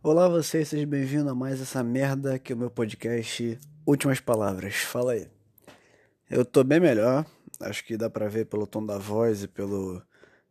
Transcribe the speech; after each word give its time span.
Olá 0.00 0.28
vocês, 0.28 0.68
sejam 0.68 0.88
bem-vindos 0.88 1.26
a 1.26 1.34
mais 1.34 1.60
essa 1.60 1.82
merda 1.82 2.38
que 2.38 2.52
é 2.52 2.54
o 2.54 2.58
meu 2.58 2.70
podcast 2.70 3.58
Últimas 3.84 4.20
Palavras. 4.20 4.76
Fala 4.76 5.14
aí. 5.14 5.28
Eu 6.30 6.44
tô 6.44 6.62
bem 6.62 6.78
melhor, 6.78 7.26
acho 7.58 7.84
que 7.84 7.96
dá 7.96 8.08
pra 8.08 8.28
ver 8.28 8.46
pelo 8.46 8.64
tom 8.64 8.86
da 8.86 8.96
voz 8.96 9.42
e 9.42 9.48
pelo 9.48 10.00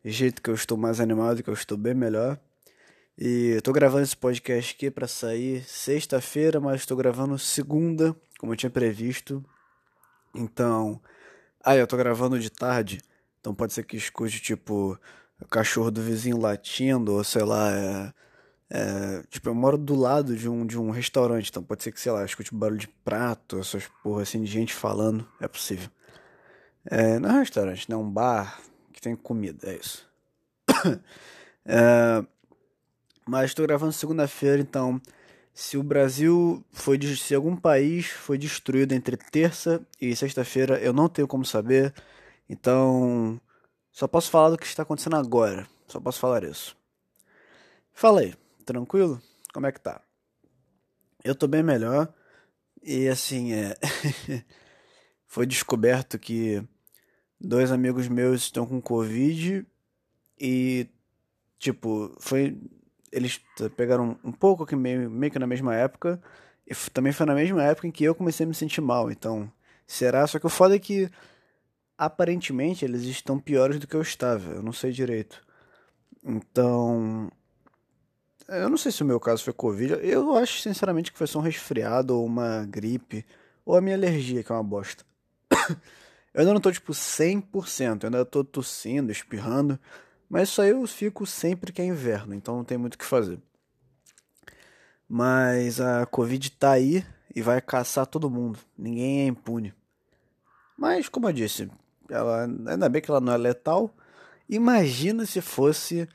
jeito 0.04 0.42
que 0.42 0.50
eu 0.50 0.54
estou 0.54 0.78
mais 0.78 1.00
animado, 1.00 1.42
que 1.42 1.50
eu 1.50 1.54
estou 1.54 1.78
bem 1.78 1.94
melhor. 1.94 2.38
E 3.18 3.54
eu 3.56 3.62
tô 3.62 3.72
gravando 3.72 4.04
esse 4.04 4.18
podcast 4.18 4.76
aqui 4.76 4.92
para 4.92 5.08
sair 5.08 5.64
sexta-feira, 5.64 6.60
mas 6.60 6.82
estou 6.82 6.98
gravando 6.98 7.40
segunda, 7.40 8.14
como 8.40 8.52
eu 8.52 8.58
tinha 8.58 8.70
previsto. 8.70 9.42
Então, 10.36 11.02
ah, 11.64 11.78
eu 11.78 11.88
tô 11.88 11.96
gravando 11.96 12.38
de 12.38 12.50
tarde, 12.50 13.00
então 13.40 13.56
pode 13.56 13.72
ser 13.72 13.86
que 13.86 13.96
escute 13.96 14.42
tipo 14.42 15.00
o 15.42 15.48
cachorro 15.48 15.90
do 15.90 16.02
vizinho 16.02 16.38
latindo, 16.38 17.14
ou 17.14 17.24
sei 17.24 17.44
lá, 17.44 17.72
é 17.72 18.14
é, 18.70 19.24
tipo, 19.30 19.48
eu 19.48 19.56
moro 19.56 19.78
do 19.78 19.96
lado 19.96 20.36
de 20.36 20.50
um, 20.50 20.66
de 20.66 20.78
um 20.78 20.90
restaurante, 20.90 21.50
então 21.50 21.64
pode 21.64 21.84
ser 21.84 21.92
que, 21.92 22.02
sei 22.02 22.12
lá, 22.12 22.26
escute 22.26 22.54
barulho 22.54 22.80
de 22.80 22.88
prato, 22.88 23.60
essas 23.60 23.88
porra 24.04 24.24
assim 24.24 24.44
de 24.44 24.52
gente 24.52 24.74
falando, 24.74 25.28
é 25.40 25.48
possível. 25.48 25.90
É, 26.86 27.20
não 27.20 27.30
é 27.30 27.34
um 27.34 27.40
restaurante, 27.40 27.90
né? 27.90 27.96
É 27.96 27.98
um 27.98 28.10
bar 28.10 28.60
que 28.92 29.02
tem 29.02 29.16
comida, 29.16 29.70
é 29.70 29.76
isso. 29.78 30.08
é, 31.66 32.26
mas 33.26 33.52
estou 33.52 33.66
gravando 33.66 33.94
segunda-feira, 33.94 34.62
então 34.62 35.02
se 35.54 35.78
o 35.78 35.84
Brasil 35.84 36.64
foi 36.72 37.00
se 37.16 37.34
algum 37.36 37.56
país 37.56 38.08
foi 38.08 38.38
destruído 38.38 38.94
entre 38.94 39.18
terça 39.18 39.82
e 40.00 40.16
sexta-feira, 40.16 40.78
eu 40.80 40.94
não 40.94 41.10
tenho 41.10 41.28
como 41.28 41.46
saber. 41.46 41.94
Então, 42.50 43.40
só 43.92 44.08
posso 44.08 44.30
falar 44.30 44.52
do 44.52 44.58
que 44.58 44.66
está 44.66 44.84
acontecendo 44.84 45.16
agora. 45.16 45.68
Só 45.88 46.00
posso 46.00 46.20
falar 46.20 46.44
isso. 46.44 46.78
Fala 47.94 48.22
aí 48.22 48.36
tranquilo? 48.68 49.22
Como 49.54 49.66
é 49.66 49.72
que 49.72 49.80
tá? 49.80 50.02
Eu 51.24 51.34
tô 51.34 51.48
bem 51.48 51.64
melhor. 51.64 52.14
E 52.84 53.08
assim, 53.08 53.54
é. 53.54 53.76
foi 55.26 55.46
descoberto 55.46 56.20
que 56.20 56.62
dois 57.40 57.72
amigos 57.72 58.08
meus 58.08 58.42
estão 58.42 58.66
com 58.66 58.82
Covid 58.82 59.66
e, 60.40 60.88
tipo, 61.58 62.16
foi. 62.20 62.58
Eles 63.12 63.42
pegaram 63.76 64.20
um 64.24 64.32
pouco 64.32 64.66
que 64.66 64.76
meio, 64.76 65.10
meio 65.10 65.32
que 65.32 65.40
na 65.40 65.48
mesma 65.48 65.74
época. 65.74 66.22
E 66.68 66.76
também 66.92 67.14
foi 67.14 67.26
na 67.26 67.34
mesma 67.34 67.64
época 67.64 67.88
em 67.88 67.92
que 67.92 68.04
eu 68.04 68.14
comecei 68.14 68.46
a 68.46 68.48
me 68.48 68.54
sentir 68.54 68.82
mal. 68.82 69.10
Então, 69.10 69.52
será? 69.88 70.28
Só 70.28 70.38
que 70.40 70.46
o 70.46 70.50
foda 70.50 70.76
é 70.76 70.80
que 70.80 71.10
aparentemente 71.98 72.84
eles 72.86 73.04
estão 73.04 73.40
piores 73.40 73.80
do 73.80 73.88
que 73.88 73.96
eu 73.96 74.02
estava. 74.02 74.52
Eu 74.52 74.62
não 74.62 74.74
sei 74.74 74.92
direito. 74.92 75.42
Então, 76.24 77.32
eu 78.48 78.70
não 78.70 78.78
sei 78.78 78.92
se 78.92 79.04
o 79.04 79.06
meu 79.06 79.20
caso 79.20 79.44
foi 79.44 79.54
Covid. 79.54 80.00
Eu 80.02 80.36
acho, 80.36 80.62
sinceramente, 80.62 81.12
que 81.12 81.18
foi 81.18 81.28
só 81.28 81.40
um 81.40 81.42
resfriado 81.42 82.16
ou 82.16 82.26
uma 82.26 82.66
gripe. 82.66 83.26
Ou 83.66 83.76
a 83.76 83.82
minha 83.82 83.96
alergia, 83.96 84.44
que 84.44 84.52
é 84.52 84.56
uma 84.56 84.64
bosta. 84.64 85.04
eu 86.34 86.40
ainda 86.40 86.54
não 86.54 86.62
tô, 86.62 86.72
tipo, 86.72 86.94
100%. 86.94 88.04
Eu 88.04 88.08
ainda 88.08 88.26
tô 88.26 88.44
tossindo, 88.44 89.12
espirrando. 89.12 89.78
Mas 90.30 90.50
isso 90.50 90.62
aí 90.62 90.70
eu 90.70 90.86
fico 90.88 91.26
sempre 91.26 91.74
que 91.74 91.82
é 91.82 91.86
inverno. 91.86 92.34
Então 92.34 92.56
não 92.56 92.64
tem 92.64 92.78
muito 92.78 92.96
o 92.96 92.98
que 92.98 93.06
fazer. 93.06 93.40
Mas 95.08 95.80
a 95.80 96.06
Covid 96.06 96.52
tá 96.52 96.72
aí 96.72 97.06
e 97.36 97.42
vai 97.42 97.62
caçar 97.62 98.06
todo 98.06 98.30
mundo. 98.30 98.60
Ninguém 98.78 99.22
é 99.22 99.28
impune. 99.28 99.74
Mas, 100.78 101.10
como 101.10 101.28
eu 101.28 101.34
disse, 101.34 101.70
ela, 102.10 102.44
ainda 102.44 102.88
bem 102.90 103.02
que 103.02 103.10
ela 103.10 103.22
não 103.22 103.34
é 103.34 103.38
letal. 103.38 103.94
Imagina 104.48 105.26
se 105.26 105.42
fosse 105.42 106.08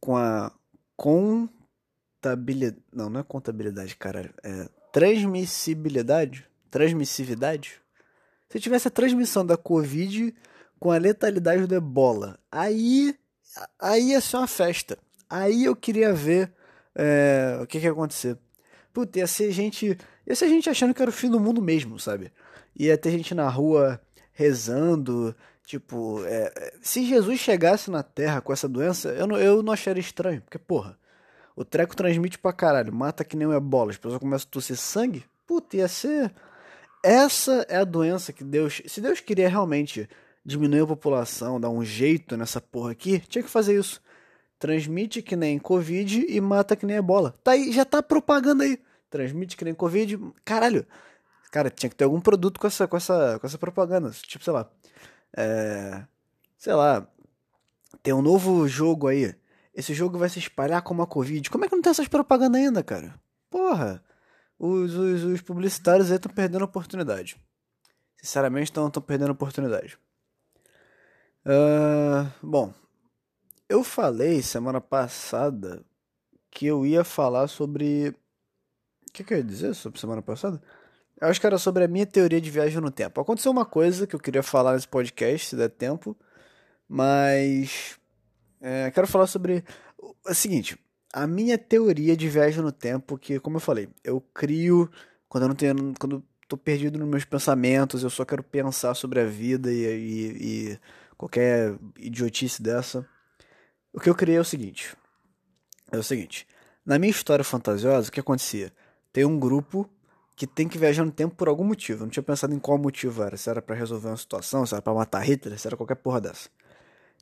com 0.00 0.16
a 0.16 0.52
contabilidade. 0.96 2.82
Não, 2.92 3.10
não 3.10 3.20
é 3.20 3.22
contabilidade, 3.22 3.96
caralho. 3.96 4.32
É 4.42 4.68
transmissibilidade? 4.92 6.46
Transmissividade? 6.70 7.80
Se 8.48 8.60
tivesse 8.60 8.86
a 8.86 8.90
transmissão 8.90 9.44
da 9.44 9.56
Covid 9.56 10.34
com 10.78 10.92
a 10.92 10.98
letalidade 10.98 11.66
do 11.66 11.74
ebola, 11.74 12.38
aí, 12.50 13.16
aí 13.80 14.10
ia 14.10 14.20
ser 14.20 14.36
uma 14.36 14.46
festa. 14.46 14.96
Aí 15.28 15.64
eu 15.64 15.74
queria 15.74 16.12
ver 16.12 16.52
é, 16.94 17.58
o 17.60 17.66
que, 17.66 17.80
que 17.80 17.86
ia 17.86 17.92
acontecer. 17.92 18.38
Puta, 18.92 19.18
ia 19.18 19.26
ser 19.26 19.50
gente. 19.50 19.98
Ia 20.24 20.36
ser 20.36 20.48
gente 20.48 20.70
achando 20.70 20.94
que 20.94 21.02
era 21.02 21.10
o 21.10 21.12
fim 21.12 21.28
do 21.28 21.40
mundo 21.40 21.60
mesmo, 21.60 21.98
sabe? 21.98 22.30
Ia 22.76 22.96
ter 22.96 23.10
gente 23.10 23.34
na 23.34 23.48
rua 23.48 24.00
rezando. 24.32 25.34
Tipo, 25.66 26.22
é, 26.26 26.74
se 26.82 27.04
Jesus 27.06 27.40
chegasse 27.40 27.90
na 27.90 28.02
Terra 28.02 28.40
com 28.40 28.52
essa 28.52 28.68
doença, 28.68 29.08
eu 29.10 29.26
não, 29.26 29.38
eu 29.38 29.62
não 29.62 29.72
acharia 29.72 30.00
estranho. 30.00 30.42
Porque, 30.42 30.58
porra, 30.58 30.98
o 31.56 31.64
treco 31.64 31.96
transmite 31.96 32.38
pra 32.38 32.52
caralho, 32.52 32.92
mata 32.92 33.24
que 33.24 33.36
nem 33.36 33.46
um 33.46 33.52
ebola, 33.52 33.90
as 33.90 33.96
pessoas 33.96 34.20
começam 34.20 34.46
a 34.48 34.52
tossir 34.52 34.76
sangue. 34.76 35.24
Puta, 35.46 35.76
ia 35.76 35.88
ser. 35.88 36.32
Essa 37.02 37.66
é 37.68 37.76
a 37.76 37.84
doença 37.84 38.32
que 38.32 38.44
Deus. 38.44 38.82
Se 38.86 39.00
Deus 39.00 39.20
queria 39.20 39.48
realmente 39.48 40.08
diminuir 40.44 40.82
a 40.82 40.86
população, 40.86 41.60
dar 41.60 41.70
um 41.70 41.84
jeito 41.84 42.36
nessa 42.36 42.60
porra 42.60 42.92
aqui, 42.92 43.20
tinha 43.20 43.42
que 43.42 43.50
fazer 43.50 43.78
isso. 43.78 44.02
Transmite 44.58 45.22
que 45.22 45.36
nem 45.36 45.58
Covid 45.58 46.26
e 46.28 46.40
mata 46.40 46.76
que 46.76 46.86
nem 46.86 46.96
ebola. 46.96 47.34
Tá 47.42 47.52
aí, 47.52 47.72
já 47.72 47.84
tá 47.84 48.02
propaganda 48.02 48.64
aí. 48.64 48.78
Transmite 49.10 49.56
que 49.56 49.64
nem 49.64 49.74
Covid. 49.74 50.18
Caralho. 50.44 50.86
Cara, 51.50 51.70
tinha 51.70 51.88
que 51.88 51.96
ter 51.96 52.04
algum 52.04 52.20
produto 52.20 52.58
com 52.58 52.66
essa, 52.66 52.86
com 52.86 52.96
essa, 52.96 53.38
com 53.38 53.46
essa 53.46 53.58
propaganda. 53.58 54.10
Tipo, 54.10 54.44
sei 54.44 54.52
lá. 54.52 54.68
É. 55.36 56.04
Sei 56.56 56.72
lá. 56.72 57.06
Tem 58.02 58.12
um 58.12 58.22
novo 58.22 58.66
jogo 58.68 59.08
aí 59.08 59.34
esse 59.74 59.92
jogo 59.92 60.16
vai 60.16 60.28
se 60.28 60.38
espalhar 60.38 60.82
como 60.82 61.02
a 61.02 61.06
Covid. 61.06 61.50
Como 61.50 61.64
é 61.64 61.68
que 61.68 61.74
não 61.74 61.82
tem 61.82 61.90
essas 61.90 62.06
propagandas 62.06 62.60
ainda, 62.60 62.82
cara? 62.82 63.20
Porra! 63.50 64.02
Os, 64.56 64.94
os, 64.94 65.24
os 65.24 65.40
publicitários 65.42 66.10
aí 66.10 66.16
estão 66.16 66.32
perdendo 66.32 66.62
a 66.62 66.66
oportunidade. 66.66 67.36
Sinceramente, 68.16 68.70
estão 68.70 68.88
perdendo 68.90 69.30
a 69.30 69.32
oportunidade. 69.32 69.98
Uh, 71.44 72.30
bom, 72.40 72.72
eu 73.68 73.82
falei 73.82 74.40
semana 74.42 74.80
passada 74.80 75.84
que 76.50 76.66
eu 76.66 76.86
ia 76.86 77.02
falar 77.02 77.48
sobre. 77.48 78.10
O 79.08 79.12
que, 79.12 79.24
que 79.24 79.34
eu 79.34 79.38
ia 79.38 79.44
dizer 79.44 79.74
sobre 79.74 80.00
semana 80.00 80.22
passada? 80.22 80.62
Eu 81.24 81.30
acho 81.30 81.40
que 81.40 81.46
era 81.46 81.56
sobre 81.56 81.84
a 81.84 81.88
minha 81.88 82.04
teoria 82.04 82.38
de 82.38 82.50
viagem 82.50 82.78
no 82.82 82.90
tempo. 82.90 83.18
Aconteceu 83.18 83.50
uma 83.50 83.64
coisa 83.64 84.06
que 84.06 84.14
eu 84.14 84.20
queria 84.20 84.42
falar 84.42 84.74
nesse 84.74 84.86
podcast, 84.86 85.48
se 85.48 85.56
der 85.56 85.70
tempo, 85.70 86.14
mas 86.86 87.98
é, 88.60 88.90
quero 88.90 89.06
falar 89.06 89.26
sobre 89.26 89.64
o 89.98 90.34
seguinte, 90.34 90.78
a 91.14 91.26
minha 91.26 91.56
teoria 91.56 92.14
de 92.14 92.28
viagem 92.28 92.60
no 92.60 92.70
tempo, 92.70 93.16
que 93.16 93.40
como 93.40 93.56
eu 93.56 93.60
falei, 93.60 93.88
eu 94.04 94.20
crio 94.34 94.90
quando 95.26 95.44
eu 95.44 95.48
não 95.48 95.56
tenho, 95.56 95.94
quando 95.98 96.22
tô 96.46 96.58
perdido 96.58 96.98
nos 96.98 97.08
meus 97.08 97.24
pensamentos, 97.24 98.02
eu 98.02 98.10
só 98.10 98.22
quero 98.26 98.42
pensar 98.42 98.94
sobre 98.94 99.18
a 99.18 99.24
vida 99.24 99.72
e, 99.72 99.82
e, 99.86 100.72
e 100.72 100.80
qualquer 101.16 101.74
idiotice 101.98 102.62
dessa. 102.62 103.08
O 103.94 103.98
que 103.98 104.10
eu 104.10 104.14
criei 104.14 104.36
é 104.36 104.40
o 104.42 104.44
seguinte, 104.44 104.94
é 105.90 105.96
o 105.96 106.02
seguinte, 106.02 106.46
na 106.84 106.98
minha 106.98 107.10
história 107.10 107.42
fantasiosa, 107.42 108.10
o 108.10 108.12
que 108.12 108.20
acontecia? 108.20 108.70
Tem 109.10 109.24
um 109.24 109.38
grupo 109.38 109.88
que 110.36 110.46
tem 110.46 110.68
que 110.68 110.78
viajar 110.78 111.04
no 111.04 111.12
tempo 111.12 111.34
por 111.34 111.48
algum 111.48 111.64
motivo. 111.64 112.02
Eu 112.02 112.06
não 112.06 112.10
tinha 112.10 112.22
pensado 112.22 112.54
em 112.54 112.58
qual 112.58 112.78
motivo 112.78 113.22
era. 113.22 113.36
Se 113.36 113.48
era 113.48 113.62
para 113.62 113.74
resolver 113.74 114.08
uma 114.08 114.16
situação, 114.16 114.66
se 114.66 114.74
era 114.74 114.82
para 114.82 114.94
matar 114.94 115.20
Hitler, 115.20 115.58
se 115.58 115.66
era 115.66 115.76
qualquer 115.76 115.96
porra 115.96 116.20
dessa 116.20 116.48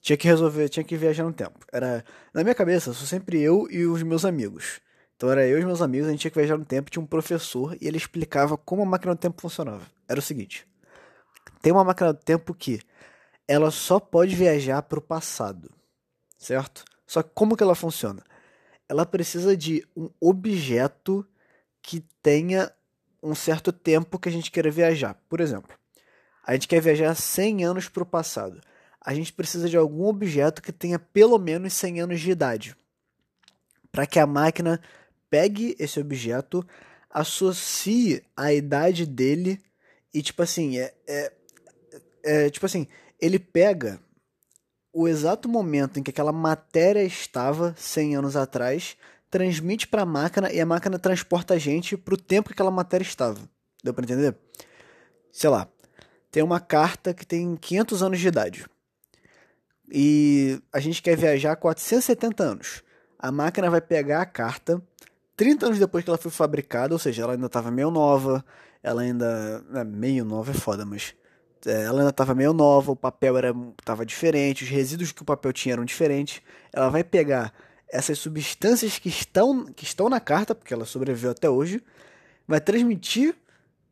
tinha 0.03 0.17
que 0.17 0.27
resolver, 0.27 0.69
tinha 0.69 0.83
que 0.83 0.97
viajar 0.97 1.23
no 1.23 1.33
tempo. 1.33 1.61
Era 1.73 2.05
na 2.34 2.43
minha 2.43 2.55
cabeça, 2.55 2.93
sou 2.93 3.06
sempre 3.06 3.41
eu 3.41 3.69
e 3.71 3.87
os 3.87 4.03
meus 4.03 4.25
amigos. 4.25 4.81
Então 5.17 5.31
era 5.31 5.47
eu 5.47 5.56
e 5.56 5.61
os 5.61 5.65
meus 5.65 5.81
amigos, 5.81 6.09
a 6.09 6.11
gente 6.11 6.21
tinha 6.21 6.31
que 6.31 6.39
viajar 6.39 6.59
no 6.59 6.65
tempo, 6.65 6.91
tinha 6.91 7.03
um 7.03 7.06
professor 7.06 7.77
e 7.81 7.87
ele 7.87 7.97
explicava 7.97 8.59
como 8.59 8.83
a 8.83 8.84
máquina 8.84 9.15
do 9.15 9.19
tempo 9.19 9.41
funcionava. 9.41 9.87
Era 10.09 10.19
o 10.19 10.23
seguinte: 10.23 10.67
tem 11.62 11.73
uma 11.73 11.84
máquina 11.84 12.12
do 12.12 12.19
tempo 12.19 12.53
que 12.53 12.81
ela 13.47 13.71
só 13.71 14.00
pode 14.00 14.34
viajar 14.34 14.83
para 14.83 14.99
o 14.99 15.03
passado, 15.03 15.71
certo? 16.37 16.84
Só 17.06 17.23
que 17.23 17.31
como 17.33 17.56
que 17.56 17.62
ela 17.62 17.77
funciona? 17.77 18.25
Ela 18.89 19.06
precisa 19.06 19.56
de 19.56 19.87
um 19.97 20.11
objeto 20.21 21.25
que 21.81 22.05
tenha 22.20 22.73
um 23.22 23.34
certo 23.34 23.72
tempo 23.72 24.19
que 24.19 24.28
a 24.28 24.32
gente 24.32 24.50
queira 24.50 24.70
viajar. 24.70 25.14
Por 25.28 25.40
exemplo, 25.40 25.76
a 26.44 26.54
gente 26.54 26.66
quer 26.69 26.80
viajar 26.80 27.14
100 27.14 27.64
anos 27.64 27.88
para 27.88 28.02
o 28.02 28.06
passado 28.06 28.60
a 29.04 29.12
gente 29.14 29.32
precisa 29.32 29.69
de 29.69 29.76
algum 29.76 30.06
objeto 30.06 30.62
que 30.62 30.72
tenha 30.72 30.98
pelo 30.98 31.38
menos 31.38 31.72
100 31.72 32.00
anos 32.00 32.20
de 32.20 32.30
idade. 32.30 32.76
Para 33.90 34.06
que 34.06 34.19
a 34.19 34.26
máquina 34.26 34.80
pegue 35.28 35.74
esse 35.78 35.98
objeto, 35.98 36.66
associe 37.10 38.22
a 38.36 38.52
idade 38.52 39.04
dele 39.04 39.60
e, 40.14 40.22
tipo 40.22 40.42
assim, 40.42 40.78
é, 40.78 40.94
é, 41.06 41.32
é 42.24 42.50
tipo 42.50 42.64
assim, 42.64 42.86
ele 43.20 43.38
pega 43.38 44.00
o 44.92 45.08
exato 45.08 45.48
momento 45.48 45.98
em 45.98 46.02
que 46.02 46.10
aquela 46.10 46.32
matéria 46.32 47.02
estava 47.02 47.74
100 47.76 48.16
anos 48.16 48.36
atrás, 48.36 48.96
transmite 49.32 49.88
para 49.88 50.02
a 50.02 50.06
máquina 50.06 50.52
e 50.52 50.61
a 50.61 50.67
máquina 50.67 50.99
transporta 50.99 51.55
a 51.55 51.58
gente 51.58 51.96
para 51.96 52.12
o 52.12 52.19
tempo 52.19 52.50
que 52.50 52.52
aquela 52.52 52.70
matéria 52.70 53.02
estava. 53.02 53.40
Deu 53.82 53.94
para 53.94 54.05
entender? 54.05 54.37
Sei 55.32 55.49
lá, 55.49 55.67
tem 56.31 56.43
uma 56.43 56.61
carta 56.61 57.14
que 57.14 57.26
tem 57.26 57.56
500 57.56 58.02
anos 58.02 58.20
de 58.20 58.29
idade 58.29 58.67
e 59.90 60.61
a 60.70 60.79
gente 60.79 61.02
quer 61.02 61.17
viajar 61.17 61.56
470 61.56 62.44
anos. 62.44 62.82
A 63.19 63.32
máquina 63.32 63.70
vai 63.70 63.81
pegar 63.81 64.20
a 64.20 64.26
carta, 64.26 64.82
30 65.34 65.67
anos 65.67 65.79
depois 65.79 66.05
que 66.05 66.11
ela 66.11 66.19
foi 66.19 66.31
fabricada, 66.31 66.94
ou 66.94 66.99
seja, 66.99 67.23
ela 67.23 67.32
ainda 67.32 67.46
estava 67.46 67.70
meio 67.70 67.90
nova, 67.90 68.44
ela 68.82 69.00
ainda. 69.00 69.64
É, 69.75 69.82
meio 69.82 70.25
nova 70.26 70.50
é 70.50 70.55
foda, 70.55 70.84
mas. 70.84 71.14
É, 71.64 71.84
ela 71.84 72.00
ainda 72.00 72.11
estava 72.11 72.34
meio 72.34 72.52
nova, 72.52 72.93
o 72.93 72.96
papel 72.96 73.38
era 73.38 73.55
tava 73.82 74.05
diferente, 74.05 74.64
os 74.64 74.70
resíduos 74.70 75.12
que 75.12 75.23
o 75.23 75.25
papel 75.25 75.52
tinha 75.52 75.75
eram 75.75 75.84
diferentes. 75.84 76.43
Ela 76.73 76.90
vai 76.90 77.02
pegar 77.02 77.52
essas 77.93 78.19
substâncias 78.19 78.99
que 78.99 79.11
estão, 79.11 79.67
que 79.67 79.85
estão 79.85 80.09
na 80.09 80.19
carta, 80.19 80.55
porque 80.55 80.73
ela 80.73 80.87
sobreviveu 80.87 81.31
até 81.31 81.49
hoje, 81.49 81.83
vai 82.49 82.61
transmitir 82.61 83.37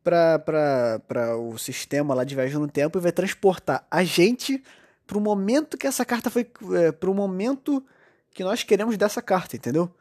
para 0.03 1.37
o 1.37 1.57
sistema 1.59 2.15
lá 2.15 2.23
de 2.23 2.33
viagem 2.33 2.57
no 2.57 2.67
tempo 2.67 2.97
e 2.97 3.01
vai 3.01 3.11
transportar 3.11 3.85
a 3.89 4.03
gente 4.03 4.63
para 5.05 5.17
o 5.17 5.21
momento 5.21 5.77
que 5.77 5.85
essa 5.85 6.03
carta 6.03 6.31
foi. 6.31 6.49
É, 6.73 6.91
para 6.91 7.11
o 7.11 7.13
momento 7.13 7.85
que 8.31 8.43
nós 8.43 8.63
queremos 8.63 8.97
dessa 8.97 9.21
carta, 9.21 9.55
entendeu? 9.55 9.93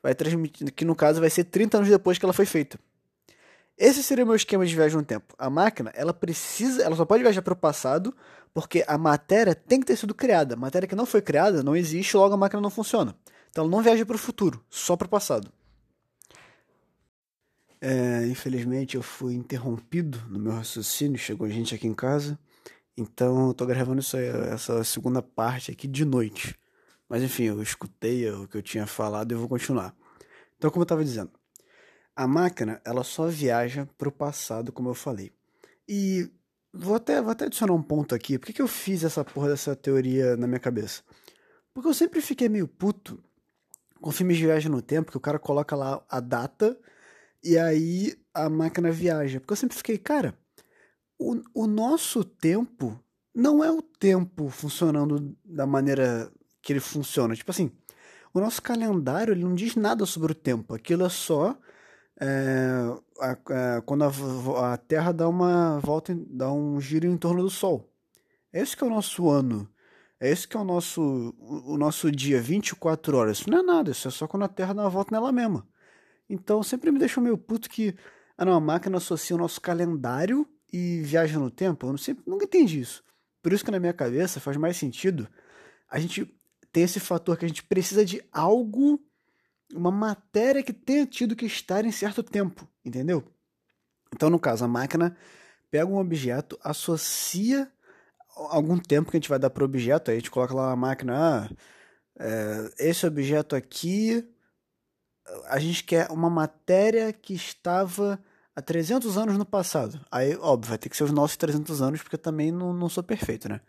Vai 0.00 0.14
transmitir, 0.14 0.72
que 0.72 0.84
no 0.84 0.94
caso 0.94 1.20
vai 1.20 1.30
ser 1.30 1.44
30 1.44 1.78
anos 1.78 1.88
depois 1.88 2.18
que 2.18 2.24
ela 2.24 2.32
foi 2.32 2.46
feita. 2.46 2.78
Esse 3.82 4.00
seria 4.00 4.22
o 4.22 4.26
meu 4.28 4.36
esquema 4.36 4.64
de 4.64 4.76
viagem 4.76 4.96
no 4.96 5.02
tempo. 5.02 5.34
A 5.36 5.50
máquina, 5.50 5.90
ela 5.96 6.14
precisa, 6.14 6.84
ela 6.84 6.94
só 6.94 7.04
pode 7.04 7.24
viajar 7.24 7.42
para 7.42 7.52
o 7.52 7.56
passado, 7.56 8.14
porque 8.54 8.84
a 8.86 8.96
matéria 8.96 9.56
tem 9.56 9.80
que 9.80 9.86
ter 9.86 9.96
sido 9.96 10.14
criada. 10.14 10.54
Matéria 10.54 10.86
que 10.86 10.94
não 10.94 11.04
foi 11.04 11.20
criada 11.20 11.64
não 11.64 11.74
existe, 11.74 12.16
logo 12.16 12.32
a 12.32 12.36
máquina 12.36 12.62
não 12.62 12.70
funciona. 12.70 13.12
Então 13.50 13.64
ela 13.64 13.70
não 13.72 13.82
viaja 13.82 14.06
para 14.06 14.14
o 14.14 14.18
futuro, 14.20 14.64
só 14.70 14.94
para 14.94 15.06
o 15.06 15.08
passado. 15.08 15.52
É, 17.80 18.24
infelizmente 18.28 18.94
eu 18.94 19.02
fui 19.02 19.34
interrompido 19.34 20.16
no 20.28 20.38
meu 20.38 20.52
raciocínio, 20.52 21.18
chegou 21.18 21.50
gente 21.50 21.74
aqui 21.74 21.88
em 21.88 21.94
casa, 21.94 22.38
então 22.96 23.48
eu 23.48 23.54
tô 23.54 23.66
gravando 23.66 24.00
isso 24.00 24.16
aí, 24.16 24.28
essa 24.52 24.84
segunda 24.84 25.20
parte 25.20 25.72
aqui 25.72 25.88
de 25.88 26.04
noite. 26.04 26.56
Mas 27.08 27.20
enfim, 27.20 27.46
eu 27.46 27.60
escutei 27.60 28.30
o 28.30 28.46
que 28.46 28.56
eu 28.56 28.62
tinha 28.62 28.86
falado 28.86 29.32
e 29.32 29.34
eu 29.34 29.40
vou 29.40 29.48
continuar. 29.48 29.92
Então, 30.56 30.70
como 30.70 30.82
eu 30.82 30.84
estava 30.84 31.02
dizendo, 31.02 31.32
a 32.14 32.26
máquina 32.26 32.80
ela 32.84 33.04
só 33.04 33.26
viaja 33.26 33.88
para 33.96 34.08
o 34.08 34.12
passado, 34.12 34.72
como 34.72 34.88
eu 34.88 34.94
falei. 34.94 35.32
E 35.88 36.30
vou 36.72 36.94
até, 36.94 37.20
vou 37.20 37.30
até 37.30 37.46
adicionar 37.46 37.72
um 37.72 37.82
ponto 37.82 38.14
aqui. 38.14 38.38
Por 38.38 38.46
que, 38.46 38.52
que 38.52 38.62
eu 38.62 38.68
fiz 38.68 39.04
essa 39.04 39.24
porra 39.24 39.48
dessa 39.48 39.74
teoria 39.74 40.36
na 40.36 40.46
minha 40.46 40.60
cabeça? 40.60 41.02
Porque 41.74 41.88
eu 41.88 41.94
sempre 41.94 42.20
fiquei 42.20 42.48
meio 42.48 42.68
puto 42.68 43.22
com 44.00 44.10
filmes 44.10 44.36
de 44.36 44.46
viagem 44.46 44.70
no 44.70 44.82
tempo, 44.82 45.10
que 45.10 45.16
o 45.16 45.20
cara 45.20 45.38
coloca 45.38 45.76
lá 45.76 46.04
a 46.08 46.20
data 46.20 46.76
e 47.42 47.56
aí 47.56 48.14
a 48.34 48.48
máquina 48.48 48.90
viaja. 48.90 49.40
Porque 49.40 49.52
eu 49.52 49.56
sempre 49.56 49.76
fiquei, 49.76 49.96
cara, 49.96 50.36
o, 51.18 51.40
o 51.54 51.66
nosso 51.66 52.24
tempo 52.24 52.98
não 53.34 53.64
é 53.64 53.70
o 53.70 53.80
tempo 53.80 54.48
funcionando 54.50 55.36
da 55.44 55.66
maneira 55.66 56.30
que 56.60 56.72
ele 56.72 56.80
funciona. 56.80 57.34
Tipo 57.34 57.50
assim, 57.50 57.70
o 58.34 58.40
nosso 58.40 58.60
calendário 58.60 59.32
ele 59.32 59.44
não 59.44 59.54
diz 59.54 59.76
nada 59.76 60.04
sobre 60.04 60.32
o 60.32 60.34
tempo. 60.34 60.74
Aquilo 60.74 61.04
é 61.04 61.08
só 61.08 61.58
é, 62.22 63.00
a, 63.20 63.76
a, 63.76 63.82
quando 63.82 64.04
a, 64.04 64.74
a, 64.74 64.76
Terra 64.76 65.12
dá 65.12 65.28
uma 65.28 65.80
volta, 65.80 66.16
dá 66.28 66.52
um 66.52 66.80
giro 66.80 67.06
em 67.06 67.16
torno 67.16 67.42
do 67.42 67.50
Sol. 67.50 67.92
É 68.52 68.62
isso 68.62 68.76
que 68.76 68.84
é 68.84 68.86
o 68.86 68.90
nosso 68.90 69.28
ano. 69.28 69.68
É 70.20 70.30
isso 70.30 70.48
que 70.48 70.56
é 70.56 70.60
o 70.60 70.64
nosso, 70.64 71.34
o, 71.40 71.76
nosso 71.76 72.10
dia, 72.12 72.40
24 72.40 73.16
horas. 73.16 73.38
Isso 73.38 73.50
não 73.50 73.58
é 73.58 73.62
nada, 73.62 73.90
isso 73.90 74.06
é 74.06 74.10
só 74.10 74.28
quando 74.28 74.44
a 74.44 74.48
Terra 74.48 74.72
dá 74.72 74.82
uma 74.82 74.90
volta 74.90 75.12
nela 75.12 75.32
mesma. 75.32 75.66
Então 76.30 76.62
sempre 76.62 76.92
me 76.92 76.98
deixou 76.98 77.22
meio 77.22 77.36
puto 77.36 77.68
que 77.68 77.96
ah, 78.38 78.44
não, 78.44 78.54
a 78.54 78.60
máquina 78.60 78.98
associa 78.98 79.34
o 79.34 79.38
nosso 79.38 79.60
calendário 79.60 80.46
e 80.72 81.00
viaja 81.02 81.38
no 81.38 81.50
tempo. 81.50 81.86
Eu 81.86 81.90
não 81.90 81.98
sempre, 81.98 82.22
nunca 82.26 82.44
entendi 82.44 82.80
isso. 82.80 83.02
Por 83.42 83.52
isso 83.52 83.64
que 83.64 83.70
na 83.70 83.80
minha 83.80 83.92
cabeça 83.92 84.38
faz 84.38 84.56
mais 84.56 84.76
sentido 84.76 85.28
a 85.92 85.98
gente 86.00 86.26
tem 86.72 86.84
esse 86.84 86.98
fator 86.98 87.36
que 87.36 87.44
a 87.44 87.48
gente 87.48 87.62
precisa 87.62 88.02
de 88.02 88.24
algo, 88.32 88.98
uma 89.74 89.90
matéria 89.90 90.62
que 90.62 90.72
tenha 90.72 91.06
tido 91.06 91.36
que 91.36 91.46
estar 91.46 91.84
em 91.84 91.92
certo 91.92 92.22
tempo, 92.22 92.68
entendeu? 92.84 93.24
Então, 94.14 94.28
no 94.30 94.38
caso, 94.38 94.64
a 94.64 94.68
máquina 94.68 95.16
pega 95.70 95.86
um 95.86 95.98
objeto, 95.98 96.58
associa 96.62 97.70
algum 98.36 98.78
tempo 98.78 99.10
que 99.10 99.16
a 99.16 99.20
gente 99.20 99.28
vai 99.28 99.38
dar 99.38 99.50
para 99.50 99.62
o 99.62 99.66
objeto, 99.66 100.10
aí 100.10 100.16
a 100.16 100.20
gente 100.20 100.30
coloca 100.30 100.54
lá 100.54 100.70
na 100.70 100.76
máquina, 100.76 101.14
ah, 101.16 101.50
é, 102.18 102.88
esse 102.88 103.06
objeto 103.06 103.56
aqui 103.56 104.28
a 105.46 105.58
gente 105.58 105.84
quer 105.84 106.10
uma 106.10 106.28
matéria 106.28 107.12
que 107.12 107.34
estava 107.34 108.22
há 108.54 108.60
300 108.60 109.16
anos 109.16 109.38
no 109.38 109.46
passado. 109.46 110.04
Aí, 110.10 110.36
óbvio, 110.36 110.70
vai 110.70 110.78
ter 110.78 110.88
que 110.88 110.96
ser 110.96 111.04
os 111.04 111.12
nossos 111.12 111.36
300 111.36 111.80
anos, 111.80 112.02
porque 112.02 112.18
também 112.18 112.50
não, 112.50 112.72
não 112.72 112.88
sou 112.88 113.02
perfeito, 113.02 113.48
né? 113.48 113.60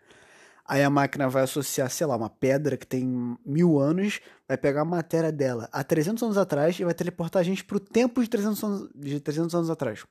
Aí 0.66 0.82
a 0.82 0.88
máquina 0.88 1.28
vai 1.28 1.42
associar, 1.42 1.90
sei 1.90 2.06
lá, 2.06 2.16
uma 2.16 2.30
pedra 2.30 2.76
que 2.76 2.86
tem 2.86 3.36
mil 3.44 3.78
anos, 3.78 4.20
vai 4.48 4.56
pegar 4.56 4.80
a 4.80 4.84
matéria 4.84 5.30
dela 5.30 5.68
há 5.70 5.84
300 5.84 6.22
anos 6.22 6.38
atrás 6.38 6.80
e 6.80 6.84
vai 6.84 6.94
teleportar 6.94 7.40
a 7.40 7.44
gente 7.44 7.62
para 7.62 7.76
o 7.76 7.80
tempo 7.80 8.22
de 8.22 8.30
300, 8.30 8.64
anos, 8.64 8.90
de 8.94 9.20
300 9.20 9.54
anos 9.54 9.70
atrás. 9.70 10.04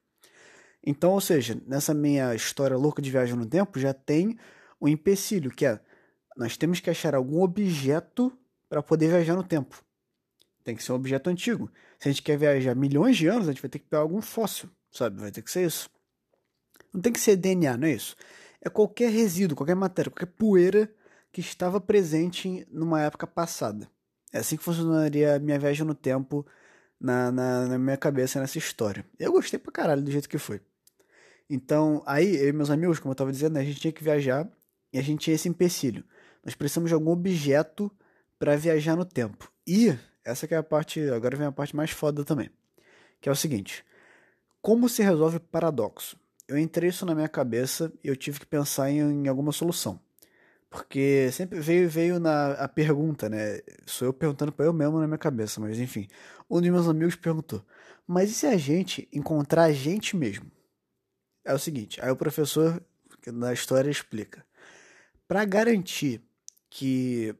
Então, 0.86 1.12
ou 1.12 1.22
seja, 1.22 1.60
nessa 1.66 1.94
minha 1.94 2.36
história 2.36 2.78
louca 2.78 3.02
de 3.02 3.10
viagem 3.10 3.36
no 3.36 3.46
tempo, 3.46 3.80
já 3.80 3.94
tem 3.94 4.38
um 4.80 4.88
empecilho, 4.88 5.50
que 5.50 5.66
é 5.66 5.80
nós 6.36 6.58
temos 6.58 6.80
que 6.80 6.90
achar 6.90 7.16
algum 7.16 7.42
objeto 7.42 8.32
para 8.68 8.82
poder 8.82 9.08
viajar 9.08 9.36
no 9.36 9.44
tempo. 9.44 9.84
Tem 10.64 10.76
que 10.76 10.84
ser 10.84 10.92
um 10.92 10.96
objeto 10.96 11.30
antigo. 11.30 11.72
Se 12.00 12.10
a 12.10 12.12
gente 12.12 12.22
quer 12.24 12.38
viajar 12.38 12.76
milhões 12.76 13.18
de 13.18 13.28
anos, 13.28 13.48
a 13.48 13.52
gente 13.52 13.62
vai 13.62 13.70
ter 13.70 13.80
que 13.80 13.86
pegar 13.86 14.02
algum 14.02 14.22
fóssil, 14.22 14.70
sabe? 14.92 15.20
Vai 15.20 15.32
ter 15.32 15.42
que 15.42 15.52
ser 15.52 15.66
isso. 15.66 15.90
Não 16.92 17.02
tem 17.02 17.14
que 17.14 17.20
ser 17.20 17.36
DNA, 17.36 17.78
não 17.78 17.88
é 17.88 17.92
isso? 17.92 18.16
É 18.66 18.70
qualquer 18.70 19.12
resíduo, 19.12 19.58
qualquer 19.58 19.76
matéria, 19.76 20.10
qualquer 20.10 20.32
poeira 20.38 20.90
que 21.34 21.42
estava 21.42 21.82
presente 21.82 22.66
numa 22.72 23.02
época 23.02 23.28
passada. 23.28 23.90
É 24.32 24.40
assim 24.40 24.56
que 24.56 24.64
funcionaria 24.64 25.36
a 25.36 25.40
minha 25.40 25.60
viagem 25.60 25.86
no 25.86 25.94
tempo 25.94 26.46
na, 27.00 27.30
na, 27.30 27.68
na 27.68 27.78
minha 27.78 27.98
cabeça 27.98 28.40
nessa 28.40 28.58
história. 28.58 29.06
Eu 29.20 29.34
gostei 29.34 29.60
pra 29.60 29.72
caralho 29.72 30.02
do 30.02 30.10
jeito 30.10 30.30
que 30.30 30.38
foi. 30.38 30.62
Então, 31.50 32.02
aí, 32.06 32.38
eu 32.38 32.48
e 32.48 32.54
meus 32.54 32.70
amigos, 32.70 33.00
como 33.00 33.12
eu 33.12 33.14
estava 33.14 33.32
dizendo, 33.32 33.58
a 33.58 33.64
gente 33.64 33.82
tinha 33.82 33.92
que 33.92 34.04
viajar 34.04 34.50
e 34.94 34.98
a 34.98 35.02
gente 35.02 35.20
tinha 35.20 35.36
esse 35.36 35.50
empecilho. 35.50 36.06
Nós 36.44 36.56
precisamos 36.56 36.90
de 36.90 36.94
algum 36.94 37.12
objeto 37.12 37.92
para 38.40 38.56
viajar 38.56 38.96
no 38.96 39.04
tempo. 39.04 39.52
E 39.68 39.94
essa 40.24 40.48
que 40.48 40.54
é 40.54 40.58
a 40.58 40.64
parte, 40.64 41.02
agora 41.10 41.36
vem 41.36 41.48
a 41.48 41.52
parte 41.52 41.76
mais 41.76 41.92
foda 41.92 42.24
também, 42.24 42.50
que 43.20 43.28
é 43.28 43.32
o 43.32 43.36
seguinte: 43.36 43.84
como 44.62 44.88
se 44.88 45.04
resolve 45.04 45.40
paradoxo? 45.40 46.18
Eu 46.48 46.58
entrei 46.58 46.90
isso 46.90 47.06
na 47.06 47.16
minha 47.16 47.30
cabeça 47.30 47.92
e 48.04 48.08
eu 48.08 48.16
tive 48.16 48.40
que 48.40 48.46
pensar 48.46 48.90
em, 48.92 49.00
em 49.00 49.28
alguma 49.28 49.52
solução. 49.52 50.00
Porque 50.70 51.30
sempre 51.32 51.60
veio, 51.60 51.88
veio 51.88 52.20
na 52.20 52.54
a 52.54 52.68
pergunta, 52.68 53.30
né? 53.30 53.62
Sou 53.86 54.08
eu 54.08 54.14
perguntando 54.14 54.52
para 54.52 54.66
eu 54.66 54.74
mesmo 54.74 55.00
na 55.00 55.06
minha 55.06 55.20
cabeça, 55.20 55.62
mas 55.62 55.80
enfim. 55.80 56.08
Um 56.50 56.60
dos 56.60 56.70
meus 56.70 56.88
amigos 56.88 57.16
perguntou: 57.16 57.64
Mas 58.08 58.32
e 58.32 58.34
se 58.34 58.48
a 58.48 58.58
gente 58.58 59.08
encontrar 59.14 59.66
a 59.66 59.72
gente 59.72 60.18
mesmo? 60.18 60.52
É 61.46 61.54
o 61.54 61.60
seguinte: 61.60 62.02
aí 62.02 62.10
o 62.10 62.16
professor 62.16 62.82
na 63.28 63.54
história 63.54 63.90
explica. 63.90 64.44
Para 65.28 65.46
garantir 65.46 66.22
que, 66.70 67.36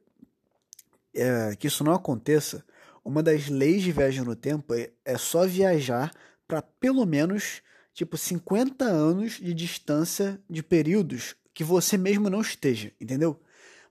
é, 1.12 1.56
que 1.56 1.66
isso 1.66 1.82
não 1.82 1.92
aconteça, 1.92 2.64
uma 3.04 3.22
das 3.22 3.48
leis 3.48 3.82
de 3.82 3.92
viagem 3.92 4.22
no 4.22 4.36
tempo 4.36 4.74
é, 4.74 4.92
é 5.04 5.18
só 5.18 5.44
viajar 5.44 6.12
para 6.46 6.62
pelo 6.62 7.04
menos 7.04 7.62
tipo 7.94 8.18
50 8.18 8.84
anos 8.84 9.34
de 9.34 9.54
distância 9.54 10.40
de 10.50 10.62
períodos 10.62 11.36
que 11.54 11.62
você 11.62 11.96
mesmo 11.96 12.28
não 12.28 12.40
esteja, 12.40 12.92
entendeu? 13.00 13.40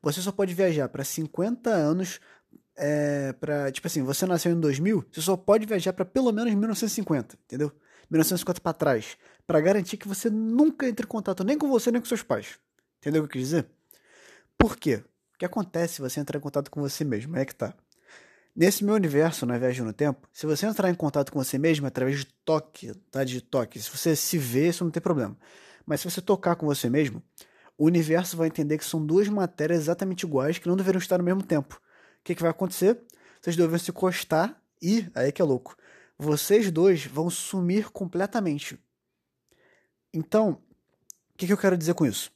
Você 0.02 0.22
só 0.22 0.32
pode 0.32 0.54
viajar 0.54 0.90
para 0.90 1.04
50 1.06 1.70
anos 1.70 2.20
é, 2.76 3.32
para 3.34 3.72
tipo 3.72 3.88
assim, 3.88 4.04
você 4.04 4.26
nasceu 4.26 4.52
em 4.52 4.60
2000, 4.60 5.06
você 5.10 5.22
só 5.22 5.38
pode 5.38 5.66
viajar 5.66 5.94
para 5.94 6.04
pelo 6.04 6.32
menos 6.34 6.54
1950, 6.54 7.38
entendeu? 7.46 7.72
1950 8.10 8.60
para 8.60 8.74
trás, 8.74 9.18
para 9.48 9.62
garantir 9.62 9.96
que 9.96 10.08
você 10.08 10.30
nunca 10.30 10.88
entre 10.88 11.06
em 11.06 11.10
contato 11.10 11.44
nem 11.44 11.58
com 11.58 11.70
você 11.70 11.90
nem 11.90 12.02
com 12.02 12.08
seus 12.08 12.22
pais. 12.22 12.60
Entendeu 13.00 13.24
o 13.24 13.28
que 13.28 13.38
eu 13.38 13.42
quis 13.42 13.50
dizer? 13.50 13.70
Por 14.58 14.76
quê? 14.78 15.04
O 15.34 15.38
que 15.40 15.46
acontece 15.46 15.96
se 15.96 16.02
você 16.02 16.20
entrar 16.20 16.38
em 16.38 16.42
contato 16.42 16.70
com 16.70 16.82
você 16.82 17.04
mesmo? 17.06 17.38
É 17.38 17.46
que 17.46 17.56
tá. 17.56 17.74
Nesse 18.56 18.84
meu 18.84 18.94
universo, 18.94 19.48
na 19.48 19.58
viagem 19.58 19.84
no 19.84 19.92
tempo, 19.92 20.28
se 20.32 20.46
você 20.46 20.68
entrar 20.68 20.88
em 20.88 20.94
contato 20.94 21.32
com 21.32 21.44
você 21.44 21.58
mesmo 21.58 21.88
através 21.88 22.20
de 22.20 22.26
toque, 22.46 22.94
tá? 23.10 23.24
De 23.24 23.42
toque, 23.42 23.82
se 23.82 23.90
você 23.90 24.16
se 24.16 24.38
vê, 24.38 24.70
isso 24.70 24.84
não 24.84 24.92
tem 24.92 25.02
problema. 25.02 25.36
Mas 25.88 26.02
se 26.02 26.10
você 26.10 26.22
tocar 26.22 26.56
com 26.56 26.68
você 26.68 26.88
mesmo, 26.88 27.22
o 27.76 27.86
universo 27.86 28.38
vai 28.38 28.48
entender 28.48 28.78
que 28.78 28.86
são 28.86 29.04
duas 29.04 29.28
matérias 29.28 29.80
exatamente 29.80 30.24
iguais 30.24 30.60
que 30.60 30.68
não 30.68 30.76
deveriam 30.76 31.00
estar 31.00 31.18
no 31.18 31.24
mesmo 31.24 31.42
tempo. 31.42 31.82
O 32.20 32.24
que, 32.24 32.36
que 32.36 32.44
vai 32.44 32.52
acontecer? 32.52 33.02
Vocês 33.42 33.56
devem 33.56 33.80
se 33.80 33.90
encostar 33.90 34.56
e, 34.80 35.10
aí 35.16 35.32
que 35.32 35.42
é 35.42 35.46
louco, 35.46 35.76
vocês 36.16 36.70
dois 36.70 37.08
vão 37.08 37.32
sumir 37.32 37.90
completamente. 37.90 38.80
Então, 40.14 40.52
o 40.52 41.38
que, 41.38 41.48
que 41.48 41.54
eu 41.54 41.58
quero 41.58 41.76
dizer 41.76 41.96
com 41.96 42.06
isso? 42.06 42.32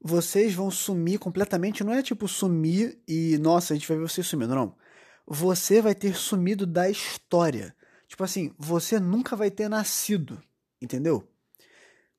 Vocês 0.00 0.54
vão 0.54 0.70
sumir 0.70 1.18
completamente, 1.18 1.82
não 1.82 1.92
é 1.92 2.00
tipo 2.00 2.28
sumir 2.28 3.02
e, 3.08 3.36
nossa, 3.38 3.74
a 3.74 3.76
gente 3.76 3.88
vai 3.88 3.96
ver 3.96 4.08
vocês 4.08 4.24
sumindo, 4.24 4.54
não 4.54 4.72
você 5.26 5.82
vai 5.82 5.94
ter 5.94 6.14
sumido 6.14 6.66
da 6.66 6.88
história. 6.88 7.74
Tipo 8.06 8.22
assim, 8.22 8.54
você 8.56 9.00
nunca 9.00 9.34
vai 9.34 9.50
ter 9.50 9.68
nascido, 9.68 10.40
entendeu? 10.80 11.26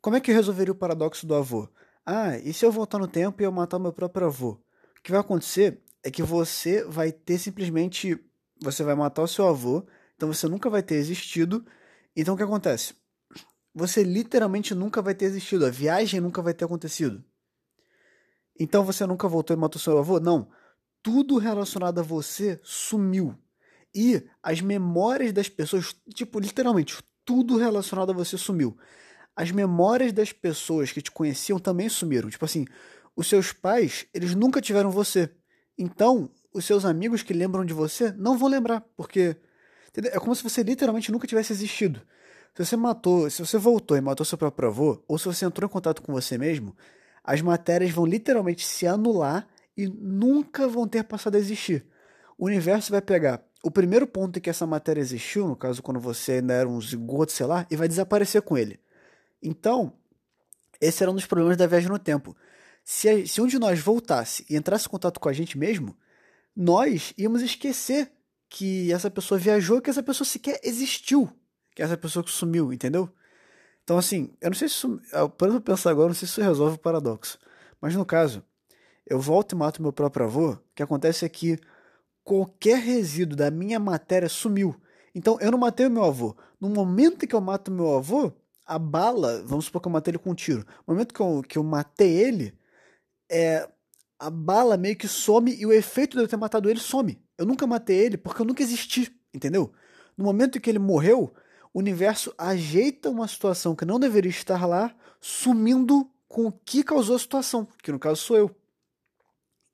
Como 0.02 0.16
é 0.16 0.20
que 0.20 0.32
eu 0.32 0.36
resolveria 0.36 0.74
o 0.74 0.78
paradoxo 0.78 1.26
do 1.26 1.34
avô? 1.34 1.70
Ah, 2.06 2.38
e 2.38 2.54
se 2.54 2.66
eu 2.66 2.72
voltar 2.72 3.00
no 3.00 3.08
tempo 3.08 3.42
e 3.42 3.46
eu 3.46 3.52
matar 3.52 3.80
meu 3.80 3.94
próprio 3.94 4.28
avô? 4.28 4.52
O 4.98 5.02
que 5.02 5.12
vai 5.12 5.20
acontecer 5.20 5.82
é 6.04 6.12
que 6.12 6.24
você 6.24 6.84
vai 6.84 7.12
ter 7.12 7.38
simplesmente. 7.38 8.20
Você 8.62 8.84
vai 8.84 8.96
matar 8.96 9.22
o 9.22 9.28
seu 9.28 9.48
avô 9.48 9.86
Então 10.16 10.34
você 10.34 10.48
nunca 10.48 10.70
vai 10.70 10.82
ter 10.82 10.96
existido. 10.96 11.66
Então 12.16 12.34
o 12.34 12.38
que 12.38 12.44
acontece? 12.44 12.96
Você 13.74 14.04
literalmente 14.04 14.74
nunca 14.74 15.02
vai 15.02 15.14
ter 15.14 15.26
existido. 15.26 15.66
A 15.66 15.70
viagem 15.70 16.20
nunca 16.20 16.42
vai 16.42 16.54
ter 16.54 16.66
acontecido. 16.66 17.24
Então 18.60 18.84
você 18.84 19.06
nunca 19.06 19.28
voltou 19.28 19.56
e 19.56 19.60
matou 19.60 19.80
seu 19.80 19.98
avô? 19.98 20.20
Não. 20.20 20.50
Tudo 21.02 21.38
relacionado 21.38 22.00
a 22.00 22.04
você 22.04 22.60
sumiu. 22.64 23.36
E 23.94 24.24
as 24.44 24.62
memórias 24.62 25.32
das 25.32 25.50
pessoas, 25.50 25.96
tipo, 26.14 26.40
literalmente, 26.40 26.98
tudo 27.26 27.58
relacionado 27.58 28.12
a 28.12 28.14
você 28.14 28.38
sumiu. 28.38 28.78
As 29.36 29.52
memórias 29.52 30.12
das 30.12 30.32
pessoas 30.32 30.92
que 30.92 31.02
te 31.02 31.12
conheciam 31.12 31.60
também 31.60 31.90
sumiram. 31.90 32.30
Tipo 32.30 32.46
assim, 32.46 32.66
os 33.16 33.28
seus 33.28 33.52
pais, 33.52 34.06
eles 34.14 34.36
nunca 34.36 34.62
tiveram 34.62 34.92
você. 34.92 35.30
Então, 35.78 36.30
os 36.54 36.66
seus 36.66 36.86
amigos 36.86 37.24
que 37.24 37.34
lembram 37.34 37.66
de 37.66 37.74
você 37.74 38.12
não 38.14 38.38
vão 38.38 38.50
lembrar, 38.50 38.84
porque 38.96 39.36
entendeu? 39.90 40.12
é 40.14 40.20
como 40.20 40.36
se 40.36 40.44
você 40.44 40.64
literalmente 40.64 41.12
nunca 41.12 41.28
tivesse 41.28 41.54
existido. 41.54 42.02
Se 42.56 42.66
você 42.66 42.76
matou, 42.76 43.30
se 43.30 43.40
você 43.40 43.58
voltou 43.58 43.96
e 43.98 44.02
matou 44.02 44.26
seu 44.26 44.38
próprio 44.38 44.70
avô, 44.70 45.04
ou 45.08 45.18
se 45.18 45.26
você 45.26 45.46
entrou 45.46 45.68
em 45.68 45.72
contato 45.72 46.02
com 46.02 46.12
você 46.12 46.38
mesmo, 46.38 46.76
as 47.24 47.42
matérias 47.42 47.92
vão 47.92 48.06
literalmente 48.06 48.66
se 48.66 48.88
anular 48.88 49.48
e 49.78 49.88
nunca 49.88 50.68
vão 50.68 50.88
ter 50.88 51.04
passado 51.04 51.36
a 51.36 51.40
existir. 51.40 51.86
O 52.38 52.46
universo 52.46 52.92
vai 52.92 53.02
pegar 53.02 53.44
o 53.64 53.72
primeiro 53.72 54.08
ponto 54.08 54.38
em 54.38 54.42
que 54.42 54.50
essa 54.50 54.66
matéria 54.66 55.02
existiu, 55.02 55.48
no 55.48 55.56
caso 55.56 55.82
quando 55.82 56.00
você 56.00 56.34
ainda 56.34 56.54
era 56.54 56.70
um 56.70 56.80
zigoto, 56.82 57.32
sei 57.32 57.46
lá, 57.46 57.68
e 57.70 57.76
vai 57.76 57.88
desaparecer 57.88 58.42
com 58.42 58.58
ele. 58.58 58.80
Então, 59.42 59.94
esse 60.80 61.04
era 61.04 61.12
um 61.12 61.16
dos 61.16 61.26
problemas 61.26 61.58
da 61.58 61.68
viagem 61.68 61.90
no 61.90 62.00
tempo. 62.00 62.36
Se, 62.84 63.10
a, 63.10 63.28
se 63.28 63.42
um 63.42 63.48
de 63.48 63.60
nós 63.60 63.80
voltasse 63.80 64.46
e 64.50 64.56
entrasse 64.56 64.88
em 64.88 64.90
contato 64.90 65.20
com 65.20 65.30
a 65.30 65.34
gente 65.34 65.58
mesmo, 65.58 65.96
nós 66.56 67.14
íamos 67.18 67.42
esquecer 67.42 68.12
que 68.50 68.92
essa 68.94 69.12
pessoa 69.12 69.40
viajou, 69.40 69.82
que 69.82 69.90
essa 69.90 70.02
pessoa 70.02 70.26
sequer 70.26 70.60
existiu, 70.64 71.30
que 71.76 71.84
essa 71.84 71.98
pessoa 71.98 72.24
que 72.24 72.32
sumiu, 72.32 72.72
entendeu? 72.72 73.10
Então, 73.84 73.98
assim, 73.98 74.34
eu 74.42 74.50
não 74.50 74.58
sei 74.58 74.68
se 74.68 74.76
isso. 74.76 75.02
Para 75.38 75.60
pensar 75.62 75.92
agora, 75.92 76.08
não 76.08 76.16
sei 76.16 76.28
se 76.28 76.34
isso 76.34 76.42
resolve 76.42 76.76
o 76.76 76.80
paradoxo. 76.80 77.38
Mas 77.80 77.96
no 77.96 78.06
caso, 78.06 78.44
eu 79.10 79.20
volto 79.20 79.54
e 79.54 79.56
mato 79.56 79.82
meu 79.82 79.94
próprio 79.94 80.26
avô, 80.26 80.52
o 80.52 80.60
que 80.76 80.84
acontece 80.84 81.26
é 81.26 81.30
que 81.30 81.60
qualquer 82.24 82.80
resíduo 82.80 83.38
da 83.38 83.50
minha 83.50 83.80
matéria 83.80 84.28
sumiu. 84.28 84.76
Então, 85.16 85.38
eu 85.40 85.52
não 85.52 85.58
matei 85.58 85.88
o 85.88 85.92
meu 85.92 86.04
avô. 86.04 86.36
No 86.60 86.70
momento 86.70 87.26
que 87.26 87.34
eu 87.34 87.42
mato 87.42 87.72
meu 87.72 87.96
avô, 87.96 88.32
a 88.66 88.78
bala, 88.78 89.42
vamos 89.46 89.66
supor 89.66 89.82
que 89.82 89.88
eu 89.88 89.92
matei 89.92 90.12
ele 90.12 90.18
com 90.20 90.32
um 90.32 90.36
tiro. 90.36 90.66
No 90.86 90.94
momento 90.94 91.14
que 91.14 91.22
eu, 91.22 91.42
que 91.48 91.58
eu 91.58 91.64
matei 91.64 92.12
ele, 92.12 92.54
é, 93.32 93.68
a 94.20 94.30
bala 94.30 94.76
meio 94.78 94.96
que 94.96 95.08
some 95.08 95.56
e 95.56 95.66
o 95.66 95.72
efeito 95.72 96.18
de 96.18 96.24
eu 96.24 96.28
ter 96.28 96.38
matado 96.38 96.70
ele 96.70 96.80
some. 96.80 97.18
Eu 97.38 97.46
nunca 97.46 97.66
matei 97.66 97.98
ele 97.98 98.18
porque 98.18 98.42
eu 98.42 98.46
nunca 98.46 98.62
existi, 98.62 99.10
entendeu? 99.34 99.72
No 100.18 100.26
momento 100.26 100.60
que 100.60 100.70
ele 100.70 100.80
morreu, 100.80 101.34
o 101.74 101.80
universo 101.80 102.34
ajeita 102.38 103.10
uma 103.10 103.28
situação 103.28 103.76
que 103.76 103.86
não 103.86 104.00
deveria 104.00 104.32
estar 104.32 104.66
lá, 104.66 104.94
sumindo 105.22 106.10
com 106.28 106.48
o 106.48 106.52
que 106.52 106.84
causou 106.84 107.16
a 107.16 107.20
situação, 107.20 107.68
que 107.82 107.92
no 107.92 108.00
caso 108.00 108.22
sou 108.22 108.38
eu. 108.38 108.56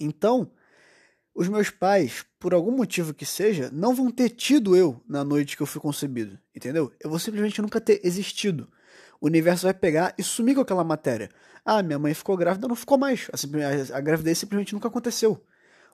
Então, 0.04 0.52
os 1.34 1.48
meus 1.48 1.70
pais, 1.70 2.26
por 2.40 2.54
algum 2.54 2.72
motivo 2.72 3.14
que 3.14 3.26
seja, 3.26 3.70
não 3.72 3.96
vão 3.96 4.12
ter 4.12 4.30
tido 4.30 4.76
eu 4.76 5.02
na 5.08 5.24
noite 5.24 5.58
que 5.58 5.64
eu 5.64 5.68
fui 5.68 5.82
concebido, 5.82 6.38
entendeu? 6.56 6.92
Eu 7.00 7.10
vou 7.10 7.18
simplesmente 7.18 7.62
nunca 7.62 7.82
ter 7.82 8.02
existido. 8.04 8.70
O 9.20 9.28
universo 9.28 9.66
vai 9.66 9.74
pegar 9.74 10.14
e 10.18 10.24
sumir 10.24 10.54
com 10.54 10.62
aquela 10.62 10.84
matéria. 10.84 11.30
Ah, 11.66 11.82
minha 11.82 11.98
mãe 11.98 12.14
ficou 12.14 12.36
grávida, 12.36 12.68
não 12.68 12.76
ficou 12.76 12.98
mais. 12.98 13.30
A, 13.32 13.98
a 13.98 14.02
gravidez 14.02 14.38
simplesmente 14.38 14.74
nunca 14.74 14.90
aconteceu. 14.90 15.42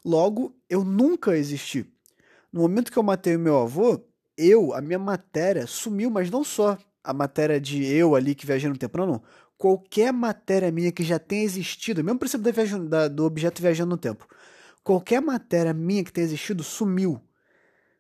Logo, 0.04 0.56
eu 0.70 0.84
nunca 0.84 1.38
existi. 1.38 1.86
No 2.52 2.62
momento 2.62 2.92
que 2.92 2.98
eu 2.98 3.04
matei 3.04 3.36
o 3.36 3.40
meu 3.40 3.60
avô, 3.60 4.04
eu, 4.36 4.74
a 4.74 4.82
minha 4.82 4.98
matéria, 4.98 5.68
sumiu, 5.68 6.10
mas 6.10 6.32
não 6.32 6.44
só 6.44 6.78
a 7.04 7.14
matéria 7.14 7.60
de 7.62 7.86
eu 7.86 8.16
ali 8.16 8.34
que 8.34 8.46
viajei 8.46 8.70
no 8.70 8.78
tempo, 8.78 8.98
não, 8.98 9.06
não. 9.06 9.24
Qualquer 9.60 10.12
matéria 10.12 10.72
minha 10.72 10.92
que 10.92 11.04
já 11.04 11.20
tenha 11.20 11.44
existido, 11.44 12.04
mesmo 12.04 12.18
princípio 12.18 12.44
da 12.44 12.52
viagem, 12.52 12.88
da, 12.88 13.08
do 13.08 13.26
objeto 13.26 13.62
viajando 13.62 13.92
no 13.92 13.98
tempo, 13.98 14.28
qualquer 14.84 15.22
matéria 15.22 15.74
minha 15.74 16.04
que 16.04 16.12
tenha 16.12 16.26
existido 16.26 16.64
sumiu. 16.64 17.22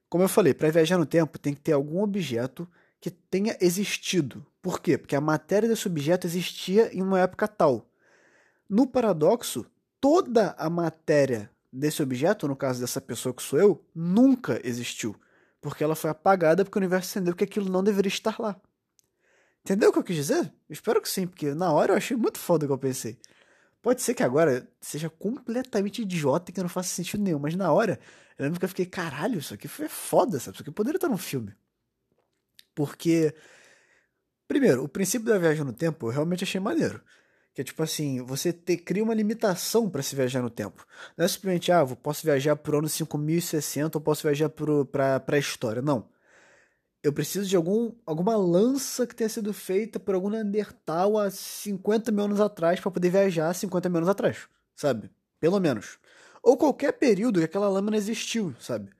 Como 0.09 0.23
eu 0.23 0.27
falei, 0.27 0.55
para 0.55 0.71
viajar 0.71 0.97
no 0.97 1.05
tempo 1.05 1.37
tem 1.37 1.53
que 1.53 1.61
ter 1.61 1.73
algum 1.73 2.01
objeto 2.01 2.67
que 2.99 3.11
tenha 3.11 3.55
existido. 3.61 4.43
Por 4.61 4.79
quê? 4.79 4.97
Porque 4.97 5.15
a 5.15 5.21
matéria 5.21 5.69
desse 5.69 5.87
objeto 5.87 6.25
existia 6.25 6.89
em 6.91 7.03
uma 7.03 7.19
época 7.19 7.47
tal. 7.47 7.87
No 8.67 8.87
paradoxo, 8.87 9.65
toda 10.01 10.55
a 10.57 10.69
matéria 10.69 11.51
desse 11.71 12.01
objeto, 12.01 12.47
no 12.47 12.55
caso 12.55 12.81
dessa 12.81 12.99
pessoa 12.99 13.35
que 13.35 13.43
sou 13.43 13.59
eu, 13.59 13.85
nunca 13.93 14.59
existiu 14.63 15.15
porque 15.61 15.83
ela 15.83 15.95
foi 15.95 16.09
apagada 16.09 16.63
porque 16.63 16.77
o 16.77 16.81
universo 16.81 17.17
entendeu 17.17 17.35
que 17.35 17.43
aquilo 17.43 17.69
não 17.69 17.83
deveria 17.83 18.07
estar 18.07 18.39
lá. 18.39 18.55
Entendeu 19.63 19.89
o 19.89 19.93
que 19.93 19.99
eu 19.99 20.03
quis 20.03 20.15
dizer? 20.15 20.51
Espero 20.69 21.01
que 21.01 21.09
sim, 21.09 21.27
porque 21.27 21.53
na 21.53 21.71
hora 21.71 21.93
eu 21.93 21.97
achei 21.97 22.15
muito 22.15 22.39
foda 22.39 22.65
o 22.65 22.67
que 22.67 22.73
eu 22.73 22.77
pensei. 22.77 23.17
Pode 23.81 24.01
ser 24.01 24.13
que 24.13 24.23
agora 24.23 24.67
seja 24.81 25.09
completamente 25.09 26.01
idiota 26.01 26.51
e 26.51 26.53
que 26.53 26.61
não 26.61 26.69
faça 26.69 26.89
sentido 26.89 27.23
nenhum, 27.23 27.39
mas 27.39 27.55
na 27.55 27.71
hora 27.71 27.99
eu 28.37 28.45
lembro 28.45 28.59
que 28.59 28.65
eu 28.65 28.69
fiquei, 28.69 28.85
caralho, 28.85 29.39
isso 29.39 29.53
aqui 29.53 29.67
foi 29.67 29.87
foda, 29.87 30.39
sabe? 30.39 30.55
Isso 30.55 30.63
aqui 30.63 30.71
poderia 30.71 30.97
estar 30.97 31.09
num 31.09 31.17
filme. 31.17 31.53
Porque, 32.75 33.33
primeiro, 34.47 34.83
o 34.83 34.87
princípio 34.89 35.27
da 35.27 35.37
viagem 35.37 35.63
no 35.63 35.73
tempo 35.73 36.07
eu 36.07 36.11
realmente 36.11 36.43
achei 36.43 36.59
maneiro. 36.59 37.01
Que 37.53 37.61
é 37.61 37.63
tipo 37.63 37.81
assim, 37.83 38.21
você 38.23 38.53
ter, 38.53 38.77
cria 38.77 39.03
uma 39.03 39.13
limitação 39.13 39.89
para 39.89 40.01
se 40.01 40.15
viajar 40.15 40.41
no 40.41 40.49
tempo. 40.49 40.85
Não 41.17 41.25
é 41.25 41.27
simplesmente, 41.27 41.71
ah, 41.71 41.81
eu 41.81 41.95
posso 41.95 42.23
viajar 42.23 42.55
pro 42.55 42.77
ano 42.79 42.87
5060 42.87 43.97
ou 43.97 44.01
posso 44.01 44.23
viajar 44.23 44.49
para 44.49 45.35
a 45.35 45.39
história. 45.39 45.81
Não. 45.81 46.09
Eu 47.01 47.13
preciso 47.13 47.47
de 47.47 47.55
algum, 47.55 47.93
alguma 48.05 48.35
lança 48.35 49.07
que 49.07 49.15
tenha 49.15 49.29
sido 49.29 49.53
feita 49.53 49.99
por 49.99 50.15
algum 50.15 50.29
Neandertal 50.29 51.17
há 51.17 51.31
50 51.31 52.11
mil 52.11 52.25
anos 52.25 52.41
atrás 52.41 52.79
para 52.79 52.91
poder 52.91 53.09
viajar 53.09 53.53
50 53.53 53.87
mil 53.87 53.99
anos 53.99 54.09
atrás, 54.09 54.49
sabe? 54.75 55.09
Pelo 55.39 55.59
menos. 55.61 55.97
Ou 56.43 56.57
qualquer 56.57 56.91
período 56.93 57.39
que 57.39 57.45
aquela 57.45 57.69
lâmina 57.69 57.95
existiu, 57.95 58.53
sabe? 58.59 58.91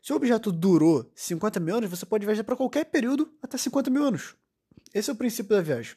Se 0.00 0.12
o 0.12 0.16
objeto 0.16 0.50
durou 0.50 1.10
50 1.14 1.60
mil 1.60 1.76
anos, 1.76 1.90
você 1.90 2.06
pode 2.06 2.24
viajar 2.24 2.42
para 2.42 2.56
qualquer 2.56 2.86
período 2.86 3.30
até 3.42 3.58
50 3.58 3.90
mil 3.90 4.02
anos. 4.02 4.34
Esse 4.94 5.10
é 5.10 5.12
o 5.12 5.16
princípio 5.16 5.54
da 5.54 5.62
viagem. 5.62 5.94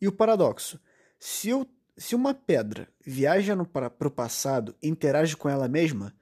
E 0.00 0.08
o 0.08 0.12
paradoxo: 0.12 0.80
se, 1.18 1.50
eu, 1.50 1.66
se 1.96 2.14
uma 2.14 2.34
pedra 2.34 2.88
viaja 3.04 3.54
para 3.64 4.08
o 4.08 4.10
passado 4.10 4.74
e 4.82 4.88
interage 4.88 5.36
com 5.36 5.48
ela 5.48 5.68
mesma, 5.68 6.14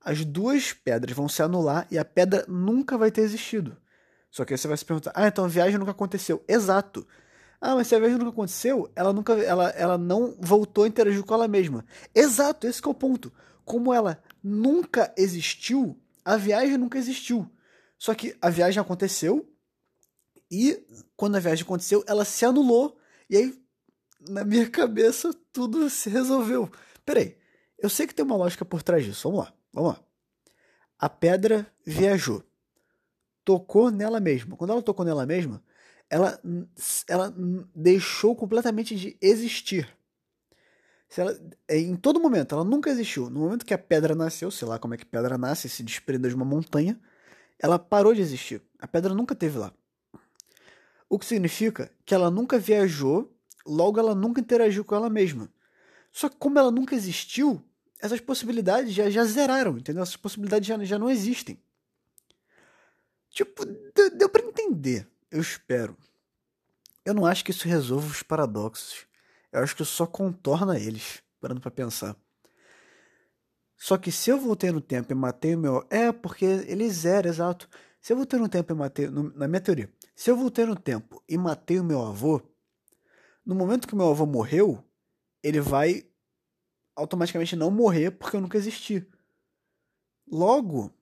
as 0.00 0.24
duas 0.24 0.72
pedras 0.72 1.14
vão 1.14 1.28
se 1.28 1.42
anular 1.42 1.86
e 1.90 1.98
a 1.98 2.04
pedra 2.04 2.44
nunca 2.48 2.96
vai 2.96 3.10
ter 3.10 3.22
existido. 3.22 3.76
Só 4.30 4.44
que 4.44 4.54
aí 4.54 4.58
você 4.58 4.68
vai 4.68 4.76
se 4.76 4.84
perguntar: 4.84 5.12
ah, 5.14 5.26
então 5.26 5.44
a 5.44 5.48
viagem 5.48 5.78
nunca 5.78 5.90
aconteceu. 5.90 6.42
Exato. 6.46 7.06
Ah, 7.60 7.74
mas 7.74 7.88
se 7.88 7.94
a 7.94 7.98
viagem 7.98 8.18
nunca 8.18 8.30
aconteceu, 8.30 8.90
ela 8.94 9.12
nunca, 9.12 9.32
ela, 9.32 9.70
ela 9.70 9.98
não 9.98 10.36
voltou 10.38 10.84
a 10.84 10.88
interagir 10.88 11.24
com 11.24 11.34
ela 11.34 11.48
mesma. 11.48 11.84
Exato, 12.14 12.66
esse 12.66 12.84
é 12.84 12.88
o 12.88 12.94
ponto. 12.94 13.32
Como 13.64 13.92
ela 13.92 14.22
nunca 14.42 15.12
existiu, 15.16 16.00
a 16.24 16.36
viagem 16.36 16.76
nunca 16.76 16.98
existiu. 16.98 17.50
Só 17.98 18.14
que 18.14 18.36
a 18.40 18.48
viagem 18.48 18.80
aconteceu 18.80 19.52
e 20.50 20.80
quando 21.16 21.36
a 21.36 21.40
viagem 21.40 21.64
aconteceu, 21.64 22.04
ela 22.06 22.24
se 22.24 22.44
anulou 22.44 22.96
e 23.28 23.36
aí, 23.36 23.62
na 24.28 24.44
minha 24.44 24.70
cabeça, 24.70 25.34
tudo 25.52 25.90
se 25.90 26.08
resolveu. 26.08 26.70
Peraí, 27.04 27.36
eu 27.78 27.90
sei 27.90 28.06
que 28.06 28.14
tem 28.14 28.24
uma 28.24 28.36
lógica 28.36 28.64
por 28.64 28.82
trás 28.82 29.04
disso. 29.04 29.28
Vamos 29.28 29.44
lá, 29.46 29.52
vamos 29.72 29.94
lá. 29.94 30.04
A 30.98 31.08
pedra 31.08 31.66
viajou. 31.86 32.42
Tocou 33.44 33.90
nela 33.90 34.20
mesma. 34.20 34.56
Quando 34.56 34.72
ela 34.72 34.82
tocou 34.82 35.04
nela 35.04 35.24
mesma, 35.24 35.62
ela, 36.10 36.40
ela 37.06 37.34
deixou 37.74 38.34
completamente 38.34 38.94
de 38.96 39.16
existir. 39.20 39.88
Ela, 41.16 41.38
em 41.70 41.96
todo 41.96 42.20
momento, 42.20 42.54
ela 42.54 42.64
nunca 42.64 42.90
existiu. 42.90 43.30
No 43.30 43.40
momento 43.40 43.64
que 43.64 43.72
a 43.72 43.78
pedra 43.78 44.14
nasceu, 44.14 44.50
sei 44.50 44.68
lá 44.68 44.78
como 44.78 44.94
é 44.94 44.96
que 44.96 45.06
pedra 45.06 45.38
nasce, 45.38 45.68
se 45.68 45.82
desprende 45.82 46.28
de 46.28 46.34
uma 46.34 46.44
montanha, 46.44 47.00
ela 47.58 47.78
parou 47.78 48.14
de 48.14 48.20
existir. 48.20 48.62
A 48.78 48.86
pedra 48.86 49.14
nunca 49.14 49.34
teve 49.34 49.58
lá. 49.58 49.72
O 51.08 51.18
que 51.18 51.24
significa 51.24 51.90
que 52.04 52.14
ela 52.14 52.30
nunca 52.30 52.58
viajou, 52.58 53.34
logo 53.66 53.98
ela 53.98 54.14
nunca 54.14 54.40
interagiu 54.40 54.84
com 54.84 54.94
ela 54.94 55.08
mesma. 55.08 55.50
Só 56.12 56.28
que 56.28 56.36
como 56.36 56.58
ela 56.58 56.70
nunca 56.70 56.94
existiu, 56.94 57.64
essas 58.00 58.20
possibilidades 58.20 58.92
já, 58.92 59.10
já 59.10 59.24
zeraram, 59.24 59.76
entendeu? 59.76 60.02
Essas 60.02 60.16
possibilidades 60.16 60.66
já, 60.66 60.82
já 60.84 60.98
não 60.98 61.10
existem. 61.10 61.58
Tipo, 63.30 63.64
deu, 63.64 64.16
deu 64.16 64.28
para 64.28 64.44
entender, 64.46 65.06
eu 65.30 65.40
espero. 65.40 65.96
Eu 67.04 67.14
não 67.14 67.26
acho 67.26 67.44
que 67.44 67.50
isso 67.50 67.66
resolva 67.66 68.06
os 68.06 68.22
paradoxos. 68.22 69.06
Eu 69.52 69.62
acho 69.62 69.74
que 69.74 69.84
só 69.84 70.06
contorna 70.06 70.78
eles, 70.78 71.22
parando 71.40 71.60
para 71.60 71.70
pensar. 71.70 72.16
Só 73.76 73.96
que 73.96 74.10
se 74.10 74.30
eu 74.30 74.38
voltei 74.38 74.70
no 74.72 74.80
tempo 74.80 75.12
e 75.12 75.14
matei 75.14 75.54
o 75.54 75.58
meu. 75.58 75.86
É, 75.88 76.10
porque 76.12 76.44
ele 76.44 76.90
zera, 76.90 77.28
exato. 77.28 77.68
Se 78.00 78.12
eu 78.12 78.16
voltei 78.16 78.38
no 78.38 78.48
tempo 78.48 78.72
e 78.72 78.76
matei. 78.76 79.08
Na 79.08 79.46
minha 79.46 79.60
teoria, 79.60 79.90
se 80.14 80.30
eu 80.30 80.36
voltei 80.36 80.66
no 80.66 80.76
tempo 80.76 81.22
e 81.28 81.38
matei 81.38 81.78
o 81.78 81.84
meu 81.84 82.04
avô, 82.04 82.42
no 83.46 83.54
momento 83.54 83.86
que 83.86 83.94
o 83.94 83.96
meu 83.96 84.10
avô 84.10 84.26
morreu, 84.26 84.84
ele 85.42 85.60
vai 85.60 86.04
automaticamente 86.98 87.54
não 87.54 87.70
morrer 87.70 88.10
porque 88.10 88.36
eu 88.36 88.40
nunca 88.40 88.58
existi. 88.58 89.06
Logo, 90.30 90.92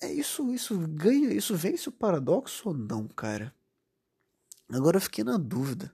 é 0.00 0.10
isso, 0.12 0.54
isso 0.54 0.78
ganha, 0.88 1.32
isso 1.32 1.54
vence 1.56 1.88
o 1.88 1.92
paradoxo 1.92 2.68
ou 2.68 2.74
não, 2.74 3.08
cara? 3.08 3.52
Agora 4.72 4.96
eu 4.96 5.00
fiquei 5.00 5.24
na 5.24 5.36
dúvida. 5.36 5.92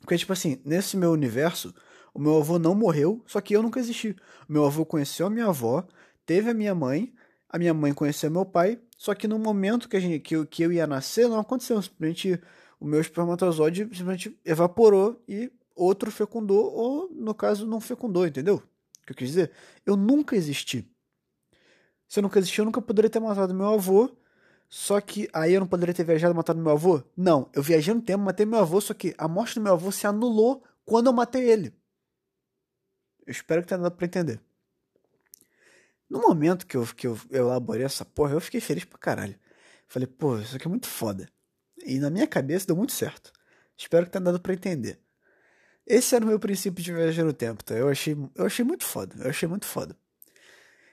Porque, 0.00 0.18
tipo 0.18 0.32
assim, 0.32 0.60
nesse 0.64 0.96
meu 0.96 1.12
universo, 1.12 1.74
o 2.12 2.20
meu 2.20 2.38
avô 2.38 2.58
não 2.58 2.74
morreu, 2.74 3.22
só 3.26 3.40
que 3.40 3.54
eu 3.54 3.62
nunca 3.62 3.80
existi. 3.80 4.14
Meu 4.48 4.64
avô 4.64 4.84
conheceu 4.84 5.26
a 5.26 5.30
minha 5.30 5.46
avó, 5.46 5.86
teve 6.24 6.50
a 6.50 6.54
minha 6.54 6.74
mãe, 6.74 7.14
a 7.48 7.58
minha 7.58 7.72
mãe 7.72 7.94
conheceu 7.94 8.30
meu 8.30 8.44
pai, 8.44 8.80
só 8.96 9.14
que 9.14 9.28
no 9.28 9.38
momento 9.38 9.88
que, 9.88 9.96
a 9.96 10.00
gente, 10.00 10.20
que, 10.20 10.36
eu, 10.36 10.46
que 10.46 10.62
eu 10.62 10.72
ia 10.72 10.86
nascer, 10.86 11.28
não 11.28 11.38
aconteceu. 11.38 11.80
Simplesmente 11.80 12.40
o 12.80 12.84
meu 12.84 13.00
espermatozoide 13.00 13.82
simplesmente 13.84 14.38
evaporou 14.44 15.22
e 15.28 15.50
outro 15.76 16.10
fecundou, 16.10 16.72
ou 16.74 17.08
no 17.12 17.34
caso 17.34 17.66
não 17.66 17.80
fecundou, 17.80 18.26
entendeu? 18.26 18.56
O 18.56 19.06
que 19.06 19.12
eu 19.12 19.16
quis 19.16 19.28
dizer? 19.28 19.52
Eu 19.84 19.96
nunca 19.96 20.34
existi. 20.34 20.90
Se 22.08 22.18
eu 22.18 22.22
nunca 22.22 22.38
existi, 22.38 22.58
eu 22.58 22.64
nunca 22.64 22.82
poderia 22.82 23.10
ter 23.10 23.20
matado 23.20 23.54
meu 23.54 23.66
avô. 23.66 24.10
Só 24.68 25.00
que 25.00 25.28
aí 25.32 25.52
eu 25.52 25.60
não 25.60 25.68
poderia 25.68 25.94
ter 25.94 26.04
viajado 26.04 26.34
e 26.34 26.36
matado 26.36 26.58
meu 26.60 26.72
avô? 26.72 27.02
Não, 27.16 27.48
eu 27.52 27.62
viajei 27.62 27.94
no 27.94 28.02
tempo, 28.02 28.24
matei 28.24 28.44
meu 28.44 28.58
avô, 28.58 28.80
só 28.80 28.92
que 28.94 29.14
a 29.16 29.28
morte 29.28 29.54
do 29.54 29.60
meu 29.60 29.74
avô 29.74 29.92
se 29.92 30.06
anulou 30.06 30.64
quando 30.84 31.06
eu 31.06 31.12
matei 31.12 31.48
ele. 31.48 31.72
Eu 33.24 33.30
espero 33.30 33.62
que 33.62 33.68
tenha 33.68 33.80
dado 33.80 33.94
pra 33.94 34.06
entender. 34.06 34.40
No 36.08 36.20
momento 36.20 36.66
que 36.66 36.76
eu, 36.76 36.86
que 36.86 37.06
eu 37.06 37.18
elaborei 37.30 37.84
essa 37.84 38.04
porra, 38.04 38.34
eu 38.34 38.40
fiquei 38.40 38.60
feliz 38.60 38.84
pra 38.84 38.98
caralho. 38.98 39.38
Falei, 39.88 40.06
pô, 40.06 40.38
isso 40.38 40.56
aqui 40.56 40.66
é 40.66 40.70
muito 40.70 40.86
foda. 40.86 41.28
E 41.84 41.98
na 41.98 42.10
minha 42.10 42.26
cabeça 42.26 42.66
deu 42.66 42.76
muito 42.76 42.92
certo. 42.92 43.32
Espero 43.76 44.06
que 44.06 44.12
tenha 44.12 44.24
dado 44.24 44.40
pra 44.40 44.54
entender. 44.54 45.00
Esse 45.86 46.16
era 46.16 46.24
o 46.24 46.28
meu 46.28 46.38
princípio 46.38 46.82
de 46.82 46.92
viagem 46.92 47.24
no 47.24 47.32
tempo, 47.32 47.62
tá? 47.62 47.74
Eu 47.74 47.88
achei, 47.88 48.16
eu 48.34 48.46
achei 48.46 48.64
muito 48.64 48.84
foda. 48.84 49.14
Eu 49.22 49.30
achei 49.30 49.48
muito 49.48 49.66
foda. 49.66 49.96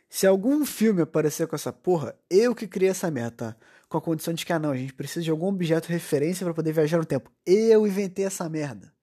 Se 0.07 0.27
algum 0.27 0.63
filme 0.63 1.01
aparecer 1.01 1.47
com 1.47 1.55
essa 1.55 1.73
porra, 1.73 2.15
eu 2.29 2.53
que 2.53 2.67
criei 2.67 2.91
essa 2.91 3.09
merda, 3.09 3.31
tá? 3.31 3.55
Com 3.89 3.97
a 3.97 4.01
condição 4.01 4.33
de 4.33 4.45
que, 4.45 4.53
ah, 4.53 4.59
não, 4.59 4.69
a 4.69 4.77
gente 4.77 4.93
precisa 4.93 5.23
de 5.23 5.31
algum 5.31 5.47
objeto 5.47 5.87
referência 5.87 6.45
para 6.45 6.53
poder 6.53 6.71
viajar 6.71 6.99
no 6.99 7.05
tempo. 7.05 7.31
Eu 7.45 7.87
inventei 7.87 8.25
essa 8.25 8.47
merda. 8.47 8.93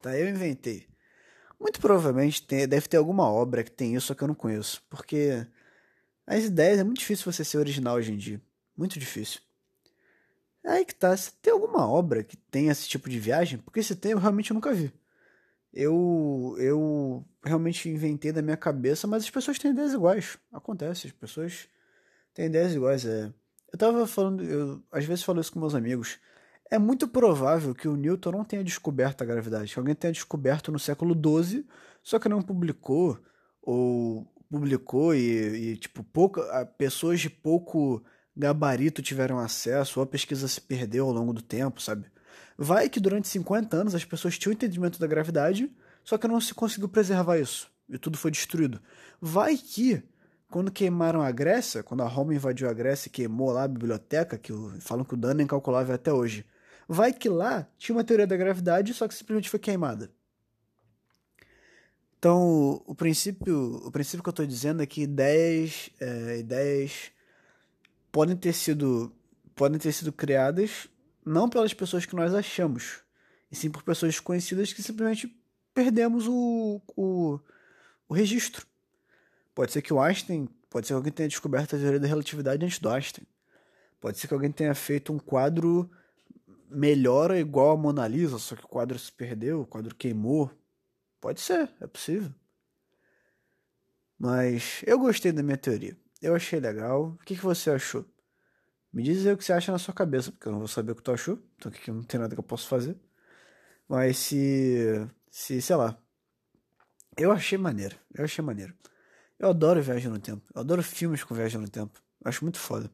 Tá? 0.00 0.16
Eu 0.18 0.28
inventei. 0.28 0.86
Muito 1.60 1.80
provavelmente 1.80 2.46
tem, 2.46 2.66
deve 2.66 2.88
ter 2.88 2.96
alguma 2.96 3.30
obra 3.30 3.62
que 3.62 3.70
tem 3.70 3.94
isso, 3.94 4.06
só 4.06 4.14
que 4.14 4.22
eu 4.22 4.28
não 4.28 4.34
conheço. 4.34 4.82
Porque 4.88 5.46
as 6.26 6.44
ideias 6.44 6.78
é 6.78 6.84
muito 6.84 6.98
difícil 6.98 7.30
você 7.30 7.44
ser 7.44 7.58
original 7.58 7.96
hoje 7.96 8.12
em 8.12 8.16
dia. 8.16 8.40
Muito 8.76 8.98
difícil. 8.98 9.40
É 10.64 10.72
aí 10.72 10.84
que 10.84 10.94
tá. 10.94 11.14
Se 11.14 11.32
tem 11.34 11.52
alguma 11.52 11.86
obra 11.86 12.24
que 12.24 12.36
tem 12.36 12.68
esse 12.68 12.88
tipo 12.88 13.08
de 13.10 13.18
viagem, 13.18 13.58
porque 13.58 13.82
se 13.82 13.94
tem, 13.94 14.12
eu 14.12 14.18
realmente 14.18 14.52
nunca 14.54 14.72
vi. 14.72 14.90
Eu, 15.76 16.54
eu 16.58 17.24
realmente 17.44 17.88
inventei 17.88 18.30
da 18.30 18.40
minha 18.40 18.56
cabeça, 18.56 19.08
mas 19.08 19.24
as 19.24 19.30
pessoas 19.30 19.58
têm 19.58 19.72
ideias 19.72 19.92
iguais. 19.92 20.38
Acontece, 20.52 21.08
as 21.08 21.12
pessoas 21.12 21.68
têm 22.32 22.46
ideias 22.46 22.74
iguais. 22.74 23.04
É. 23.04 23.32
Eu 23.72 23.78
tava 23.78 24.06
falando, 24.06 24.44
eu 24.44 24.80
às 24.92 25.04
vezes 25.04 25.24
falo 25.24 25.40
isso 25.40 25.52
com 25.52 25.58
meus 25.58 25.74
amigos. 25.74 26.20
É 26.70 26.78
muito 26.78 27.08
provável 27.08 27.74
que 27.74 27.88
o 27.88 27.96
Newton 27.96 28.30
não 28.30 28.44
tenha 28.44 28.62
descoberto 28.62 29.22
a 29.22 29.24
gravidade, 29.24 29.72
que 29.72 29.78
alguém 29.78 29.96
tenha 29.96 30.12
descoberto 30.12 30.70
no 30.70 30.78
século 30.78 31.12
XII, 31.14 31.66
só 32.02 32.20
que 32.20 32.28
não 32.28 32.40
publicou, 32.40 33.18
ou 33.60 34.24
publicou 34.48 35.12
e, 35.12 35.72
e 35.72 35.76
tipo, 35.76 36.04
pouca, 36.04 36.64
pessoas 36.78 37.20
de 37.20 37.28
pouco 37.28 38.02
gabarito 38.36 39.02
tiveram 39.02 39.38
acesso, 39.40 39.98
ou 39.98 40.04
a 40.04 40.06
pesquisa 40.06 40.46
se 40.46 40.60
perdeu 40.60 41.06
ao 41.06 41.12
longo 41.12 41.32
do 41.32 41.42
tempo, 41.42 41.82
sabe? 41.82 42.06
Vai 42.56 42.88
que 42.88 43.00
durante 43.00 43.28
50 43.28 43.76
anos 43.76 43.94
as 43.94 44.04
pessoas 44.04 44.38
tinham 44.38 44.52
entendimento 44.52 44.98
da 44.98 45.06
gravidade, 45.06 45.70
só 46.02 46.16
que 46.16 46.28
não 46.28 46.40
se 46.40 46.54
conseguiu 46.54 46.88
preservar 46.88 47.38
isso, 47.38 47.70
e 47.88 47.98
tudo 47.98 48.16
foi 48.16 48.30
destruído. 48.30 48.80
Vai 49.20 49.56
que 49.56 50.02
quando 50.48 50.70
queimaram 50.70 51.20
a 51.20 51.30
Grécia, 51.30 51.82
quando 51.82 52.02
a 52.02 52.08
Roma 52.08 52.34
invadiu 52.34 52.68
a 52.68 52.72
Grécia 52.72 53.08
e 53.08 53.10
queimou 53.10 53.50
lá 53.50 53.64
a 53.64 53.68
biblioteca, 53.68 54.38
que 54.38 54.52
falam 54.80 55.04
que 55.04 55.14
o 55.14 55.16
dano 55.16 55.40
é 55.40 55.44
incalculável 55.44 55.94
até 55.94 56.12
hoje, 56.12 56.46
Vai 56.88 57.12
que 57.12 57.28
lá 57.28 57.66
tinha 57.78 57.96
uma 57.96 58.04
teoria 58.04 58.26
da 58.26 58.36
gravidade, 58.36 58.92
só 58.92 59.08
que 59.08 59.14
simplesmente 59.14 59.48
foi 59.48 59.58
queimada. 59.58 60.10
Então, 62.18 62.82
o 62.86 62.94
princípio, 62.94 63.76
o 63.86 63.90
princípio 63.90 64.22
que 64.22 64.28
eu 64.28 64.32
estou 64.32 64.46
dizendo 64.46 64.82
é 64.82 64.86
que 64.86 65.02
ideias, 65.02 65.90
é, 66.00 66.38
ideias 66.38 67.10
podem 68.10 68.36
ter 68.36 68.52
sido 68.52 69.12
podem 69.54 69.78
ter 69.78 69.92
sido 69.92 70.12
criadas 70.12 70.88
não 71.24 71.48
pelas 71.48 71.72
pessoas 71.72 72.04
que 72.04 72.14
nós 72.14 72.34
achamos, 72.34 73.00
e 73.50 73.56
sim 73.56 73.70
por 73.70 73.82
pessoas 73.82 74.12
desconhecidas 74.12 74.72
que 74.72 74.82
simplesmente 74.82 75.34
perdemos 75.72 76.26
o, 76.28 76.80
o, 76.96 77.40
o 78.08 78.14
registro. 78.14 78.66
Pode 79.54 79.72
ser 79.72 79.82
que 79.82 79.92
o 79.92 80.00
Einstein, 80.00 80.48
pode 80.68 80.86
ser 80.86 80.92
que 80.92 80.96
alguém 80.96 81.12
tenha 81.12 81.28
descoberto 81.28 81.76
a 81.76 81.78
teoria 81.78 82.00
da 82.00 82.08
relatividade 82.08 82.64
antes 82.64 82.78
do 82.78 82.90
Einstein. 82.90 83.26
Pode 84.00 84.18
ser 84.18 84.28
que 84.28 84.34
alguém 84.34 84.52
tenha 84.52 84.74
feito 84.74 85.12
um 85.12 85.18
quadro 85.18 85.90
melhora 86.68 87.38
igual 87.38 87.70
a 87.70 87.76
Mona 87.76 88.06
Lisa, 88.06 88.38
só 88.38 88.56
que 88.56 88.64
o 88.64 88.68
quadro 88.68 88.98
se 88.98 89.10
perdeu, 89.10 89.62
o 89.62 89.66
quadro 89.66 89.94
queimou. 89.94 90.50
Pode 91.20 91.40
ser, 91.40 91.70
é 91.80 91.86
possível. 91.86 92.32
Mas 94.18 94.82
eu 94.86 94.98
gostei 94.98 95.32
da 95.32 95.42
minha 95.42 95.56
teoria. 95.56 95.96
Eu 96.20 96.34
achei 96.34 96.58
legal. 96.60 97.16
O 97.20 97.24
que, 97.24 97.36
que 97.36 97.42
você 97.42 97.70
achou? 97.70 98.04
Me 98.94 99.02
diz 99.02 99.26
aí 99.26 99.32
o 99.32 99.36
que 99.36 99.44
você 99.44 99.52
acha 99.52 99.72
na 99.72 99.78
sua 99.78 99.92
cabeça, 99.92 100.30
porque 100.30 100.46
eu 100.46 100.52
não 100.52 100.60
vou 100.60 100.68
saber 100.68 100.92
o 100.92 100.94
que 100.94 101.02
tu 101.02 101.10
achou. 101.12 101.38
Então 101.56 101.70
aqui 101.72 101.90
não 101.90 102.04
tem 102.04 102.20
nada 102.20 102.32
que 102.34 102.38
eu 102.38 102.44
possa 102.44 102.68
fazer. 102.68 102.96
Mas 103.88 104.18
se. 104.18 105.08
Se, 105.30 105.60
sei 105.60 105.76
lá. 105.76 105.98
Eu 107.16 107.32
achei 107.32 107.58
maneiro. 107.58 107.96
Eu 108.14 108.24
achei 108.24 108.44
maneiro. 108.44 108.74
Eu 109.38 109.50
adoro 109.50 109.82
viagem 109.82 110.10
no 110.10 110.20
tempo. 110.20 110.42
Eu 110.54 110.60
adoro 110.60 110.82
filmes 110.82 111.24
com 111.24 111.34
viagem 111.34 111.60
no 111.60 111.68
tempo. 111.68 112.00
Eu 112.24 112.28
acho 112.28 112.44
muito 112.44 112.58
foda. 112.58 112.90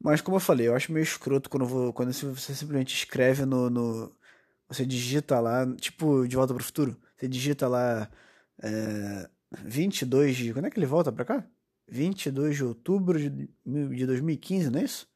Mas 0.00 0.20
como 0.20 0.36
eu 0.36 0.40
falei, 0.40 0.68
eu 0.68 0.76
acho 0.76 0.92
meio 0.92 1.02
escroto 1.02 1.50
quando, 1.50 1.66
vou, 1.66 1.92
quando 1.92 2.12
você 2.12 2.54
simplesmente 2.54 2.94
escreve 2.94 3.44
no, 3.44 3.68
no, 3.70 4.14
Você 4.68 4.86
digita 4.86 5.40
lá, 5.40 5.66
tipo 5.76 6.26
De 6.28 6.36
Volta 6.36 6.54
para 6.54 6.62
o 6.62 6.64
Futuro. 6.64 6.96
Você 7.16 7.28
digita 7.28 7.68
lá. 7.68 8.10
É, 8.62 9.30
22 9.64 10.36
de. 10.36 10.52
Quando 10.52 10.66
é 10.66 10.70
que 10.70 10.78
ele 10.78 10.86
volta 10.86 11.12
pra 11.12 11.24
cá? 11.24 11.46
22 11.88 12.56
de 12.56 12.64
outubro 12.64 13.18
de, 13.18 13.48
de 13.64 14.06
2015, 14.06 14.70
não 14.70 14.80
é 14.80 14.84
isso? 14.84 15.08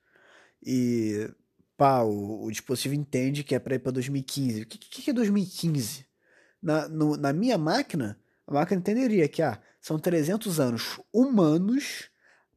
E. 0.65 1.31
Pá, 1.77 2.03
o, 2.03 2.45
o 2.45 2.51
dispositivo 2.51 2.95
entende 2.95 3.43
que 3.43 3.55
é 3.55 3.59
pra 3.59 3.75
ir 3.75 3.79
pra 3.79 3.91
2015. 3.91 4.63
O 4.63 4.67
que, 4.67 4.79
que, 4.79 5.03
que 5.03 5.11
é 5.11 5.13
2015? 5.13 6.07
Na, 6.63 6.89
no, 6.89 7.17
na 7.17 7.33
minha 7.33 7.59
máquina, 7.59 8.19
a 8.47 8.53
máquina 8.53 8.79
entenderia 8.79 9.27
que 9.27 9.43
ah, 9.43 9.61
são 9.81 9.99
300 9.99 10.61
anos 10.61 11.01
humanos 11.13 12.13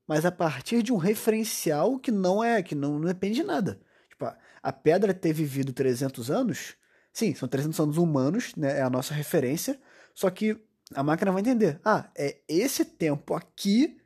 mas 0.08 0.26
a 0.26 0.32
partir 0.32 0.84
de 0.84 0.94
um 0.94 0.98
referencial 0.98 2.00
que 2.00 2.12
não 2.12 2.44
é, 2.44 2.62
que 2.62 2.76
não, 2.76 3.00
não 3.00 3.08
depende 3.08 3.36
de 3.36 3.44
nada. 3.44 3.80
Tipo, 4.10 4.26
a, 4.26 4.38
a 4.62 4.72
pedra 4.72 5.14
ter 5.14 5.34
vivido 5.34 5.74
300 5.74 6.30
anos, 6.30 6.76
sim, 7.12 7.34
são 7.34 7.48
300 7.48 7.80
anos 7.80 7.98
humanos, 7.98 8.54
né, 8.56 8.80
é 8.80 8.82
a 8.82 8.90
nossa 8.90 9.14
referência, 9.14 9.80
só 10.14 10.30
que 10.30 10.60
a 10.94 11.04
máquina 11.04 11.32
vai 11.32 11.42
entender, 11.42 11.80
ah, 11.84 12.10
é 12.16 12.38
esse 12.48 12.86
tempo 12.86 13.34
aqui 13.34 13.98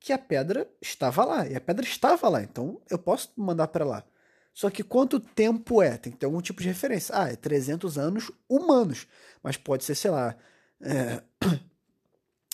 que 0.00 0.12
a 0.12 0.18
pedra 0.18 0.66
estava 0.80 1.24
lá, 1.24 1.46
e 1.46 1.54
a 1.54 1.60
pedra 1.60 1.84
estava 1.84 2.28
lá, 2.28 2.42
então 2.42 2.80
eu 2.90 2.98
posso 2.98 3.30
mandar 3.36 3.68
para 3.68 3.84
lá. 3.84 4.04
Só 4.52 4.70
que 4.70 4.82
quanto 4.82 5.20
tempo 5.20 5.80
é? 5.82 5.96
Tem 5.96 6.10
que 6.12 6.18
ter 6.18 6.26
algum 6.26 6.40
tipo 6.40 6.60
de 6.60 6.68
referência. 6.68 7.14
Ah, 7.16 7.28
é 7.28 7.36
300 7.36 7.98
anos 7.98 8.32
humanos, 8.48 9.06
mas 9.42 9.56
pode 9.56 9.84
ser, 9.84 9.94
sei 9.94 10.10
lá, 10.10 10.36
é, 10.80 11.22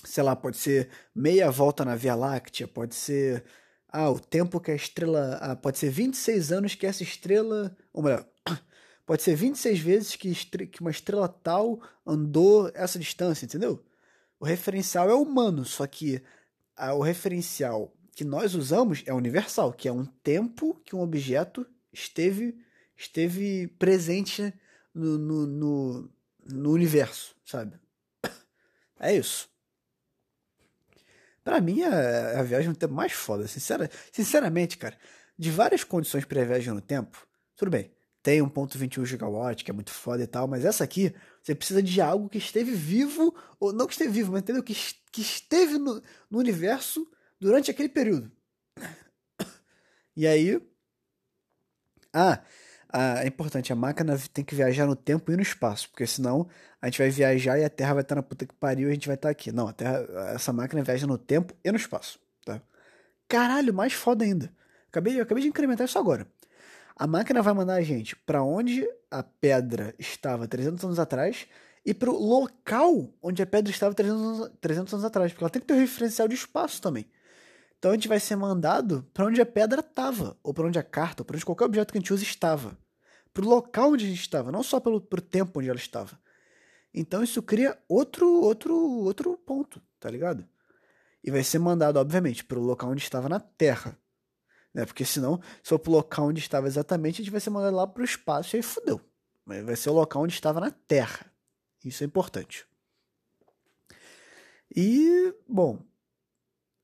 sei 0.04 0.22
lá, 0.22 0.36
pode 0.36 0.56
ser 0.56 0.90
meia 1.14 1.50
volta 1.50 1.84
na 1.84 1.94
Via 1.94 2.14
Láctea, 2.14 2.68
pode 2.68 2.94
ser 2.94 3.44
ah, 3.88 4.10
o 4.10 4.20
tempo 4.20 4.60
que 4.60 4.70
a 4.72 4.74
estrela, 4.74 5.38
ah, 5.40 5.56
pode 5.56 5.78
ser 5.78 5.88
26 5.90 6.52
anos 6.52 6.74
que 6.74 6.86
essa 6.86 7.02
estrela, 7.02 7.76
ou 7.92 8.02
melhor, 8.02 8.26
pode 9.06 9.22
ser 9.22 9.36
26 9.36 9.78
vezes 9.78 10.16
que, 10.16 10.34
que 10.34 10.80
uma 10.80 10.90
estrela 10.90 11.28
tal 11.28 11.80
andou 12.04 12.70
essa 12.74 12.98
distância, 12.98 13.46
entendeu? 13.46 13.82
O 14.38 14.44
referencial 14.44 15.08
é 15.08 15.14
humano, 15.14 15.64
só 15.64 15.86
que 15.86 16.22
ah, 16.76 16.94
o 16.94 17.00
referencial 17.00 17.92
que 18.14 18.24
nós 18.24 18.54
usamos 18.54 19.02
é 19.06 19.12
universal, 19.12 19.72
que 19.72 19.88
é 19.88 19.92
um 19.92 20.04
tempo 20.04 20.80
que 20.84 20.96
um 20.96 21.00
objeto 21.00 21.66
esteve 21.92 22.56
esteve 22.96 23.68
presente 23.78 24.54
no, 24.94 25.18
no, 25.18 25.46
no, 25.46 26.10
no 26.44 26.72
universo, 26.72 27.36
sabe? 27.44 27.78
É 28.98 29.14
isso. 29.14 29.50
Para 31.44 31.60
mim, 31.60 31.82
é 31.82 32.38
a 32.38 32.42
viagem 32.42 32.70
no 32.70 32.74
tempo 32.74 32.94
mais 32.94 33.12
foda. 33.12 33.46
Sincera, 33.46 33.90
sinceramente, 34.10 34.78
cara, 34.78 34.96
de 35.38 35.50
várias 35.50 35.84
condições 35.84 36.24
para 36.24 36.42
viagem 36.42 36.72
no 36.72 36.80
tempo, 36.80 37.28
tudo 37.54 37.70
bem. 37.70 37.95
Tem 38.26 38.40
1.21 38.40 39.06
gigawatt, 39.06 39.62
que 39.62 39.70
é 39.70 39.74
muito 39.74 39.92
foda 39.92 40.20
e 40.20 40.26
tal, 40.26 40.48
mas 40.48 40.64
essa 40.64 40.82
aqui, 40.82 41.14
você 41.40 41.54
precisa 41.54 41.80
de 41.80 42.00
algo 42.00 42.28
que 42.28 42.38
esteve 42.38 42.72
vivo, 42.72 43.32
ou 43.60 43.72
não 43.72 43.86
que 43.86 43.92
esteve 43.92 44.10
vivo, 44.10 44.32
mas 44.32 44.42
entendeu? 44.42 44.64
Que, 44.64 44.74
que 45.12 45.20
esteve 45.20 45.78
no, 45.78 46.02
no 46.28 46.40
universo 46.40 47.08
durante 47.40 47.70
aquele 47.70 47.88
período. 47.88 48.28
E 50.16 50.26
aí. 50.26 50.60
Ah, 52.12 52.42
ah, 52.92 53.22
é 53.22 53.28
importante, 53.28 53.72
a 53.72 53.76
máquina 53.76 54.18
tem 54.32 54.44
que 54.44 54.54
viajar 54.56 54.86
no 54.86 54.96
tempo 54.96 55.30
e 55.30 55.36
no 55.36 55.42
espaço, 55.42 55.88
porque 55.90 56.06
senão 56.06 56.48
a 56.82 56.86
gente 56.86 56.98
vai 56.98 57.10
viajar 57.10 57.58
e 57.60 57.64
a 57.64 57.70
Terra 57.70 57.94
vai 57.94 58.02
estar 58.02 58.16
na 58.16 58.22
puta 58.22 58.44
que 58.46 58.54
pariu 58.54 58.88
e 58.88 58.90
a 58.90 58.94
gente 58.94 59.06
vai 59.06 59.14
estar 59.14 59.28
aqui. 59.30 59.52
Não, 59.52 59.68
a 59.68 59.72
Terra, 59.72 60.04
essa 60.34 60.52
máquina 60.52 60.82
viaja 60.82 61.06
no 61.06 61.18
tempo 61.18 61.54
e 61.64 61.70
no 61.70 61.76
espaço. 61.76 62.18
caralho, 63.28 63.72
mais 63.72 63.92
foda 63.92 64.24
ainda. 64.24 64.52
Acabei, 64.88 65.20
acabei 65.20 65.42
de 65.42 65.48
incrementar 65.48 65.86
isso 65.86 65.98
agora. 65.98 66.26
A 66.98 67.06
máquina 67.06 67.42
vai 67.42 67.52
mandar 67.52 67.74
a 67.74 67.82
gente 67.82 68.16
para 68.16 68.42
onde 68.42 68.88
a 69.10 69.22
pedra 69.22 69.94
estava 69.98 70.48
300 70.48 70.82
anos 70.82 70.98
atrás 70.98 71.46
e 71.84 71.92
para 71.92 72.10
o 72.10 72.18
local 72.18 73.12
onde 73.22 73.42
a 73.42 73.46
pedra 73.46 73.70
estava 73.70 73.94
300 73.94 74.22
anos, 74.22 74.52
300 74.62 74.94
anos 74.94 75.04
atrás, 75.04 75.30
porque 75.30 75.44
ela 75.44 75.50
tem 75.50 75.60
que 75.60 75.68
ter 75.68 75.74
um 75.74 75.78
referencial 75.78 76.26
de 76.26 76.34
espaço 76.34 76.80
também. 76.80 77.06
Então 77.78 77.90
a 77.90 77.94
gente 77.94 78.08
vai 78.08 78.18
ser 78.18 78.34
mandado 78.34 79.06
para 79.12 79.26
onde 79.26 79.42
a 79.42 79.46
pedra 79.46 79.80
estava, 79.80 80.38
ou 80.42 80.54
para 80.54 80.66
onde 80.66 80.78
a 80.78 80.82
carta, 80.82 81.22
ou 81.22 81.26
para 81.26 81.36
onde 81.36 81.44
qualquer 81.44 81.66
objeto 81.66 81.92
que 81.92 81.98
a 81.98 82.00
gente 82.00 82.14
usa 82.14 82.22
estava. 82.22 82.78
Para 83.34 83.44
o 83.44 83.48
local 83.48 83.92
onde 83.92 84.06
a 84.06 84.08
gente 84.08 84.22
estava, 84.22 84.50
não 84.50 84.62
só 84.62 84.80
pelo 84.80 84.98
pro 84.98 85.20
tempo 85.20 85.60
onde 85.60 85.68
ela 85.68 85.78
estava. 85.78 86.18
Então 86.94 87.22
isso 87.22 87.42
cria 87.42 87.78
outro, 87.86 88.26
outro, 88.26 88.74
outro 88.74 89.36
ponto, 89.36 89.82
tá 90.00 90.10
ligado? 90.10 90.48
E 91.22 91.30
vai 91.30 91.44
ser 91.44 91.58
mandado, 91.58 91.98
obviamente, 91.98 92.42
para 92.42 92.58
o 92.58 92.62
local 92.62 92.90
onde 92.90 93.02
estava 93.02 93.28
na 93.28 93.38
Terra. 93.38 93.98
Né? 94.76 94.84
Porque 94.84 95.06
senão, 95.06 95.40
se 95.62 95.70
for 95.70 95.78
pro 95.78 95.90
local 95.90 96.26
onde 96.26 96.38
estava 96.38 96.66
exatamente, 96.66 97.22
a 97.22 97.24
gente 97.24 97.32
vai 97.32 97.40
ser 97.40 97.48
mandado 97.48 97.74
lá 97.74 97.86
pro 97.86 98.04
espaço 98.04 98.54
e 98.54 98.58
aí 98.58 98.62
fudeu. 98.62 99.00
Mas 99.42 99.64
vai 99.64 99.74
ser 99.74 99.88
o 99.88 99.94
local 99.94 100.22
onde 100.22 100.34
estava 100.34 100.60
na 100.60 100.70
Terra. 100.70 101.32
Isso 101.82 102.04
é 102.04 102.06
importante. 102.06 102.66
E, 104.74 105.32
bom, 105.48 105.82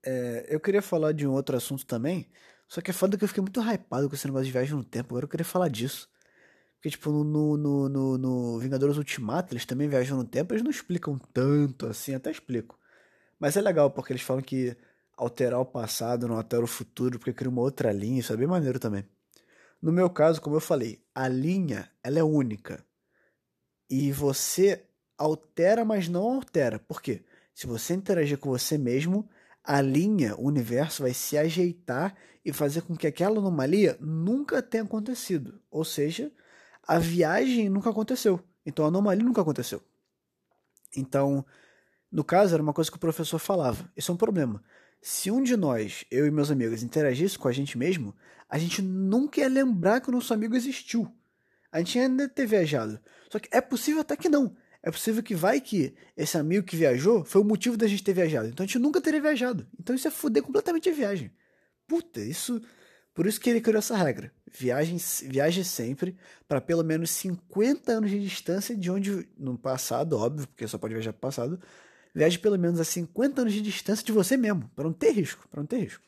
é, 0.03 0.47
eu 0.49 0.59
queria 0.59 0.81
falar 0.81 1.13
de 1.13 1.27
um 1.27 1.33
outro 1.33 1.55
assunto 1.55 1.85
também. 1.85 2.31
Só 2.67 2.81
que 2.81 2.91
é 2.91 2.95
foda 2.95 3.19
que 3.19 3.25
eu 3.25 3.29
fiquei 3.29 3.43
muito 3.43 3.61
hypado 3.61 4.09
com 4.09 4.15
esse 4.15 4.27
negócio 4.27 4.47
de 4.47 4.53
viagem 4.53 4.75
no 4.75 4.85
tempo. 4.85 5.13
Agora 5.13 5.27
eu 5.27 5.29
queria 5.29 5.45
falar 5.45 5.69
disso. 5.69 6.09
Porque, 6.77 6.89
tipo, 6.89 7.11
no, 7.11 7.59
no, 7.59 7.89
no, 7.91 8.17
no 8.17 8.59
Vingadores 8.59 8.97
Ultimato, 8.97 9.53
eles 9.53 9.67
também 9.67 9.87
viajam 9.87 10.17
no 10.17 10.25
tempo. 10.25 10.55
Eles 10.55 10.65
não 10.65 10.71
explicam 10.71 11.19
tanto 11.19 11.87
assim, 11.87 12.15
até 12.15 12.31
explico. 12.31 12.79
Mas 13.39 13.55
é 13.55 13.61
legal, 13.61 13.91
porque 13.91 14.15
eles 14.15 14.23
falam 14.23 14.43
que 14.43 14.75
alterar 15.23 15.61
o 15.61 15.65
passado 15.65 16.27
não 16.27 16.37
altera 16.37 16.65
o 16.65 16.67
futuro, 16.67 17.19
porque 17.19 17.33
cria 17.33 17.51
uma 17.51 17.63
outra 17.63 17.93
linha. 17.93 18.21
Isso 18.21 18.33
é 18.33 18.37
bem 18.37 18.47
maneiro 18.47 18.79
também. 18.79 19.05
No 19.81 19.93
meu 19.93 20.11
caso, 20.11 20.41
como 20.41 20.57
eu 20.57 20.61
falei, 20.61 21.05
a 21.15 21.29
linha 21.29 21.91
ela 22.03 22.19
é 22.19 22.25
única. 22.25 22.85
E 23.89 24.11
você 24.13 24.85
altera, 25.17 25.85
mas 25.85 26.09
não 26.09 26.23
altera. 26.23 26.79
Por 26.79 27.01
quê? 27.01 27.25
Se 27.55 27.67
você 27.67 27.95
interagir 27.95 28.39
com 28.39 28.51
você 28.51 28.77
mesmo, 28.77 29.29
a 29.63 29.81
linha, 29.81 30.35
o 30.37 30.47
universo 30.47 31.03
vai 31.03 31.15
se 31.15 31.39
ajeitar 31.39 32.17
e 32.45 32.53
fazer 32.53 32.83
com 32.83 32.97
que 32.97 33.07
aquela 33.07 33.39
anomalia 33.39 33.97
nunca 34.01 34.61
tenha 34.63 34.83
acontecido. 34.83 35.61
Ou 35.71 35.85
seja, 35.85 36.33
a 36.87 36.99
viagem 36.99 37.69
nunca 37.69 37.91
aconteceu. 37.91 38.41
Então 38.67 38.85
a 38.85 38.89
anomalia 38.89 39.25
nunca 39.25 39.43
aconteceu. 39.43 39.83
Então, 40.97 41.45
no 42.11 42.25
caso, 42.25 42.55
era 42.55 42.63
uma 42.63 42.73
coisa 42.73 42.91
que 42.91 42.97
o 42.97 43.01
professor 43.01 43.39
falava. 43.39 43.91
Isso 43.97 44.11
é 44.11 44.15
um 44.15 44.19
problema. 44.19 44.63
Se 45.03 45.31
um 45.31 45.43
de 45.43 45.57
nós, 45.57 46.07
eu 46.11 46.27
e 46.27 46.31
meus 46.31 46.51
amigos, 46.51 46.83
interagisse 46.83 47.39
com 47.39 47.49
a 47.49 47.53
gente 47.53 47.77
mesmo, 47.77 48.15
a 48.49 48.57
gente 48.57 48.81
nunca 48.81 49.41
ia 49.41 49.49
lembrar 49.49 50.01
que 50.01 50.09
o 50.09 50.13
nosso 50.13 50.33
amigo 50.33 50.57
existiu. 50.57 51.13
A 51.71 51.79
gente 51.79 51.99
ainda 51.99 52.27
ter 52.29 52.47
viajado. 52.47 52.99
Só 53.29 53.39
que 53.39 53.49
é 53.53 53.61
possível 53.61 54.01
até 54.01 54.17
que 54.17 54.29
não 54.29 54.57
é 54.83 54.91
possível 54.91 55.23
que 55.23 55.35
vai 55.35 55.61
que 55.61 55.95
esse 56.17 56.37
amigo 56.37 56.67
que 56.67 56.77
viajou 56.77 57.25
foi 57.25 57.41
o 57.41 57.45
motivo 57.45 57.77
da 57.77 57.87
gente 57.87 58.03
ter 58.03 58.13
viajado. 58.13 58.49
Então 58.49 58.65
a 58.65 58.67
gente 58.67 58.79
nunca 58.81 59.01
teria 59.01 59.21
viajado. 59.21 59.67
Então 59.79 59.95
isso 59.95 60.09
é 60.09 60.11
foder 60.11 60.43
completamente 60.43 60.91
a 60.91 60.93
viagem. 60.93 61.31
Puta, 61.87 62.21
isso. 62.21 62.61
Por 63.15 63.27
isso 63.27 63.41
que 63.41 63.49
ele 63.49 63.61
criou 63.61 63.79
essa 63.79 63.97
regra. 63.97 64.33
Viagem, 64.51 64.97
viaje 65.29 65.65
sempre 65.65 66.17
para 66.49 66.61
pelo 66.61 66.83
menos 66.83 67.11
50 67.11 67.93
anos 67.93 68.11
de 68.11 68.21
distância 68.21 68.77
de 68.77 68.91
onde. 68.91 69.29
No 69.39 69.57
passado, 69.57 70.19
óbvio, 70.19 70.49
porque 70.49 70.67
só 70.67 70.79
pode 70.79 70.95
viajar 70.95 71.13
para 71.13 71.19
o 71.19 71.21
passado. 71.21 71.61
Viaje 72.15 72.39
pelo 72.39 72.59
menos 72.59 72.79
a 72.79 72.85
50 72.85 73.41
anos 73.41 73.53
de 73.53 73.63
distância 73.63 74.05
de 74.05 74.13
você 74.13 74.37
mesmo. 74.37 74.71
Para 74.75 74.85
não 74.85 74.93
ter 74.93 75.13
risco. 75.13 75.49
Para 75.49 75.61
não 75.61 75.67
ter 75.67 75.79
risco. 75.79 76.05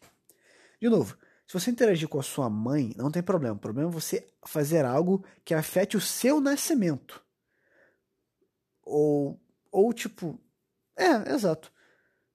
De 0.80 0.88
novo, 0.88 1.16
se 1.46 1.52
você 1.52 1.70
interagir 1.70 2.08
com 2.08 2.18
a 2.18 2.22
sua 2.22 2.48
mãe, 2.50 2.92
não 2.96 3.10
tem 3.10 3.22
problema. 3.22 3.56
O 3.56 3.58
problema 3.58 3.88
é 3.90 3.92
você 3.92 4.26
fazer 4.46 4.84
algo 4.84 5.24
que 5.44 5.54
afete 5.54 5.96
o 5.96 6.00
seu 6.00 6.40
nascimento. 6.40 7.22
Ou, 8.82 9.40
ou 9.72 9.92
tipo, 9.92 10.38
é, 10.96 11.32
exato. 11.32 11.72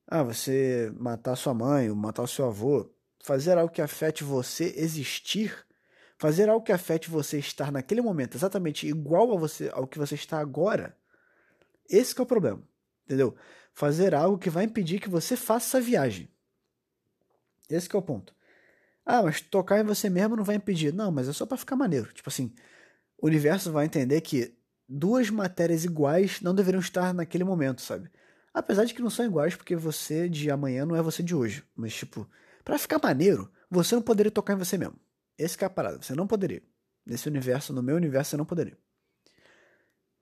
Ah, 0.08 0.24
você 0.24 0.92
matar 0.98 1.36
sua 1.36 1.54
mãe, 1.54 1.90
ou 1.90 1.96
matar 1.96 2.28
seu 2.28 2.46
avô, 2.46 2.92
fazer 3.24 3.58
algo 3.58 3.72
que 3.72 3.82
afete 3.82 4.24
você 4.24 4.74
existir, 4.78 5.56
fazer 6.18 6.50
algo 6.50 6.66
que 6.66 6.72
afete 6.72 7.10
você 7.10 7.38
estar 7.38 7.72
naquele 7.72 8.02
momento 8.02 8.36
exatamente 8.36 8.88
igual 8.88 9.32
a 9.32 9.38
você, 9.38 9.70
ao 9.72 9.88
que 9.88 10.00
você 10.00 10.16
está 10.16 10.40
agora, 10.40 10.98
esse 11.88 12.18
é 12.20 12.24
o 12.24 12.26
problema, 12.26 12.62
entendeu? 13.06 13.36
Fazer 13.80 14.14
algo 14.14 14.38
que 14.38 14.50
vai 14.50 14.66
impedir 14.66 15.00
que 15.00 15.08
você 15.08 15.38
faça 15.38 15.78
essa 15.78 15.80
viagem. 15.80 16.30
Esse 17.70 17.88
é 17.96 17.98
o 17.98 18.02
ponto. 18.02 18.36
Ah, 19.06 19.24
mas 19.24 19.40
tocar 19.40 19.80
em 19.80 19.86
você 19.86 20.10
mesmo 20.10 20.36
não 20.36 20.44
vai 20.44 20.58
impedir. 20.58 20.94
Não, 20.94 21.10
mas 21.10 21.30
é 21.30 21.32
só 21.32 21.46
para 21.46 21.56
ficar 21.56 21.78
maneiro. 21.78 22.12
Tipo 22.12 22.28
assim, 22.28 22.54
o 23.18 23.28
universo 23.28 23.72
vai 23.72 23.86
entender 23.86 24.20
que 24.20 24.54
duas 24.86 25.30
matérias 25.30 25.86
iguais 25.86 26.42
não 26.42 26.54
deveriam 26.54 26.82
estar 26.82 27.14
naquele 27.14 27.46
momento, 27.46 27.82
sabe? 27.82 28.12
Apesar 28.54 28.84
de 28.84 28.94
que 28.94 29.02
não 29.02 29.10
são 29.10 29.26
iguais, 29.26 29.56
porque 29.56 29.78
você 29.78 30.28
de 30.28 30.52
amanhã 30.52 30.86
não 30.86 30.98
é 30.98 31.02
você 31.02 31.24
de 31.24 31.34
hoje. 31.34 31.64
Mas, 31.74 31.94
tipo, 31.96 32.30
para 32.66 32.78
ficar 32.78 33.00
maneiro, 33.02 33.50
você 33.72 33.96
não 33.96 34.02
poderia 34.02 34.30
tocar 34.30 34.56
em 34.56 34.58
você 34.58 34.78
mesmo. 34.78 35.00
Esse 35.38 35.58
é 35.64 35.66
a 35.66 35.70
parada, 35.70 36.02
você 36.02 36.14
não 36.14 36.28
poderia. 36.28 36.62
Nesse 37.06 37.30
universo, 37.30 37.72
no 37.72 37.82
meu 37.82 37.96
universo, 37.96 38.32
você 38.32 38.36
não 38.36 38.44
poderia. 38.44 38.78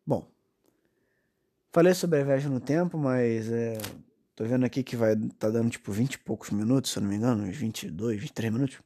Bom, 0.06 0.32
falei 1.78 1.94
sobre 1.94 2.20
a 2.20 2.24
viagem 2.24 2.50
no 2.50 2.60
tempo, 2.60 2.98
mas 2.98 3.52
é, 3.52 3.78
tô 4.36 4.44
vendo 4.46 4.66
aqui 4.66 4.82
que 4.82 4.96
vai 4.96 5.16
tá 5.38 5.48
dando 5.50 5.70
tipo 5.70 5.92
20 5.92 6.16
e 6.16 6.18
poucos 6.18 6.50
minutos, 6.50 6.92
se 6.92 6.98
eu 6.98 7.04
não 7.04 7.10
me 7.10 7.16
engano, 7.16 7.44
uns 7.44 7.56
22, 7.56 8.20
23 8.20 8.52
minutos. 8.52 8.80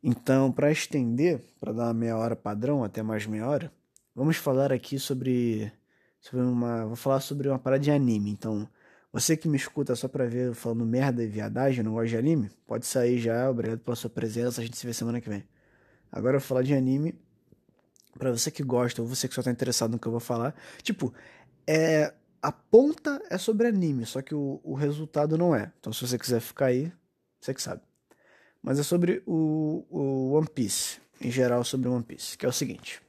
Então, 0.00 0.52
para 0.52 0.70
estender, 0.70 1.40
para 1.58 1.72
dar 1.72 1.86
uma 1.86 1.94
meia 1.94 2.16
hora 2.16 2.36
padrão, 2.36 2.84
até 2.84 3.02
mais 3.02 3.26
meia 3.26 3.48
hora, 3.48 3.72
Vamos 4.18 4.36
falar 4.36 4.72
aqui 4.72 4.98
sobre, 4.98 5.72
sobre 6.20 6.44
uma. 6.44 6.86
Vou 6.86 6.96
falar 6.96 7.20
sobre 7.20 7.48
uma 7.48 7.58
parada 7.58 7.80
de 7.84 7.90
anime. 7.92 8.32
Então, 8.32 8.68
você 9.12 9.36
que 9.36 9.46
me 9.46 9.56
escuta 9.56 9.94
só 9.94 10.08
pra 10.08 10.24
ver 10.26 10.54
falando 10.54 10.84
merda 10.84 11.22
e 11.22 11.28
viadagem, 11.28 11.84
não 11.84 11.92
gosta 11.92 12.08
de 12.08 12.16
anime, 12.16 12.50
pode 12.66 12.84
sair 12.84 13.20
já. 13.20 13.48
Obrigado 13.48 13.78
pela 13.78 13.94
sua 13.94 14.10
presença. 14.10 14.60
A 14.60 14.64
gente 14.64 14.76
se 14.76 14.84
vê 14.84 14.92
semana 14.92 15.20
que 15.20 15.28
vem. 15.28 15.44
Agora 16.10 16.36
eu 16.36 16.40
vou 16.40 16.48
falar 16.48 16.62
de 16.62 16.74
anime. 16.74 17.14
Pra 18.18 18.32
você 18.32 18.50
que 18.50 18.64
gosta, 18.64 19.00
ou 19.00 19.06
você 19.06 19.28
que 19.28 19.34
só 19.36 19.42
tá 19.42 19.52
interessado 19.52 19.92
no 19.92 20.00
que 20.00 20.08
eu 20.08 20.10
vou 20.10 20.20
falar. 20.20 20.52
Tipo, 20.82 21.14
é. 21.68 22.14
A 22.40 22.52
ponta 22.52 23.20
é 23.30 23.36
sobre 23.36 23.66
anime, 23.66 24.06
só 24.06 24.22
que 24.22 24.32
o, 24.32 24.60
o 24.62 24.74
resultado 24.74 25.36
não 25.36 25.56
é. 25.56 25.72
Então, 25.80 25.92
se 25.92 26.06
você 26.06 26.16
quiser 26.16 26.40
ficar 26.40 26.66
aí, 26.66 26.92
você 27.40 27.52
que 27.52 27.60
sabe. 27.60 27.82
Mas 28.62 28.78
é 28.78 28.84
sobre 28.84 29.22
o, 29.26 29.84
o 29.90 30.32
One 30.32 30.48
Piece. 30.48 31.00
Em 31.20 31.32
geral, 31.32 31.64
sobre 31.64 31.88
One 31.88 32.04
Piece. 32.04 32.38
Que 32.38 32.46
é 32.46 32.48
o 32.48 32.52
seguinte. 32.52 33.02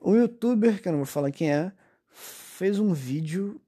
Um 0.00 0.16
youtuber, 0.16 0.82
que 0.82 0.88
eu 0.88 0.92
não 0.92 0.98
vou 0.98 1.06
falar 1.06 1.30
quem 1.30 1.52
é, 1.52 1.72
fez 2.08 2.80
um 2.80 2.92
vídeo 2.92 3.60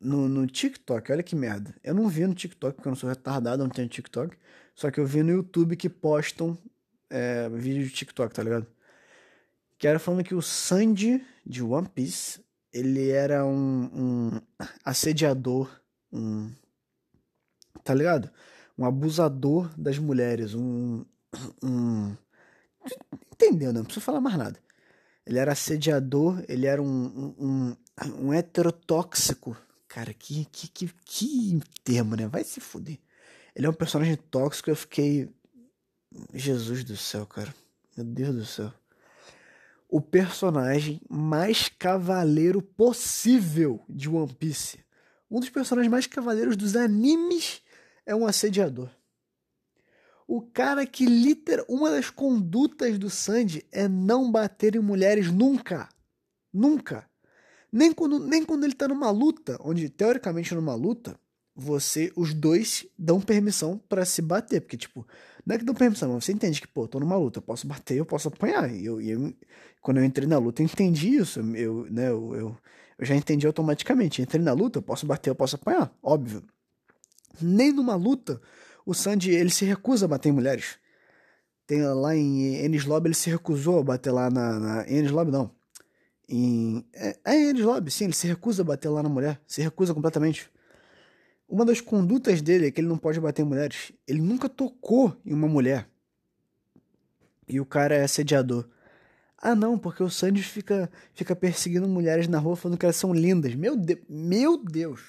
no, 0.00 0.28
no 0.28 0.46
TikTok. 0.46 1.12
Olha 1.12 1.22
que 1.22 1.36
merda. 1.36 1.74
Eu 1.82 1.94
não 1.94 2.08
vi 2.08 2.26
no 2.26 2.34
TikTok, 2.34 2.74
porque 2.74 2.88
eu 2.88 2.90
não 2.90 2.96
sou 2.96 3.08
retardado, 3.08 3.62
não 3.62 3.70
tenho 3.70 3.88
TikTok. 3.88 4.36
Só 4.74 4.90
que 4.90 4.98
eu 4.98 5.06
vi 5.06 5.22
no 5.22 5.30
YouTube 5.30 5.76
que 5.76 5.88
postam 5.88 6.58
é, 7.08 7.48
vídeo 7.50 7.84
de 7.84 7.90
TikTok, 7.90 8.34
tá 8.34 8.42
ligado? 8.42 8.66
Que 9.78 9.86
era 9.86 9.98
falando 9.98 10.24
que 10.24 10.34
o 10.34 10.42
Sandy 10.42 11.24
de 11.44 11.62
One 11.62 11.88
Piece, 11.88 12.40
ele 12.72 13.10
era 13.10 13.44
um, 13.44 13.90
um 13.94 14.40
assediador, 14.84 15.70
um. 16.12 16.52
Tá 17.84 17.94
ligado? 17.94 18.30
Um 18.76 18.84
abusador 18.84 19.70
das 19.78 19.98
mulheres, 19.98 20.54
um. 20.54 21.04
um 21.62 22.16
entendeu, 23.32 23.72
não 23.72 23.84
precisa 23.84 24.04
falar 24.04 24.20
mais 24.20 24.36
nada. 24.36 24.58
Ele 25.26 25.38
era 25.38 25.52
assediador, 25.52 26.44
ele 26.48 26.66
era 26.66 26.80
um, 26.80 27.34
um, 27.38 27.76
um, 28.20 28.32
heterotóxico. 28.32 29.56
Cara, 29.88 30.14
que, 30.14 30.44
que, 30.46 30.68
que, 30.68 30.88
que 31.04 31.60
termo, 31.82 32.14
né? 32.14 32.28
Vai 32.28 32.44
se 32.44 32.60
fuder. 32.60 32.98
Ele 33.54 33.66
é 33.66 33.70
um 33.70 33.74
personagem 33.74 34.16
tóxico, 34.16 34.70
eu 34.70 34.76
fiquei. 34.76 35.28
Jesus 36.32 36.84
do 36.84 36.96
céu, 36.96 37.26
cara. 37.26 37.54
Meu 37.96 38.06
Deus 38.06 38.36
do 38.36 38.44
céu. 38.44 38.72
O 39.88 40.00
personagem 40.00 41.00
mais 41.08 41.68
cavaleiro 41.68 42.60
possível 42.60 43.84
de 43.88 44.08
One 44.08 44.34
Piece. 44.34 44.84
Um 45.30 45.40
dos 45.40 45.50
personagens 45.50 45.90
mais 45.90 46.06
cavaleiros 46.06 46.56
dos 46.56 46.74
animes 46.74 47.62
é 48.04 48.14
um 48.14 48.26
assediador. 48.26 48.90
O 50.26 50.42
cara 50.42 50.84
que 50.84 51.06
liter 51.06 51.64
uma 51.68 51.90
das 51.90 52.10
condutas 52.10 52.98
do 52.98 53.08
Sandy 53.08 53.64
é 53.70 53.86
não 53.86 54.30
bater 54.30 54.74
em 54.74 54.80
mulheres 54.80 55.30
nunca. 55.30 55.88
Nunca. 56.52 57.08
Nem 57.70 57.92
quando, 57.92 58.18
nem 58.18 58.44
quando 58.44 58.64
ele 58.64 58.74
tá 58.74 58.88
numa 58.88 59.10
luta, 59.10 59.56
onde 59.60 59.88
teoricamente 59.88 60.54
numa 60.54 60.74
luta, 60.74 61.18
você, 61.54 62.12
os 62.16 62.34
dois 62.34 62.86
dão 62.98 63.20
permissão 63.20 63.78
para 63.88 64.04
se 64.04 64.20
bater, 64.20 64.60
porque 64.60 64.76
tipo, 64.76 65.06
não 65.46 65.54
é 65.54 65.58
que 65.58 65.64
dão 65.64 65.74
permissão, 65.74 66.12
mas 66.12 66.24
você 66.24 66.32
entende 66.32 66.60
que, 66.60 66.66
pô, 66.66 66.88
tô 66.88 66.98
numa 66.98 67.16
luta, 67.16 67.38
eu 67.38 67.42
posso 67.42 67.68
bater, 67.68 67.96
eu 67.96 68.04
posso 68.04 68.26
apanhar. 68.26 68.68
E 68.74 68.84
eu, 68.84 69.00
eu, 69.00 69.32
quando 69.80 69.98
eu 69.98 70.04
entrei 70.04 70.26
na 70.26 70.38
luta, 70.38 70.60
eu 70.60 70.64
entendi 70.64 71.14
isso, 71.14 71.38
eu, 71.54 71.86
né, 71.88 72.08
eu, 72.08 72.34
eu, 72.34 72.56
eu 72.98 73.06
já 73.06 73.14
entendi 73.14 73.46
automaticamente. 73.46 74.20
Entrei 74.20 74.42
na 74.42 74.52
luta, 74.52 74.78
eu 74.78 74.82
posso 74.82 75.06
bater, 75.06 75.30
eu 75.30 75.36
posso 75.36 75.54
apanhar, 75.54 75.94
óbvio. 76.02 76.42
Nem 77.40 77.72
numa 77.72 77.94
luta 77.94 78.40
o 78.84 78.92
Sandy, 78.92 79.30
ele 79.30 79.50
se 79.50 79.64
recusa 79.64 80.06
a 80.06 80.08
bater 80.08 80.30
em 80.30 80.32
mulheres. 80.32 80.78
Tem 81.64 81.82
lá 81.82 82.16
em 82.16 82.64
Ennis 82.64 82.84
Lobby, 82.84 83.08
ele 83.08 83.14
se 83.14 83.30
recusou 83.30 83.78
a 83.78 83.82
bater 83.84 84.10
lá 84.10 84.28
na... 84.28 84.58
na 84.58 84.90
Ennis 84.90 85.12
Lobby, 85.12 85.30
não. 85.30 85.50
Em... 86.28 86.84
É, 86.92 87.16
é 87.24 87.50
Ennis 87.50 87.64
Lobby, 87.64 87.90
sim, 87.90 88.04
ele 88.04 88.14
se 88.14 88.26
recusa 88.26 88.62
a 88.62 88.64
bater 88.64 88.88
lá 88.88 89.00
na 89.02 89.08
mulher. 89.08 89.40
Se 89.46 89.62
recusa 89.62 89.94
completamente. 89.94 90.50
Uma 91.48 91.64
das 91.64 91.80
condutas 91.80 92.42
dele 92.42 92.66
é 92.66 92.70
que 92.70 92.80
ele 92.80 92.88
não 92.88 92.98
pode 92.98 93.20
bater 93.20 93.42
em 93.42 93.44
mulheres. 93.44 93.92
Ele 94.06 94.20
nunca 94.20 94.48
tocou 94.48 95.16
em 95.24 95.32
uma 95.32 95.46
mulher. 95.46 95.88
E 97.48 97.60
o 97.60 97.66
cara 97.66 97.94
é 97.94 98.02
assediador. 98.02 98.68
Ah, 99.38 99.54
não, 99.54 99.78
porque 99.78 100.02
o 100.02 100.10
Sandy 100.10 100.42
fica, 100.42 100.90
fica 101.14 101.36
perseguindo 101.36 101.86
mulheres 101.86 102.26
na 102.26 102.38
rua 102.38 102.56
falando 102.56 102.78
que 102.78 102.84
elas 102.84 102.96
são 102.96 103.12
lindas. 103.12 103.54
Meu, 103.54 103.76
de 103.76 104.02
meu 104.08 104.56
Deus! 104.56 105.00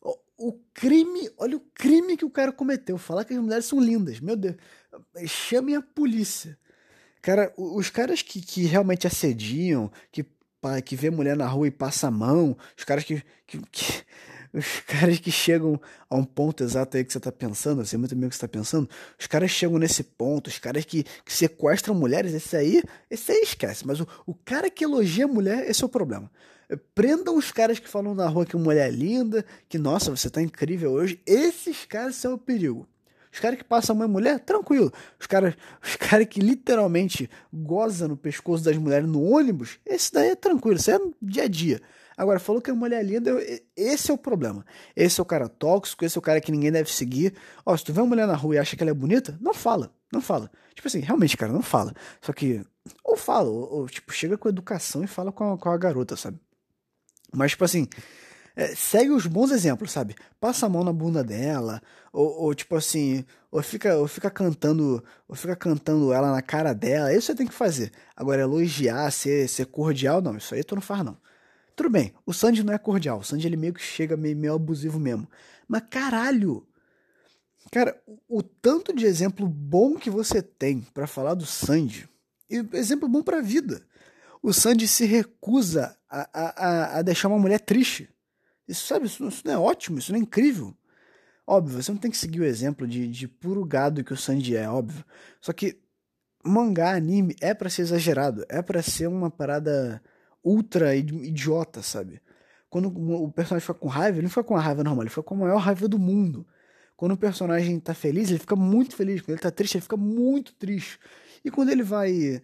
O, 0.00 0.18
o, 0.48 0.52
crime, 0.72 1.30
olha 1.38 1.56
o 1.56 1.60
crime 1.60 2.16
que 2.16 2.24
o 2.24 2.30
cara 2.30 2.50
cometeu. 2.50 2.98
Falar 2.98 3.24
que 3.24 3.34
as 3.34 3.40
mulheres 3.40 3.66
são 3.66 3.80
lindas. 3.80 4.18
Meu 4.18 4.34
Deus. 4.34 4.56
Chame 5.26 5.74
a 5.76 5.82
polícia. 5.82 6.58
Cara, 7.22 7.54
os 7.56 7.90
caras 7.90 8.22
que, 8.22 8.40
que 8.40 8.64
realmente 8.64 9.06
assediam, 9.06 9.90
que, 10.10 10.26
que 10.84 10.96
vê 10.96 11.10
mulher 11.10 11.36
na 11.36 11.46
rua 11.46 11.68
e 11.68 11.70
passa 11.70 12.08
a 12.08 12.10
mão, 12.10 12.56
os 12.76 12.84
caras 12.84 13.04
que, 13.04 13.22
que, 13.46 13.58
que 13.70 14.04
os 14.54 14.80
caras 14.86 15.18
que 15.18 15.32
chegam 15.32 15.80
a 16.08 16.16
um 16.16 16.24
ponto 16.24 16.62
exato 16.62 16.96
aí 16.96 17.04
que 17.04 17.12
você 17.12 17.18
tá 17.18 17.32
pensando, 17.32 17.82
assim, 17.82 17.96
muito 17.96 18.14
bem 18.14 18.26
o 18.26 18.30
que 18.30 18.36
você 18.36 18.42
tá 18.42 18.48
pensando, 18.48 18.88
os 19.18 19.26
caras 19.26 19.50
chegam 19.50 19.78
nesse 19.78 20.04
ponto, 20.04 20.46
os 20.46 20.58
caras 20.58 20.84
que, 20.84 21.02
que 21.02 21.32
sequestram 21.32 21.94
mulheres, 21.94 22.32
esse 22.32 22.56
aí, 22.56 22.82
esse 23.10 23.32
aí 23.32 23.42
esquece. 23.42 23.84
Mas 23.84 24.00
o, 24.00 24.06
o 24.24 24.34
cara 24.34 24.70
que 24.70 24.84
elogia 24.84 25.24
a 25.24 25.28
mulher, 25.28 25.68
esse 25.68 25.82
é 25.82 25.86
o 25.86 25.88
problema. 25.88 26.30
Prendam 26.94 27.36
os 27.36 27.50
caras 27.50 27.78
que 27.78 27.88
falam 27.88 28.14
na 28.14 28.26
rua 28.28 28.46
que 28.46 28.56
mulher 28.56 28.88
é 28.88 28.90
linda, 28.90 29.44
que 29.68 29.76
nossa, 29.76 30.10
você 30.10 30.30
tá 30.30 30.40
incrível 30.40 30.92
hoje. 30.92 31.20
Esses 31.26 31.84
caras 31.84 32.14
são 32.14 32.34
o 32.34 32.38
perigo. 32.38 32.88
Os 33.30 33.40
caras 33.40 33.58
que 33.58 33.64
passam 33.64 33.96
mãe 33.96 34.06
mulher, 34.06 34.38
tranquilo. 34.38 34.92
Os 35.18 35.26
caras 35.26 35.54
os 35.82 35.96
cara 35.96 36.24
que 36.24 36.40
literalmente 36.40 37.28
gozam 37.52 38.08
no 38.08 38.16
pescoço 38.16 38.62
das 38.62 38.76
mulheres 38.76 39.08
no 39.08 39.22
ônibus, 39.22 39.80
esse 39.84 40.12
daí 40.12 40.30
é 40.30 40.36
tranquilo, 40.36 40.76
isso 40.76 40.90
é 40.92 40.98
dia 41.20 41.42
a 41.42 41.48
dia. 41.48 41.82
Agora, 42.16 42.38
falou 42.38 42.60
que 42.60 42.70
a 42.70 42.74
mulher 42.74 43.00
é 43.00 43.02
linda, 43.02 43.32
esse 43.76 44.10
é 44.10 44.14
o 44.14 44.18
problema. 44.18 44.64
Esse 44.94 45.20
é 45.20 45.22
o 45.22 45.26
cara 45.26 45.48
tóxico, 45.48 46.04
esse 46.04 46.16
é 46.16 46.20
o 46.20 46.22
cara 46.22 46.40
que 46.40 46.52
ninguém 46.52 46.70
deve 46.70 46.90
seguir. 46.90 47.34
Ó, 47.64 47.76
se 47.76 47.84
tu 47.84 47.92
vê 47.92 48.00
uma 48.00 48.08
mulher 48.08 48.26
na 48.26 48.34
rua 48.34 48.56
e 48.56 48.58
acha 48.58 48.76
que 48.76 48.82
ela 48.82 48.90
é 48.90 48.94
bonita, 48.94 49.36
não 49.40 49.54
fala, 49.54 49.92
não 50.12 50.20
fala. 50.20 50.50
Tipo 50.74 50.88
assim, 50.88 51.00
realmente, 51.00 51.36
cara, 51.36 51.52
não 51.52 51.62
fala. 51.62 51.94
Só 52.20 52.32
que, 52.32 52.64
ou 53.04 53.16
fala, 53.16 53.48
ou, 53.48 53.80
ou 53.80 53.88
tipo, 53.88 54.12
chega 54.12 54.38
com 54.38 54.48
educação 54.48 55.02
e 55.02 55.06
fala 55.06 55.32
com 55.32 55.52
a, 55.52 55.58
com 55.58 55.68
a 55.70 55.76
garota, 55.76 56.16
sabe? 56.16 56.38
Mas, 57.32 57.52
tipo 57.52 57.64
assim, 57.64 57.88
é, 58.56 58.74
segue 58.74 59.10
os 59.10 59.26
bons 59.26 59.50
exemplos, 59.50 59.90
sabe? 59.90 60.14
Passa 60.40 60.66
a 60.66 60.68
mão 60.68 60.84
na 60.84 60.92
bunda 60.92 61.24
dela, 61.24 61.82
ou, 62.12 62.42
ou, 62.42 62.54
tipo 62.54 62.76
assim, 62.76 63.24
ou 63.50 63.62
fica, 63.62 63.96
ou 63.96 64.06
fica 64.06 64.30
cantando, 64.30 65.02
ou 65.28 65.34
fica 65.34 65.56
cantando 65.56 66.12
ela 66.12 66.30
na 66.30 66.42
cara 66.42 66.72
dela. 66.72 67.12
Isso 67.12 67.26
você 67.26 67.34
tem 67.34 67.46
que 67.46 67.54
fazer. 67.54 67.92
Agora, 68.16 68.42
elogiar, 68.42 69.10
ser, 69.10 69.48
ser 69.48 69.66
cordial, 69.66 70.22
não, 70.22 70.36
isso 70.36 70.54
aí 70.54 70.62
tu 70.62 70.74
não 70.76 70.82
faz, 70.82 71.04
não. 71.04 71.16
Tudo 71.76 71.90
bem, 71.90 72.14
o 72.24 72.32
Sandy 72.32 72.62
não 72.62 72.72
é 72.72 72.78
cordial. 72.78 73.18
O 73.18 73.24
Sandy 73.24 73.46
ele 73.46 73.56
meio 73.56 73.74
que 73.74 73.82
chega 73.82 74.16
meio, 74.16 74.36
meio 74.36 74.54
abusivo 74.54 74.98
mesmo. 75.00 75.28
Mas 75.66 75.82
caralho! 75.90 76.66
Cara, 77.70 78.00
o, 78.06 78.38
o 78.38 78.42
tanto 78.42 78.94
de 78.94 79.04
exemplo 79.04 79.48
bom 79.48 79.96
que 79.96 80.10
você 80.10 80.40
tem 80.40 80.80
para 80.92 81.06
falar 81.06 81.34
do 81.34 81.46
Sandy, 81.46 82.08
e 82.48 82.64
exemplo 82.74 83.08
bom 83.08 83.22
pra 83.22 83.40
vida. 83.40 83.82
O 84.42 84.52
Sandy 84.52 84.86
se 84.86 85.06
recusa 85.06 85.96
a, 86.08 86.28
a, 86.32 86.98
a 86.98 87.02
deixar 87.02 87.28
uma 87.28 87.38
mulher 87.38 87.58
triste. 87.58 88.08
Isso, 88.68 88.86
sabe, 88.86 89.06
isso, 89.06 89.26
isso, 89.26 89.42
não 89.44 89.54
é 89.54 89.58
ótimo, 89.58 89.98
isso 89.98 90.12
não 90.12 90.18
é 90.18 90.22
incrível. 90.22 90.74
Óbvio, 91.46 91.82
você 91.82 91.90
não 91.90 91.98
tem 91.98 92.10
que 92.10 92.16
seguir 92.16 92.40
o 92.40 92.44
exemplo 92.44 92.86
de, 92.86 93.08
de 93.08 93.26
puro 93.26 93.64
gado 93.64 94.04
que 94.04 94.12
o 94.12 94.16
Sandy 94.16 94.56
é, 94.56 94.68
óbvio. 94.68 95.04
Só 95.40 95.52
que 95.52 95.78
mangá, 96.44 96.94
anime, 96.94 97.34
é 97.40 97.54
para 97.54 97.70
ser 97.70 97.82
exagerado, 97.82 98.44
é 98.48 98.62
para 98.62 98.82
ser 98.82 99.08
uma 99.08 99.30
parada 99.30 100.02
ultra 100.44 100.94
idiota, 100.94 101.82
sabe? 101.82 102.20
Quando 102.68 102.88
o 102.88 103.30
personagem 103.30 103.66
fica 103.66 103.78
com 103.78 103.88
raiva, 103.88 104.18
ele 104.18 104.24
não 104.24 104.28
fica 104.28 104.44
com 104.44 104.56
a 104.56 104.60
raiva 104.60 104.84
normal, 104.84 105.04
ele 105.04 105.10
fica 105.10 105.22
com 105.22 105.34
a 105.34 105.38
maior 105.38 105.58
raiva 105.58 105.88
do 105.88 105.98
mundo. 105.98 106.46
Quando 106.96 107.12
o 107.12 107.16
personagem 107.16 107.78
tá 107.80 107.94
feliz, 107.94 108.30
ele 108.30 108.38
fica 108.38 108.56
muito 108.56 108.94
feliz. 108.96 109.20
Quando 109.20 109.30
ele 109.30 109.40
tá 109.40 109.50
triste, 109.50 109.76
ele 109.76 109.82
fica 109.82 109.96
muito 109.96 110.54
triste. 110.54 110.98
E 111.44 111.50
quando 111.50 111.70
ele 111.70 111.82
vai, 111.82 112.42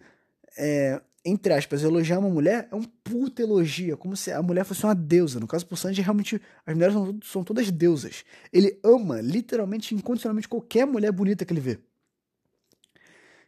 é, 0.57 1.01
entre 1.25 1.53
aspas, 1.53 1.83
elogiar 1.83 2.19
uma 2.19 2.29
mulher, 2.29 2.67
é 2.71 2.75
um 2.75 2.83
puta 2.83 3.41
elogio, 3.41 3.93
é 3.93 3.97
como 3.97 4.15
se 4.15 4.31
a 4.31 4.41
mulher 4.41 4.65
fosse 4.65 4.83
uma 4.83 4.95
deusa. 4.95 5.39
No 5.39 5.47
caso, 5.47 5.65
pro 5.65 5.77
Sanji, 5.77 6.01
realmente, 6.01 6.41
as 6.65 6.73
mulheres 6.73 6.93
são, 6.93 7.19
são 7.23 7.43
todas 7.43 7.71
deusas. 7.71 8.23
Ele 8.51 8.79
ama, 8.83 9.21
literalmente, 9.21 9.95
incondicionalmente, 9.95 10.47
qualquer 10.47 10.85
mulher 10.85 11.11
bonita 11.11 11.45
que 11.45 11.53
ele 11.53 11.61
vê. 11.61 11.79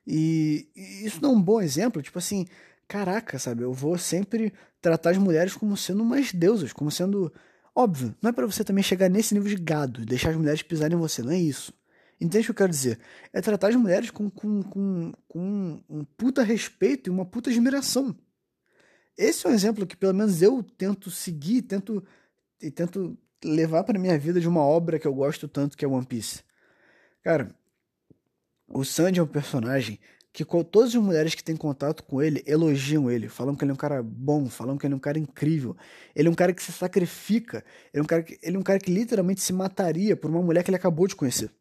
E, 0.05 0.67
e 0.75 1.05
isso 1.05 1.21
não 1.21 1.31
é 1.31 1.33
um 1.33 1.41
bom 1.41 1.61
exemplo, 1.61 2.01
tipo 2.01 2.17
assim, 2.17 2.45
caraca, 2.87 3.39
sabe? 3.39 3.63
Eu 3.63 3.73
vou 3.73 3.97
sempre 3.97 4.53
tratar 4.81 5.11
as 5.11 5.17
mulheres 5.17 5.53
como 5.53 5.75
sendo 5.77 6.03
umas 6.03 6.31
deusas, 6.31 6.73
como 6.73 6.91
sendo. 6.91 7.33
Óbvio, 7.75 8.15
não 8.21 8.29
é 8.29 8.33
para 8.33 8.45
você 8.45 8.63
também 8.63 8.83
chegar 8.83 9.09
nesse 9.09 9.33
nível 9.33 9.49
de 9.49 9.61
gado, 9.61 10.05
deixar 10.05 10.29
as 10.29 10.35
mulheres 10.35 10.61
pisarem 10.61 10.95
em 10.97 10.99
você, 10.99 11.23
não 11.23 11.31
é 11.31 11.39
isso. 11.39 11.73
Entende 12.21 12.43
o 12.43 12.45
que 12.45 12.51
eu 12.51 12.55
quero 12.55 12.69
dizer? 12.69 12.99
É 13.33 13.41
tratar 13.41 13.69
as 13.69 13.75
mulheres 13.75 14.11
com, 14.11 14.29
com, 14.29 14.61
com, 14.63 15.11
com 15.27 15.83
um 15.89 16.05
puta 16.05 16.43
respeito 16.43 17.09
e 17.09 17.11
uma 17.11 17.25
puta 17.25 17.49
admiração. 17.49 18.15
Esse 19.17 19.45
é 19.45 19.49
um 19.49 19.53
exemplo 19.53 19.85
que 19.85 19.97
pelo 19.97 20.13
menos 20.13 20.41
eu 20.41 20.63
tento 20.63 21.11
seguir, 21.11 21.63
tento 21.63 22.03
e 22.61 22.71
tento 22.71 23.17
levar 23.43 23.83
para 23.83 23.99
minha 23.99 24.17
vida 24.17 24.39
de 24.39 24.47
uma 24.47 24.61
obra 24.61 24.97
que 24.97 25.07
eu 25.07 25.13
gosto 25.13 25.47
tanto, 25.47 25.75
que 25.75 25.83
é 25.83 25.87
One 25.87 26.05
Piece. 26.05 26.43
Cara, 27.21 27.53
o 28.67 28.83
Sanji 28.83 29.19
é 29.19 29.23
um 29.23 29.27
personagem 29.27 29.99
que 30.33 30.43
todas 30.43 30.89
as 30.89 30.95
mulheres 30.95 31.35
que 31.35 31.43
têm 31.43 31.55
contato 31.55 32.03
com 32.03 32.19
ele 32.19 32.43
elogiam 32.47 33.09
ele, 33.09 33.29
falam 33.29 33.55
que 33.55 33.63
ele 33.63 33.69
é 33.69 33.73
um 33.75 33.77
cara 33.77 34.01
bom, 34.01 34.49
falam 34.49 34.79
que 34.79 34.87
ele 34.87 34.95
é 34.95 34.97
um 34.97 34.99
cara 34.99 35.19
incrível. 35.19 35.77
Ele 36.15 36.27
é 36.27 36.31
um 36.31 36.33
cara 36.33 36.51
que 36.51 36.63
se 36.63 36.71
sacrifica, 36.71 37.63
ele 37.93 38.01
é 38.01 38.03
um 38.03 38.05
cara 38.05 38.23
que, 38.23 38.39
ele 38.41 38.57
é 38.57 38.59
um 38.59 38.63
cara 38.63 38.79
que 38.79 38.91
literalmente 38.91 39.41
se 39.41 39.53
mataria 39.53 40.17
por 40.17 40.31
uma 40.31 40.41
mulher 40.41 40.63
que 40.63 40.71
ele 40.71 40.75
acabou 40.75 41.07
de 41.07 41.15
conhecer. 41.15 41.51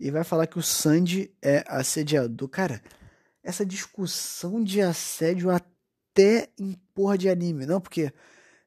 E 0.00 0.10
vai 0.10 0.24
falar 0.24 0.46
que 0.46 0.58
o 0.58 0.62
Sandy 0.62 1.30
é 1.42 1.62
assediador. 1.68 2.48
Cara, 2.48 2.82
essa 3.42 3.66
discussão 3.66 4.64
de 4.64 4.80
assédio 4.80 5.50
até 5.50 6.48
em 6.58 6.72
porra 6.94 7.18
de 7.18 7.28
anime, 7.28 7.66
não, 7.66 7.82
porque 7.82 8.10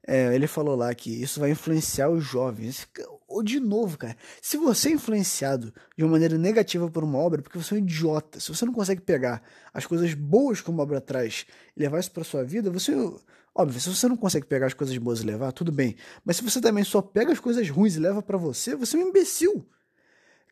é, 0.10 0.34
ele 0.34 0.48
falou 0.48 0.74
lá 0.74 0.96
que 0.96 1.12
isso 1.22 1.38
vai 1.38 1.52
influenciar 1.52 2.10
os 2.10 2.24
jovens. 2.24 2.88
Ou 3.28 3.44
de 3.44 3.60
novo, 3.60 3.98
cara, 3.98 4.16
se 4.42 4.56
você 4.56 4.88
é 4.88 4.94
influenciado 4.94 5.74
de 5.98 6.04
uma 6.06 6.12
maneira 6.12 6.38
negativa 6.38 6.90
por 6.90 7.04
uma 7.04 7.18
obra, 7.18 7.42
porque 7.42 7.58
você 7.58 7.76
é 7.76 7.78
um 7.78 7.82
idiota, 7.82 8.40
se 8.40 8.48
você 8.48 8.66
não 8.66 8.72
consegue 8.72 9.02
pegar 9.02 9.44
as 9.74 9.86
coisas 9.86 10.14
boas 10.14 10.62
que 10.62 10.70
uma 10.70 10.82
obra 10.82 11.02
traz 11.02 11.46
e 11.76 11.82
levar 11.82 12.00
isso 12.00 12.12
para 12.12 12.24
sua 12.24 12.46
vida, 12.46 12.72
você. 12.72 12.94
Óbvio, 13.54 13.82
se 13.82 13.90
você 13.90 14.08
não 14.08 14.16
consegue 14.16 14.46
pegar 14.46 14.68
as 14.68 14.74
coisas 14.74 14.98
boas 14.98 15.20
e 15.20 15.26
levar, 15.26 15.52
tudo 15.52 15.72
bem. 15.72 15.96
Mas 16.24 16.38
se 16.38 16.44
você 16.44 16.62
também 16.62 16.84
só 16.84 17.02
pega 17.02 17.34
as 17.34 17.40
coisas 17.40 17.68
ruins 17.70 17.96
e 17.96 18.00
leva 18.00 18.22
para 18.22 18.38
você, 18.38 18.76
você 18.76 18.96
é 18.96 19.00
um 19.00 19.10
imbecil. 19.10 19.68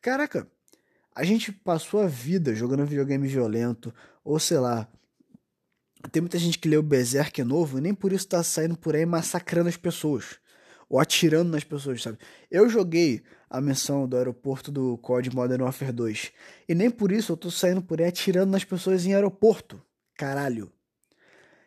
Caraca, 0.02 0.46
a 1.14 1.24
gente 1.24 1.50
passou 1.50 2.00
a 2.00 2.06
vida 2.06 2.54
jogando 2.54 2.84
videogame 2.84 3.26
violento, 3.26 3.94
ou 4.22 4.38
sei 4.38 4.58
lá, 4.58 4.88
tem 6.10 6.20
muita 6.20 6.38
gente 6.38 6.58
que 6.58 6.68
lê 6.68 6.76
o 6.76 6.82
Berserk 6.82 7.42
novo 7.42 7.78
e 7.78 7.80
nem 7.80 7.94
por 7.94 8.12
isso 8.12 8.28
tá 8.28 8.42
saindo 8.42 8.76
por 8.76 8.94
aí 8.94 9.06
massacrando 9.06 9.68
as 9.68 9.76
pessoas. 9.76 10.38
Ou 10.88 11.00
atirando 11.00 11.50
nas 11.50 11.64
pessoas, 11.64 12.02
sabe? 12.02 12.18
Eu 12.50 12.68
joguei 12.68 13.22
a 13.50 13.60
missão 13.60 14.06
do 14.06 14.16
aeroporto 14.16 14.70
do 14.70 14.96
COD 14.98 15.34
Modern 15.34 15.62
Warfare 15.62 15.92
2. 15.92 16.32
E 16.68 16.74
nem 16.74 16.90
por 16.90 17.10
isso 17.10 17.32
eu 17.32 17.36
tô 17.36 17.50
saindo 17.50 17.82
por 17.82 18.00
aí 18.00 18.06
atirando 18.06 18.50
nas 18.50 18.64
pessoas 18.64 19.04
em 19.04 19.14
aeroporto. 19.14 19.82
Caralho. 20.16 20.70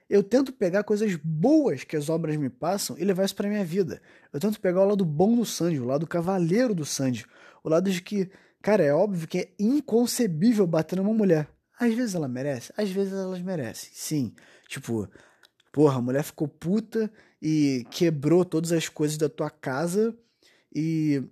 Eu 0.10 0.24
tento 0.24 0.52
pegar 0.52 0.84
coisas 0.84 1.16
boas 1.16 1.84
que 1.84 1.96
as 1.96 2.10
obras 2.10 2.36
me 2.36 2.50
passam 2.50 2.98
e 2.98 3.04
levar 3.04 3.26
isso 3.26 3.36
pra 3.36 3.50
minha 3.50 3.64
vida. 3.64 4.02
Eu 4.34 4.40
tento 4.40 4.60
pegar 4.60 4.82
o 4.82 4.88
lado 4.88 5.06
bom 5.06 5.36
do 5.36 5.46
Sanji, 5.46 5.80
o 5.80 5.86
lado 5.86 6.08
cavaleiro 6.08 6.74
do 6.74 6.86
Sanji. 6.86 7.26
O 7.64 7.70
lado 7.70 7.92
de 7.92 8.02
que, 8.02 8.30
cara, 8.62 8.84
é 8.84 8.94
óbvio 8.94 9.28
que 9.28 9.38
é 9.38 9.50
inconcebível 9.60 10.66
bater 10.66 10.96
numa 10.96 11.14
mulher. 11.14 11.48
Às 11.80 11.94
vezes 11.94 12.14
ela 12.14 12.28
merece, 12.28 12.74
às 12.76 12.90
vezes 12.90 13.14
elas 13.14 13.42
merecem, 13.42 13.90
sim. 13.94 14.34
Tipo, 14.68 15.10
porra, 15.72 15.98
a 15.98 16.02
mulher 16.02 16.24
ficou 16.24 16.48
puta 16.48 17.10
e 17.42 17.86
quebrou 17.90 18.44
todas 18.44 18.74
as 18.74 18.90
coisas 18.90 19.18
da 19.18 19.30
tua 19.30 19.50
casa 19.50 20.14
e. 20.76 21.24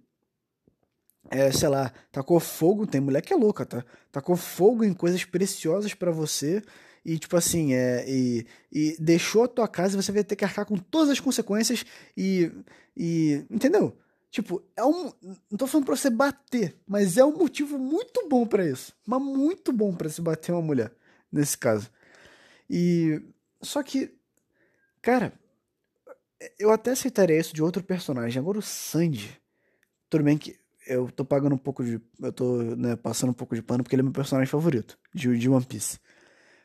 É, 1.29 1.51
sei 1.51 1.67
lá, 1.67 1.91
tacou 2.09 2.39
fogo, 2.39 2.87
tem 2.87 3.01
mulher 3.01 3.21
que 3.21 3.33
é 3.33 3.35
louca, 3.35 3.65
tá? 3.65 3.83
Tacou 4.13 4.37
fogo 4.37 4.85
em 4.85 4.93
coisas 4.93 5.25
preciosas 5.25 5.93
para 5.93 6.09
você 6.09 6.63
e, 7.03 7.19
tipo 7.19 7.35
assim, 7.35 7.73
é, 7.73 8.05
e, 8.07 8.47
e 8.71 8.95
deixou 8.97 9.43
a 9.43 9.47
tua 9.49 9.67
casa 9.67 9.97
e 9.97 10.01
você 10.01 10.13
vai 10.13 10.23
ter 10.23 10.37
que 10.37 10.45
arcar 10.45 10.65
com 10.65 10.77
todas 10.77 11.09
as 11.09 11.19
consequências 11.19 11.83
e. 12.15 12.49
e 12.95 13.45
entendeu? 13.51 13.97
Tipo, 14.29 14.61
é 14.75 14.83
um. 14.83 15.11
Não 15.49 15.57
tô 15.57 15.67
falando 15.67 15.85
pra 15.85 15.95
você 15.95 16.09
bater, 16.09 16.75
mas 16.87 17.17
é 17.17 17.23
um 17.23 17.35
motivo 17.35 17.79
muito 17.79 18.27
bom 18.27 18.45
para 18.45 18.65
isso. 18.67 18.93
Mas 19.05 19.21
muito 19.21 19.71
bom 19.71 19.95
para 19.95 20.09
se 20.09 20.21
bater 20.21 20.51
uma 20.51 20.61
mulher, 20.61 20.91
nesse 21.31 21.57
caso. 21.57 21.89
E. 22.69 23.21
Só 23.61 23.81
que. 23.81 24.13
Cara, 25.01 25.33
eu 26.59 26.71
até 26.71 26.91
aceitaria 26.91 27.39
isso 27.39 27.53
de 27.53 27.63
outro 27.63 27.83
personagem. 27.83 28.39
Agora 28.39 28.59
o 28.59 28.61
Sandy. 28.61 29.39
Tudo 30.09 30.23
bem 30.23 30.37
que 30.37 30.59
eu 30.85 31.09
tô 31.11 31.23
pagando 31.25 31.55
um 31.55 31.57
pouco 31.57 31.83
de. 31.83 32.01
Eu 32.21 32.31
tô 32.31 32.57
né, 32.75 32.95
passando 32.95 33.29
um 33.29 33.33
pouco 33.33 33.55
de 33.55 33.61
pano 33.61 33.83
porque 33.83 33.95
ele 33.95 34.01
é 34.01 34.03
meu 34.03 34.13
personagem 34.13 34.49
favorito 34.49 34.97
de, 35.13 35.37
de 35.37 35.49
One 35.49 35.65
Piece. 35.65 35.99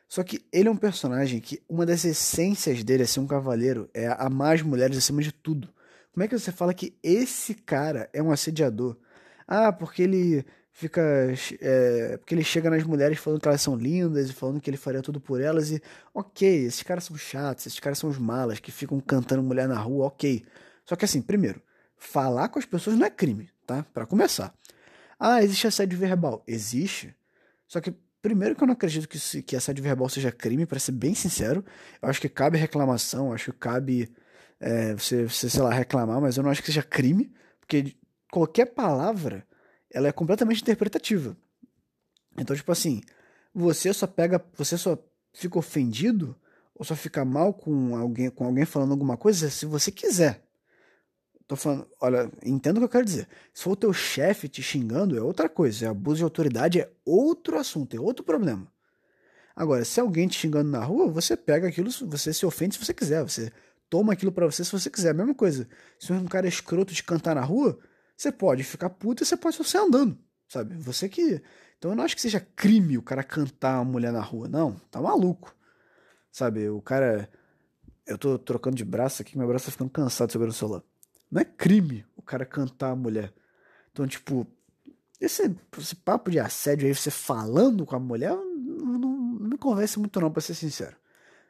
Só 0.07 0.21
que 0.23 0.45
ele 0.51 0.67
é 0.67 0.71
um 0.71 0.77
personagem 0.77 1.39
que 1.39 1.63
uma 1.67 1.85
das 1.85 2.05
essências 2.05 2.83
dele 2.83 3.03
é 3.03 3.05
ser 3.05 3.19
um 3.19 3.25
cavaleiro, 3.25 3.89
é 3.93 4.07
amar 4.19 4.55
as 4.55 4.61
mulheres 4.61 4.97
acima 4.97 5.21
de 5.21 5.31
tudo. 5.31 5.73
Como 6.13 6.23
é 6.23 6.27
que 6.27 6.37
você 6.37 6.51
fala 6.51 6.73
que 6.73 6.95
esse 7.01 7.55
cara 7.55 8.07
é 8.13 8.21
um 8.21 8.31
assediador? 8.31 8.95
Ah, 9.47 9.73
porque 9.73 10.03
ele 10.03 10.45
fica. 10.71 11.01
É, 11.59 12.17
porque 12.17 12.35
ele 12.35 12.43
chega 12.43 12.69
nas 12.69 12.83
mulheres 12.83 13.17
falando 13.17 13.41
que 13.41 13.47
elas 13.47 13.61
são 13.61 13.75
lindas 13.75 14.29
e 14.29 14.33
falando 14.33 14.61
que 14.61 14.69
ele 14.69 14.77
faria 14.77 15.01
tudo 15.01 15.19
por 15.19 15.41
elas. 15.41 15.71
E, 15.71 15.81
ok, 16.13 16.65
esses 16.65 16.83
caras 16.83 17.05
são 17.05 17.17
chatos, 17.17 17.65
esses 17.65 17.79
caras 17.79 17.97
são 17.97 18.09
os 18.11 18.19
malas 18.19 18.59
que 18.59 18.71
ficam 18.71 18.99
cantando 18.99 19.41
mulher 19.41 19.67
na 19.67 19.79
rua, 19.79 20.05
ok. 20.05 20.45
Só 20.85 20.95
que 20.95 21.03
assim, 21.03 21.21
primeiro, 21.21 21.59
falar 21.97 22.49
com 22.49 22.59
as 22.59 22.65
pessoas 22.65 22.95
não 22.95 23.07
é 23.07 23.09
crime, 23.09 23.49
tá? 23.65 23.83
Para 23.91 24.05
começar. 24.05 24.53
Ah, 25.19 25.43
existe 25.43 25.65
assédio 25.65 25.97
verbal. 25.97 26.43
Existe. 26.45 27.15
Só 27.67 27.81
que, 27.81 27.91
primeiro, 28.21 28.55
que 28.55 28.61
eu 28.61 28.67
não 28.67 28.73
acredito 28.73 29.07
que, 29.07 29.41
que 29.41 29.55
assédio 29.55 29.83
verbal 29.83 30.09
seja 30.09 30.31
crime, 30.31 30.67
para 30.67 30.77
ser 30.77 30.91
bem 30.91 31.15
sincero. 31.15 31.65
Eu 31.99 32.09
acho 32.09 32.21
que 32.21 32.29
cabe 32.29 32.57
reclamação, 32.57 33.33
acho 33.33 33.51
que 33.51 33.57
cabe 33.57 34.11
é, 34.63 34.95
você, 34.95 35.27
você, 35.27 35.49
sei 35.49 35.61
lá, 35.61 35.73
reclamar, 35.73 36.21
mas 36.21 36.37
eu 36.37 36.43
não 36.43 36.49
acho 36.49 36.61
que 36.61 36.67
seja 36.67 36.81
crime, 36.81 37.33
porque 37.59 37.93
qualquer 38.31 38.67
palavra 38.67 39.45
ela 39.91 40.07
é 40.07 40.11
completamente 40.13 40.61
interpretativa. 40.61 41.35
Então, 42.37 42.55
tipo 42.55 42.71
assim, 42.71 43.01
você 43.53 43.93
só 43.93 44.07
pega, 44.07 44.43
você 44.55 44.77
só 44.77 44.97
fica 45.33 45.59
ofendido 45.59 46.33
ou 46.73 46.85
só 46.85 46.95
fica 46.95 47.25
mal 47.25 47.53
com 47.53 47.93
alguém, 47.97 48.29
com 48.29 48.45
alguém 48.45 48.63
falando 48.63 48.91
alguma 48.91 49.17
coisa 49.17 49.49
se 49.49 49.65
você 49.65 49.91
quiser. 49.91 50.41
Tô 51.45 51.57
falando, 51.57 51.85
olha, 51.99 52.31
entendo 52.41 52.77
o 52.77 52.79
que 52.79 52.85
eu 52.85 52.89
quero 52.89 53.05
dizer. 53.05 53.27
Se 53.53 53.63
for 53.63 53.71
o 53.71 53.75
teu 53.75 53.91
chefe 53.91 54.47
te 54.47 54.63
xingando, 54.63 55.17
é 55.17 55.21
outra 55.21 55.49
coisa. 55.49 55.85
É 55.85 55.89
abuso 55.89 56.17
de 56.17 56.23
autoridade, 56.23 56.79
é 56.79 56.89
outro 57.03 57.59
assunto, 57.59 57.97
é 57.97 57.99
outro 57.99 58.23
problema. 58.23 58.71
Agora, 59.53 59.83
se 59.83 59.99
alguém 59.99 60.25
te 60.25 60.39
xingando 60.39 60.71
na 60.71 60.83
rua, 60.83 61.09
você 61.09 61.35
pega 61.35 61.67
aquilo, 61.67 61.91
você 62.07 62.33
se 62.33 62.45
ofende 62.45 62.75
se 62.75 62.83
você 62.85 62.93
quiser. 62.93 63.21
Você 63.23 63.51
toma 63.93 64.13
aquilo 64.13 64.31
para 64.31 64.47
você 64.47 64.65
se 64.65 64.71
você 64.71 64.89
quiser. 64.89 65.11
A 65.11 65.13
mesma 65.13 65.35
coisa. 65.35 65.69
Se 65.99 66.11
um 66.11 66.25
cara 66.25 66.47
é 66.47 66.49
escroto 66.49 66.95
te 66.95 67.03
cantar 67.03 67.35
na 67.35 67.41
rua, 67.41 67.77
você 68.17 68.31
pode 68.31 68.63
ficar 68.63 68.89
puto 68.89 69.21
e 69.21 69.25
você 69.25 69.37
pode 69.37 69.55
só 69.55 69.85
andando, 69.85 70.17
sabe? 70.49 70.75
Você 70.77 71.07
que. 71.07 71.39
Então 71.77 71.91
eu 71.91 71.95
não 71.95 72.03
acho 72.03 72.15
que 72.15 72.21
seja 72.23 72.39
crime 72.39 72.97
o 72.97 73.03
cara 73.03 73.23
cantar 73.23 73.75
uma 73.75 73.85
mulher 73.85 74.11
na 74.11 74.19
rua, 74.19 74.47
não. 74.47 74.73
Tá 74.89 74.99
maluco. 74.99 75.55
Sabe? 76.31 76.67
O 76.69 76.81
cara. 76.81 77.29
Eu 78.07 78.17
tô 78.17 78.39
trocando 78.39 78.75
de 78.75 78.83
braço 78.83 79.21
aqui, 79.21 79.37
meu 79.37 79.47
braço 79.47 79.65
tá 79.65 79.71
ficando 79.71 79.91
cansado 79.91 80.31
segurando 80.31 80.53
o 80.53 80.55
celular. 80.55 80.81
Não 81.31 81.39
é 81.39 81.45
crime 81.45 82.03
o 82.17 82.23
cara 82.23 82.47
cantar 82.47 82.89
a 82.89 82.95
mulher. 82.95 83.31
Então, 83.91 84.07
tipo, 84.07 84.47
esse, 85.21 85.55
esse 85.77 85.95
papo 85.95 86.31
de 86.31 86.39
assédio 86.39 86.87
aí, 86.87 86.95
você 86.95 87.11
falando 87.11 87.85
com 87.85 87.95
a 87.95 87.99
mulher, 87.99 88.31
não, 88.31 88.97
não, 88.97 89.17
não 89.17 89.49
me 89.49 89.57
convence 89.57 89.99
muito, 89.99 90.19
não, 90.19 90.31
pra 90.31 90.41
ser 90.41 90.55
sincero. 90.55 90.97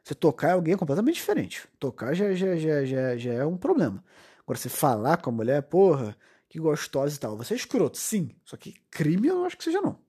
Você 0.04 0.14
tocar 0.14 0.50
é 0.50 0.52
alguém 0.52 0.76
completamente 0.76 1.16
diferente. 1.16 1.68
Tocar 1.80 2.14
já, 2.14 2.34
já, 2.34 2.56
já, 2.58 2.84
já, 2.86 3.18
já 3.18 3.34
é 3.34 3.46
um 3.46 3.58
problema. 3.58 4.04
Agora, 4.42 4.60
você 4.60 4.68
falar 4.68 5.18
com 5.18 5.30
a 5.30 5.34
mulher, 5.34 5.62
porra, 5.64 6.18
que 6.50 6.60
gostosa 6.60 7.16
e 7.16 7.20
tal. 7.20 7.38
Você 7.38 7.54
é 7.54 7.58
escroto, 7.58 7.98
sim. 7.98 8.36
Só 8.44 8.58
que 8.58 8.74
crime 8.92 9.28
eu 9.28 9.36
não 9.36 9.46
acho 9.46 9.58
que 9.58 9.64
seja, 9.64 9.82
não. 9.82 10.00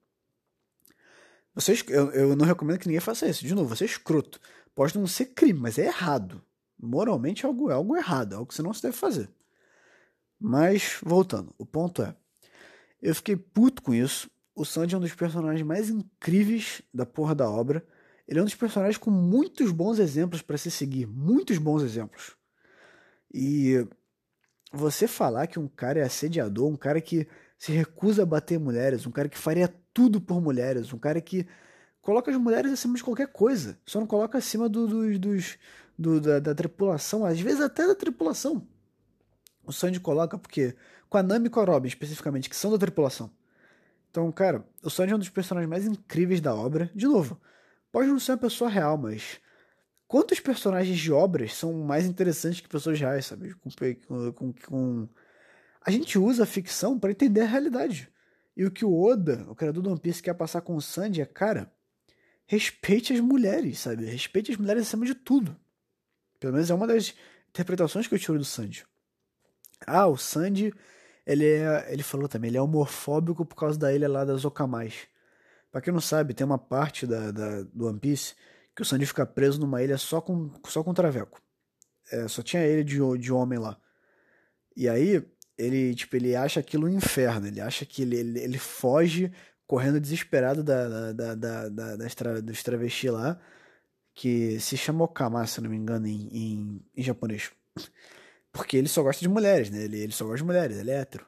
Você, 1.55 1.73
é 1.73 1.77
eu, 1.91 2.11
eu 2.11 2.37
não 2.37 2.45
recomendo 2.45 2.79
que 2.79 2.89
ninguém 2.89 3.01
faça 3.01 3.29
isso. 3.29 3.47
De 3.47 3.55
novo, 3.55 3.75
você 3.75 3.85
é 3.85 3.87
escroto. 3.87 4.41
Pode 4.75 4.99
não 4.99 5.07
ser 5.07 5.27
crime, 5.27 5.61
mas 5.61 5.79
é 5.79 5.87
errado. 5.87 6.45
Moralmente 6.77 7.45
é 7.45 7.49
algo, 7.49 7.71
é 7.71 7.75
algo 7.75 7.97
errado, 7.97 8.33
é 8.33 8.37
algo 8.37 8.49
que 8.49 8.55
você 8.55 8.63
não 8.63 8.75
se 8.75 8.83
deve 8.83 8.97
fazer. 8.97 9.31
Mas, 10.41 10.99
voltando, 11.03 11.55
o 11.57 11.65
ponto 11.65 12.03
é: 12.03 12.17
eu 13.01 13.15
fiquei 13.15 13.37
puto 13.37 13.83
com 13.83 13.95
isso. 13.95 14.29
O 14.55 14.65
Sandy 14.65 14.95
é 14.95 14.99
um 14.99 15.01
dos 15.01 15.15
personagens 15.15 15.67
mais 15.67 15.89
incríveis 15.89 16.83
da 16.93 17.07
porra 17.07 17.35
da 17.35 17.49
obra. 17.49 17.87
Ele 18.27 18.39
é 18.39 18.43
um 18.43 18.47
dos 18.47 18.55
personagens 18.55 18.97
com 18.97 19.11
muitos 19.11 19.71
bons 19.71 19.99
exemplos 19.99 20.41
para 20.41 20.57
se 20.57 20.71
seguir. 20.71 21.07
Muitos 21.07 21.59
bons 21.59 21.83
exemplos. 21.83 22.37
E 23.33 23.87
você 24.73 25.07
falar 25.07 25.47
que 25.47 25.59
um 25.59 25.69
cara 25.69 26.01
é 26.01 26.03
assediador, 26.03 26.69
um 26.69 26.77
cara 26.77 27.01
que 27.01 27.29
se 27.59 27.73
recusa 27.73 28.23
a 28.23 28.27
bater 28.27 28.59
mulheres, 28.59 29.07
um 29.07 29.11
cara 29.11 29.29
que 29.29 29.39
faria 29.39 29.73
tudo 29.93 30.21
por 30.21 30.41
mulheres, 30.41 30.93
um 30.93 30.99
cara 30.99 31.21
que 31.21 31.47
coloca 32.01 32.31
as 32.31 32.37
mulheres 32.37 32.73
acima 32.73 32.95
de 32.95 33.05
qualquer 33.05 33.29
coisa, 33.29 33.79
só 33.87 34.01
não 34.01 34.07
coloca 34.07 34.37
acima 34.37 34.69
do, 34.69 34.87
do, 34.87 35.19
dos, 35.19 35.59
do, 35.99 36.21
da, 36.21 36.39
da, 36.39 36.55
tripulação, 36.55 37.25
às 37.25 37.41
vezes 37.41 37.61
até 37.61 37.87
da 37.87 37.95
tripulação. 37.95 38.67
O 39.65 39.73
Sandy 39.73 39.99
coloca 40.01 40.37
porque 40.37 40.75
com 41.09 41.17
a 41.17 41.23
Nami 41.23 41.47
e 41.47 41.51
com 41.51 41.61
a 41.61 41.65
Robin 41.65 41.89
especificamente, 41.89 42.51
que 42.51 42.57
são 42.57 42.71
da 42.71 42.79
tripulação. 42.79 43.31
Então, 44.11 44.31
cara, 44.31 44.65
o 44.83 44.91
Sandy 44.91 45.13
é 45.13 45.17
um 45.17 45.19
dos 45.19 45.31
personagens 45.31 45.69
mais 45.69 45.87
incríveis 45.87 46.41
da 46.41 46.55
obra. 46.55 46.91
De 46.95 47.07
novo, 47.07 47.41
pode 47.95 48.09
não 48.09 48.19
ser 48.19 48.33
uma 48.33 48.39
pessoa 48.39 48.69
real, 48.69 48.99
mas 48.99 49.41
quantos 50.09 50.41
personagens 50.41 50.99
de 50.99 51.13
obras 51.13 51.55
são 51.55 51.73
mais 51.73 52.07
interessantes 52.07 52.61
que 52.61 52.69
pessoas 52.69 52.99
reais, 52.99 53.27
sabe? 53.27 53.55
Com, 53.55 53.71
com, 54.33 54.53
com... 54.53 55.09
A 55.81 55.93
gente 55.93 56.19
usa 56.19 56.43
a 56.43 56.47
ficção 56.47 56.99
para 56.99 57.13
entender 57.13 57.43
a 57.43 57.47
realidade. 57.47 58.13
E 58.57 58.65
o 58.65 58.71
que 58.73 58.85
o 58.85 59.01
Oda, 59.01 59.47
o 59.49 59.55
criador 59.55 59.81
do 59.81 59.91
One 59.91 60.01
Piece, 60.01 60.21
quer 60.21 60.35
passar 60.35 60.61
com 60.63 60.75
o 60.75 60.83
Sandy 60.83 61.23
é, 61.23 61.25
cara, 61.25 61.73
respeite 62.49 63.13
as 63.13 63.21
mulheres, 63.21 63.79
sabe? 63.79 64.07
Respeite 64.07 64.51
as 64.51 64.57
mulheres 64.57 64.89
acima 64.89 65.07
de 65.07 65.15
tudo. 65.15 65.57
Pelo 66.41 66.53
menos 66.53 66.71
é 66.71 66.75
uma 66.75 66.89
das 66.89 67.15
interpretações 67.51 68.09
que 68.09 68.15
eu 68.17 68.19
tiro 68.19 68.39
do 68.39 68.45
Sandy. 68.45 68.85
Ah, 69.87 70.09
o 70.09 70.17
Sandy, 70.17 70.75
ele 71.25 71.47
é, 71.47 71.93
ele 71.93 72.03
falou 72.03 72.27
também, 72.27 72.49
ele 72.49 72.59
é 72.59 72.61
homofóbico 72.61 73.47
por 73.47 73.55
causa 73.55 73.79
da 73.79 73.95
ilha 73.95 74.09
lá 74.09 74.25
das 74.25 74.45
Okamais. 74.45 75.07
Pra 75.75 75.81
quem 75.81 75.93
não 75.93 76.01
sabe, 76.01 76.35
tem 76.35 76.47
uma 76.47 76.57
parte 76.57 77.05
da, 77.05 77.33
da, 77.33 77.63
do 77.63 77.89
One 77.89 77.99
Piece 77.99 78.37
que 78.77 78.83
o 78.83 78.85
Sandy 78.85 79.07
fica 79.07 79.27
preso 79.27 79.59
numa 79.59 79.83
ilha 79.83 79.99
só 79.99 80.21
com, 80.21 80.53
só 80.69 80.85
com 80.85 80.95
traveco. 80.95 81.43
É, 82.13 82.29
só 82.29 82.45
tinha 82.45 82.63
ele 82.63 82.85
de, 82.85 83.01
de 83.19 83.33
homem 83.33 83.59
lá. 83.59 83.77
E 84.77 84.89
aí, 84.89 85.21
ele, 85.59 85.93
tipo, 85.97 86.15
ele 86.15 86.37
acha 86.37 86.61
aquilo 86.61 86.87
um 86.87 86.89
inferno. 86.89 87.49
Ele 87.49 87.61
acha 87.61 87.85
que 87.85 88.03
ele, 88.03 88.17
ele, 88.17 88.39
ele 88.39 88.57
foge 88.57 89.33
correndo 89.67 89.99
desesperado 89.99 90.63
da, 90.63 90.89
da, 91.13 91.35
da, 91.35 91.69
da, 91.69 91.97
da 91.97 92.09
tra, 92.09 92.41
dos 92.41 92.63
travestis 92.63 93.11
lá, 93.11 93.41
que 94.15 94.61
se 94.61 94.77
chama 94.77 95.03
Okama, 95.03 95.45
se 95.45 95.61
não 95.61 95.69
me 95.69 95.77
engano, 95.77 96.07
em, 96.07 96.29
em, 96.29 96.87
em, 96.97 97.03
japonês. 97.03 97.51
Porque 98.53 98.77
ele 98.77 98.87
só 98.87 99.03
gosta 99.03 99.21
de 99.21 99.29
mulheres, 99.29 99.71
né? 99.71 99.83
Ele, 99.83 99.99
ele 99.99 100.13
só 100.13 100.25
gosta 100.25 100.39
de 100.39 100.45
mulheres, 100.45 100.79
ele 100.79 100.93
é 100.93 101.01
hétero. 101.01 101.27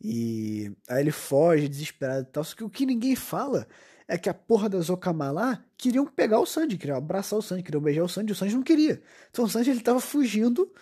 E 0.00 0.72
aí 0.88 1.02
ele 1.02 1.10
foge 1.10 1.68
desesperado 1.68 2.22
e 2.22 2.32
tal. 2.32 2.42
Só 2.44 2.56
que 2.56 2.64
o 2.64 2.70
que 2.70 2.86
ninguém 2.86 3.14
fala 3.14 3.66
é 4.08 4.16
que 4.18 4.28
a 4.28 4.34
porra 4.34 4.68
da 4.68 4.80
Zokama 4.80 5.30
lá 5.30 5.64
queriam 5.76 6.06
pegar 6.06 6.40
o 6.40 6.46
Sanji, 6.46 6.76
queriam 6.78 6.96
abraçar 6.96 7.38
o 7.38 7.42
Sanji, 7.42 7.62
queriam 7.62 7.82
beijar 7.82 8.02
o 8.02 8.08
Sanji, 8.08 8.32
o 8.32 8.34
Sanji 8.34 8.56
não 8.56 8.62
queria. 8.62 9.02
Então 9.30 9.44
o 9.44 9.48
Sanji 9.48 9.70
ele 9.70 9.80
tava 9.80 10.00
fugindo 10.00 10.72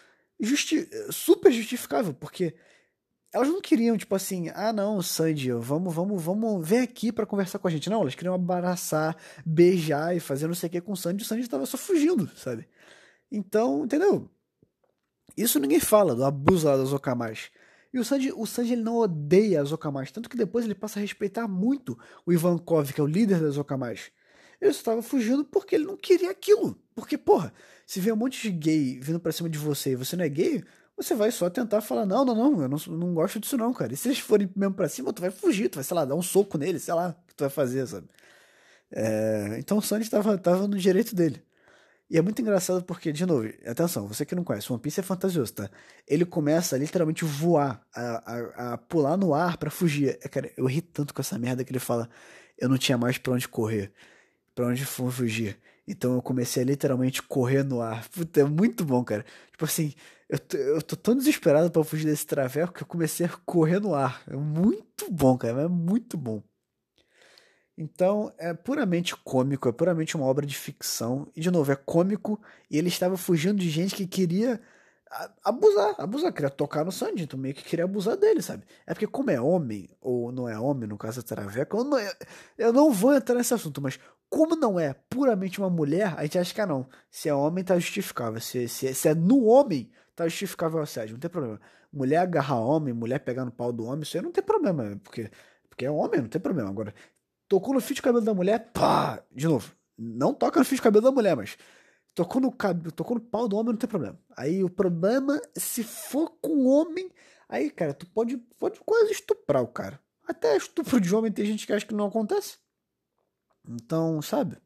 justi 0.40 0.88
super 1.10 1.50
justificável, 1.52 2.14
porque 2.14 2.54
elas 3.32 3.48
não 3.48 3.60
queriam, 3.60 3.98
tipo 3.98 4.14
assim, 4.14 4.48
ah 4.54 4.72
não, 4.72 5.02
Sanji, 5.02 5.52
vamos, 5.52 5.94
vamos, 5.94 6.22
vamos, 6.22 6.66
vem 6.66 6.80
aqui 6.80 7.12
para 7.12 7.26
conversar 7.26 7.58
com 7.58 7.68
a 7.68 7.70
gente. 7.70 7.90
Não, 7.90 8.00
elas 8.00 8.14
queriam 8.14 8.34
abraçar, 8.34 9.16
beijar 9.44 10.16
e 10.16 10.20
fazer 10.20 10.46
não 10.46 10.54
sei 10.54 10.68
o 10.68 10.72
que 10.72 10.80
com 10.80 10.92
o 10.92 10.96
Sanji, 10.96 11.22
o 11.22 11.26
Sanji 11.26 11.48
tava 11.48 11.66
só 11.66 11.76
fugindo, 11.76 12.30
sabe? 12.36 12.66
Então, 13.30 13.84
entendeu? 13.84 14.30
Isso 15.36 15.60
ninguém 15.60 15.80
fala 15.80 16.14
do 16.14 16.24
abuso 16.24 16.66
lá 16.66 16.76
das 16.76 16.92
Okamas. 16.92 17.50
E 17.92 17.98
o 17.98 18.04
Sanji, 18.04 18.32
o 18.32 18.46
Sanji 18.46 18.74
ele 18.74 18.82
não 18.82 18.96
odeia 18.96 19.62
as 19.62 19.72
Okamas, 19.72 20.10
tanto 20.10 20.28
que 20.28 20.36
depois 20.36 20.64
ele 20.64 20.74
passa 20.74 20.98
a 20.98 21.02
respeitar 21.02 21.48
muito 21.48 21.98
o 22.26 22.32
Ivankov, 22.32 22.92
que 22.92 23.00
é 23.00 23.04
o 23.04 23.06
líder 23.06 23.40
das 23.40 23.56
Okamas. 23.56 24.10
Ele 24.60 24.70
estava 24.70 25.02
fugindo 25.02 25.44
porque 25.44 25.76
ele 25.76 25.84
não 25.84 25.96
queria 25.96 26.30
aquilo. 26.30 26.76
Porque, 26.94 27.16
porra, 27.16 27.52
se 27.86 28.00
vê 28.00 28.12
um 28.12 28.16
monte 28.16 28.42
de 28.42 28.50
gay 28.50 28.98
vindo 29.00 29.20
pra 29.20 29.32
cima 29.32 29.48
de 29.48 29.58
você 29.58 29.92
e 29.92 29.96
você 29.96 30.16
não 30.16 30.24
é 30.24 30.28
gay, 30.28 30.64
você 30.96 31.14
vai 31.14 31.30
só 31.30 31.48
tentar 31.48 31.80
falar, 31.80 32.04
não, 32.04 32.24
não, 32.24 32.34
não, 32.34 32.62
eu 32.62 32.68
não, 32.68 32.78
não 32.88 33.14
gosto 33.14 33.38
disso 33.38 33.56
não, 33.56 33.72
cara. 33.72 33.94
E 33.94 33.96
se 33.96 34.08
eles 34.08 34.18
forem 34.18 34.50
mesmo 34.54 34.74
pra 34.74 34.88
cima, 34.88 35.12
tu 35.12 35.20
vai 35.20 35.30
fugir, 35.30 35.68
tu 35.68 35.76
vai, 35.76 35.84
sei 35.84 35.94
lá, 35.94 36.04
dar 36.04 36.16
um 36.16 36.22
soco 36.22 36.58
nele, 36.58 36.78
sei 36.80 36.92
lá, 36.92 37.10
o 37.10 37.26
que 37.28 37.34
tu 37.36 37.40
vai 37.42 37.50
fazer, 37.50 37.86
sabe? 37.86 38.08
É, 38.90 39.56
então 39.58 39.78
o 39.78 39.82
Sanji 39.82 40.04
estava 40.04 40.36
tava 40.38 40.66
no 40.66 40.76
direito 40.76 41.14
dele. 41.14 41.42
E 42.10 42.16
é 42.16 42.22
muito 42.22 42.40
engraçado 42.40 42.82
porque, 42.84 43.12
de 43.12 43.26
novo, 43.26 43.46
atenção, 43.66 44.08
você 44.08 44.24
que 44.24 44.34
não 44.34 44.42
conhece, 44.42 44.72
One 44.72 44.80
Piece 44.80 45.00
é 45.00 45.02
fantasioso, 45.02 45.52
tá? 45.52 45.70
Ele 46.06 46.24
começa 46.24 46.74
a 46.74 46.78
literalmente 46.78 47.24
voar, 47.24 47.82
a, 47.94 48.70
a, 48.70 48.72
a 48.74 48.78
pular 48.78 49.16
no 49.18 49.34
ar 49.34 49.58
para 49.58 49.70
fugir. 49.70 50.18
É, 50.22 50.28
cara, 50.28 50.50
eu 50.56 50.66
ri 50.66 50.80
tanto 50.80 51.12
com 51.12 51.20
essa 51.20 51.38
merda 51.38 51.62
que 51.64 51.70
ele 51.70 51.78
fala, 51.78 52.08
eu 52.58 52.68
não 52.68 52.78
tinha 52.78 52.96
mais 52.96 53.18
pra 53.18 53.32
onde 53.34 53.46
correr, 53.46 53.92
pra 54.54 54.66
onde 54.68 54.84
fugir. 54.86 55.58
Então 55.86 56.14
eu 56.14 56.22
comecei 56.22 56.62
a 56.62 56.66
literalmente 56.66 57.22
correr 57.22 57.62
no 57.64 57.80
ar. 57.82 58.08
Puta, 58.10 58.40
é 58.40 58.44
muito 58.44 58.84
bom, 58.84 59.04
cara. 59.04 59.24
Tipo 59.52 59.64
assim, 59.66 59.94
eu 60.28 60.38
tô, 60.38 60.56
eu 60.56 60.82
tô 60.82 60.96
tão 60.96 61.16
desesperado 61.16 61.70
para 61.70 61.84
fugir 61.84 62.06
desse 62.06 62.26
traveco 62.26 62.72
que 62.74 62.82
eu 62.82 62.86
comecei 62.86 63.26
a 63.26 63.30
correr 63.46 63.80
no 63.80 63.94
ar. 63.94 64.22
É 64.28 64.36
muito 64.36 65.10
bom, 65.10 65.36
cara, 65.38 65.62
é 65.62 65.68
muito 65.68 66.16
bom. 66.18 66.42
Então 67.78 68.32
é 68.36 68.52
puramente 68.52 69.16
cômico, 69.16 69.68
é 69.68 69.72
puramente 69.72 70.16
uma 70.16 70.26
obra 70.26 70.44
de 70.44 70.56
ficção. 70.56 71.28
E 71.36 71.40
de 71.40 71.48
novo, 71.48 71.70
é 71.70 71.76
cômico 71.76 72.40
e 72.68 72.76
ele 72.76 72.88
estava 72.88 73.16
fugindo 73.16 73.60
de 73.60 73.70
gente 73.70 73.94
que 73.94 74.06
queria 74.06 74.60
abusar, 75.44 75.94
abusar, 75.98 76.32
queria 76.32 76.50
tocar 76.50 76.84
no 76.84 76.92
Sandy, 76.92 77.22
então 77.22 77.38
meio 77.38 77.54
que 77.54 77.62
queria 77.64 77.84
abusar 77.84 78.16
dele, 78.16 78.42
sabe? 78.42 78.64
É 78.86 78.92
porque 78.92 79.06
como 79.06 79.30
é 79.30 79.40
homem, 79.40 79.88
ou 80.00 80.32
não 80.32 80.48
é 80.48 80.58
homem, 80.58 80.88
no 80.88 80.98
caso 80.98 81.22
da 81.22 81.28
Traveca, 81.28 81.76
eu 81.76 81.84
não, 81.84 81.98
eu 82.58 82.72
não 82.72 82.92
vou 82.92 83.14
entrar 83.14 83.36
nesse 83.36 83.54
assunto, 83.54 83.80
mas 83.80 83.98
como 84.28 84.56
não 84.56 84.78
é 84.78 84.94
puramente 85.08 85.58
uma 85.58 85.70
mulher, 85.70 86.14
a 86.16 86.22
gente 86.24 86.38
acha 86.38 86.52
que 86.52 86.60
ah, 86.60 86.66
não. 86.66 86.86
Se 87.10 87.28
é 87.28 87.34
homem, 87.34 87.64
tá 87.64 87.78
justificável. 87.78 88.40
Se, 88.40 88.68
se, 88.68 88.92
se 88.92 89.08
é 89.08 89.14
no 89.14 89.44
homem, 89.44 89.90
tá 90.14 90.28
justificável 90.28 90.80
o 90.80 90.82
assédio, 90.82 91.14
não 91.14 91.20
tem 91.20 91.30
problema. 91.30 91.60
Mulher 91.92 92.18
agarrar 92.18 92.60
homem, 92.60 92.92
mulher 92.92 93.20
pegar 93.20 93.44
no 93.44 93.52
pau 93.52 93.72
do 93.72 93.84
homem, 93.86 94.02
isso 94.02 94.16
aí 94.16 94.22
não 94.22 94.32
tem 94.32 94.44
problema, 94.44 95.00
porque, 95.02 95.30
porque 95.70 95.86
é 95.86 95.90
homem, 95.90 96.20
não 96.20 96.28
tem 96.28 96.40
problema. 96.40 96.68
Agora, 96.68 96.92
tocou 97.48 97.74
no 97.74 97.80
fio 97.80 97.94
de 97.94 98.02
cabelo 98.02 98.24
da 98.24 98.34
mulher, 98.34 98.70
pá! 98.72 99.22
De 99.32 99.46
novo, 99.46 99.72
não 99.96 100.34
toca 100.34 100.58
no 100.58 100.64
fio 100.64 100.76
de 100.76 100.82
cabelo 100.82 101.04
da 101.04 101.10
mulher, 101.10 101.36
mas 101.36 101.56
Tocou 102.18 102.40
no, 102.40 102.50
tocou 102.90 103.14
no 103.16 103.20
pau 103.20 103.46
do 103.46 103.56
homem, 103.56 103.70
não 103.70 103.78
tem 103.78 103.88
problema. 103.88 104.18
Aí 104.36 104.64
o 104.64 104.68
problema, 104.68 105.40
se 105.56 105.84
for 105.84 106.28
com 106.40 106.66
homem, 106.66 107.08
aí, 107.48 107.70
cara, 107.70 107.94
tu 107.94 108.06
pode, 108.06 108.36
pode 108.58 108.80
quase 108.80 109.12
estuprar 109.12 109.62
o 109.62 109.68
cara. 109.68 110.00
Até 110.26 110.56
estupro 110.56 111.00
de 111.00 111.14
homem 111.14 111.30
tem 111.30 111.46
gente 111.46 111.64
que 111.64 111.72
acha 111.72 111.86
que 111.86 111.94
não 111.94 112.06
acontece. 112.08 112.58
Então, 113.68 114.20
sabe? 114.20 114.58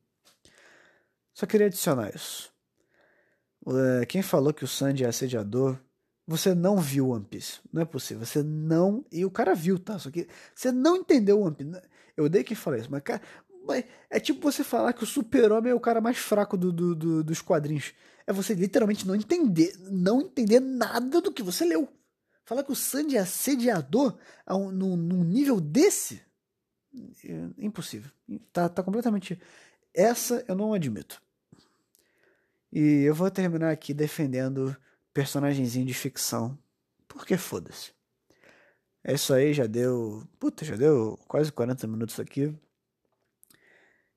Só 1.34 1.44
queria 1.44 1.66
adicionar 1.66 2.08
isso. 2.14 2.50
É, 4.00 4.06
quem 4.06 4.22
falou 4.22 4.54
que 4.54 4.64
o 4.64 4.68
Sandy 4.68 5.04
é 5.04 5.08
assediador, 5.08 5.78
você 6.26 6.54
não 6.54 6.78
viu 6.78 7.08
One 7.08 7.24
Piece. 7.24 7.60
Não 7.72 7.82
é 7.82 7.84
possível. 7.84 8.24
Você 8.24 8.42
não. 8.42 9.04
E 9.10 9.24
o 9.24 9.30
cara 9.30 9.54
viu, 9.54 9.78
tá? 9.78 9.98
Só 9.98 10.10
que 10.10 10.28
você 10.54 10.70
não 10.70 10.96
entendeu 10.96 11.40
One 11.40 11.54
Piece. 11.54 11.82
Eu 12.16 12.24
odeio 12.24 12.44
que 12.44 12.54
fala 12.54 12.78
isso, 12.78 12.90
mas, 12.90 13.02
cara, 13.02 13.22
é 14.10 14.20
tipo 14.20 14.40
você 14.50 14.62
falar 14.62 14.92
que 14.92 15.04
o 15.04 15.06
super-homem 15.06 15.72
é 15.72 15.74
o 15.74 15.80
cara 15.80 16.00
mais 16.00 16.18
fraco 16.18 16.56
do, 16.56 16.72
do, 16.72 16.94
do, 16.94 17.24
dos 17.24 17.40
quadrinhos. 17.40 17.94
É 18.26 18.32
você 18.32 18.54
literalmente 18.54 19.06
não 19.06 19.14
entender, 19.14 19.74
não 19.90 20.20
entender 20.20 20.60
nada 20.60 21.20
do 21.20 21.32
que 21.32 21.42
você 21.42 21.64
leu. 21.64 21.88
Falar 22.44 22.64
que 22.64 22.72
o 22.72 22.76
Sandy 22.76 23.16
é 23.16 23.20
assediador 23.20 24.16
a 24.44 24.56
um, 24.56 24.70
num, 24.70 24.96
num 24.96 25.24
nível 25.24 25.60
desse? 25.60 26.22
É 27.24 27.64
impossível. 27.64 28.10
Tá, 28.52 28.68
tá 28.68 28.82
completamente. 28.82 29.40
Essa 29.94 30.44
eu 30.46 30.54
não 30.54 30.74
admito. 30.74 31.22
E 32.72 33.02
eu 33.02 33.14
vou 33.14 33.30
terminar 33.30 33.70
aqui 33.70 33.94
defendendo 33.94 34.76
personagemzinho 35.12 35.86
de 35.86 35.94
ficção. 35.94 36.58
Porque 37.08 37.36
foda-se. 37.36 37.92
É 39.04 39.14
isso 39.14 39.34
aí, 39.34 39.52
já 39.52 39.66
deu. 39.66 40.26
Puta, 40.38 40.64
já 40.64 40.76
deu 40.76 41.18
quase 41.28 41.50
40 41.52 41.86
minutos 41.86 42.18
aqui. 42.20 42.54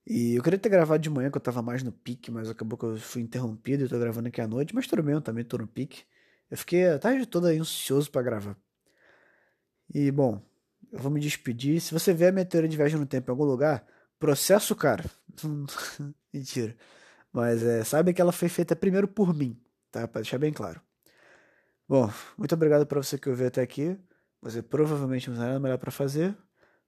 E 0.06 0.36
eu 0.36 0.42
queria 0.42 0.58
ter 0.58 0.68
gravado 0.68 1.02
de 1.02 1.10
manhã, 1.10 1.30
que 1.30 1.36
eu 1.36 1.40
tava 1.40 1.60
mais 1.62 1.82
no 1.82 1.90
pique, 1.90 2.30
mas 2.30 2.48
acabou 2.48 2.78
que 2.78 2.84
eu 2.84 2.96
fui 2.96 3.22
interrompido 3.22 3.84
e 3.84 3.88
tô 3.88 3.98
gravando 3.98 4.28
aqui 4.28 4.40
à 4.40 4.46
noite, 4.46 4.72
mas 4.74 4.86
tudo 4.86 5.02
bem, 5.02 5.14
eu 5.14 5.20
também 5.20 5.44
tô 5.44 5.58
no 5.58 5.66
pique. 5.66 6.04
Eu 6.48 6.56
fiquei 6.56 6.86
a 6.88 6.98
tarde 6.98 7.26
toda 7.26 7.48
ansioso 7.48 8.10
para 8.10 8.22
gravar. 8.22 8.56
E, 9.92 10.10
bom, 10.12 10.40
eu 10.92 10.98
vou 11.00 11.10
me 11.10 11.20
despedir. 11.20 11.80
Se 11.80 11.92
você 11.92 12.12
ver 12.14 12.28
a 12.28 12.32
minha 12.32 12.44
teoria 12.44 12.68
de 12.68 12.76
viagem 12.76 12.98
no 12.98 13.06
tempo 13.06 13.30
em 13.30 13.32
algum 13.32 13.44
lugar, 13.44 13.84
processo 14.18 14.74
cara. 14.76 15.04
Mentira. 16.32 16.76
Mas 17.32 17.62
é, 17.62 17.84
sabe 17.84 18.14
que 18.14 18.20
ela 18.20 18.32
foi 18.32 18.48
feita 18.48 18.76
primeiro 18.76 19.08
por 19.08 19.34
mim, 19.34 19.60
tá? 19.90 20.06
Pra 20.08 20.22
deixar 20.22 20.38
bem 20.38 20.52
claro. 20.52 20.80
Bom, 21.88 22.10
muito 22.36 22.54
obrigado 22.54 22.86
para 22.86 23.00
você 23.02 23.18
que 23.18 23.28
ouviu 23.28 23.46
até 23.46 23.62
aqui. 23.62 23.96
Você 24.42 24.62
provavelmente 24.62 25.30
não 25.30 25.36
tem 25.36 25.46
nada 25.46 25.60
melhor 25.60 25.78
para 25.78 25.90
fazer. 25.90 26.36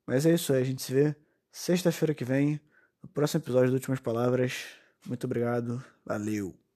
Mas 0.06 0.26
é 0.26 0.34
isso 0.34 0.52
aí, 0.52 0.62
a 0.62 0.64
gente 0.64 0.82
se 0.82 0.92
vê 0.92 1.14
sexta-feira 1.52 2.14
que 2.14 2.24
vem 2.24 2.60
no 3.02 3.08
próximo 3.08 3.42
episódio 3.42 3.70
do 3.70 3.74
Últimas 3.74 4.00
Palavras. 4.00 4.64
Muito 5.06 5.24
obrigado. 5.24 5.82
Valeu. 6.04 6.67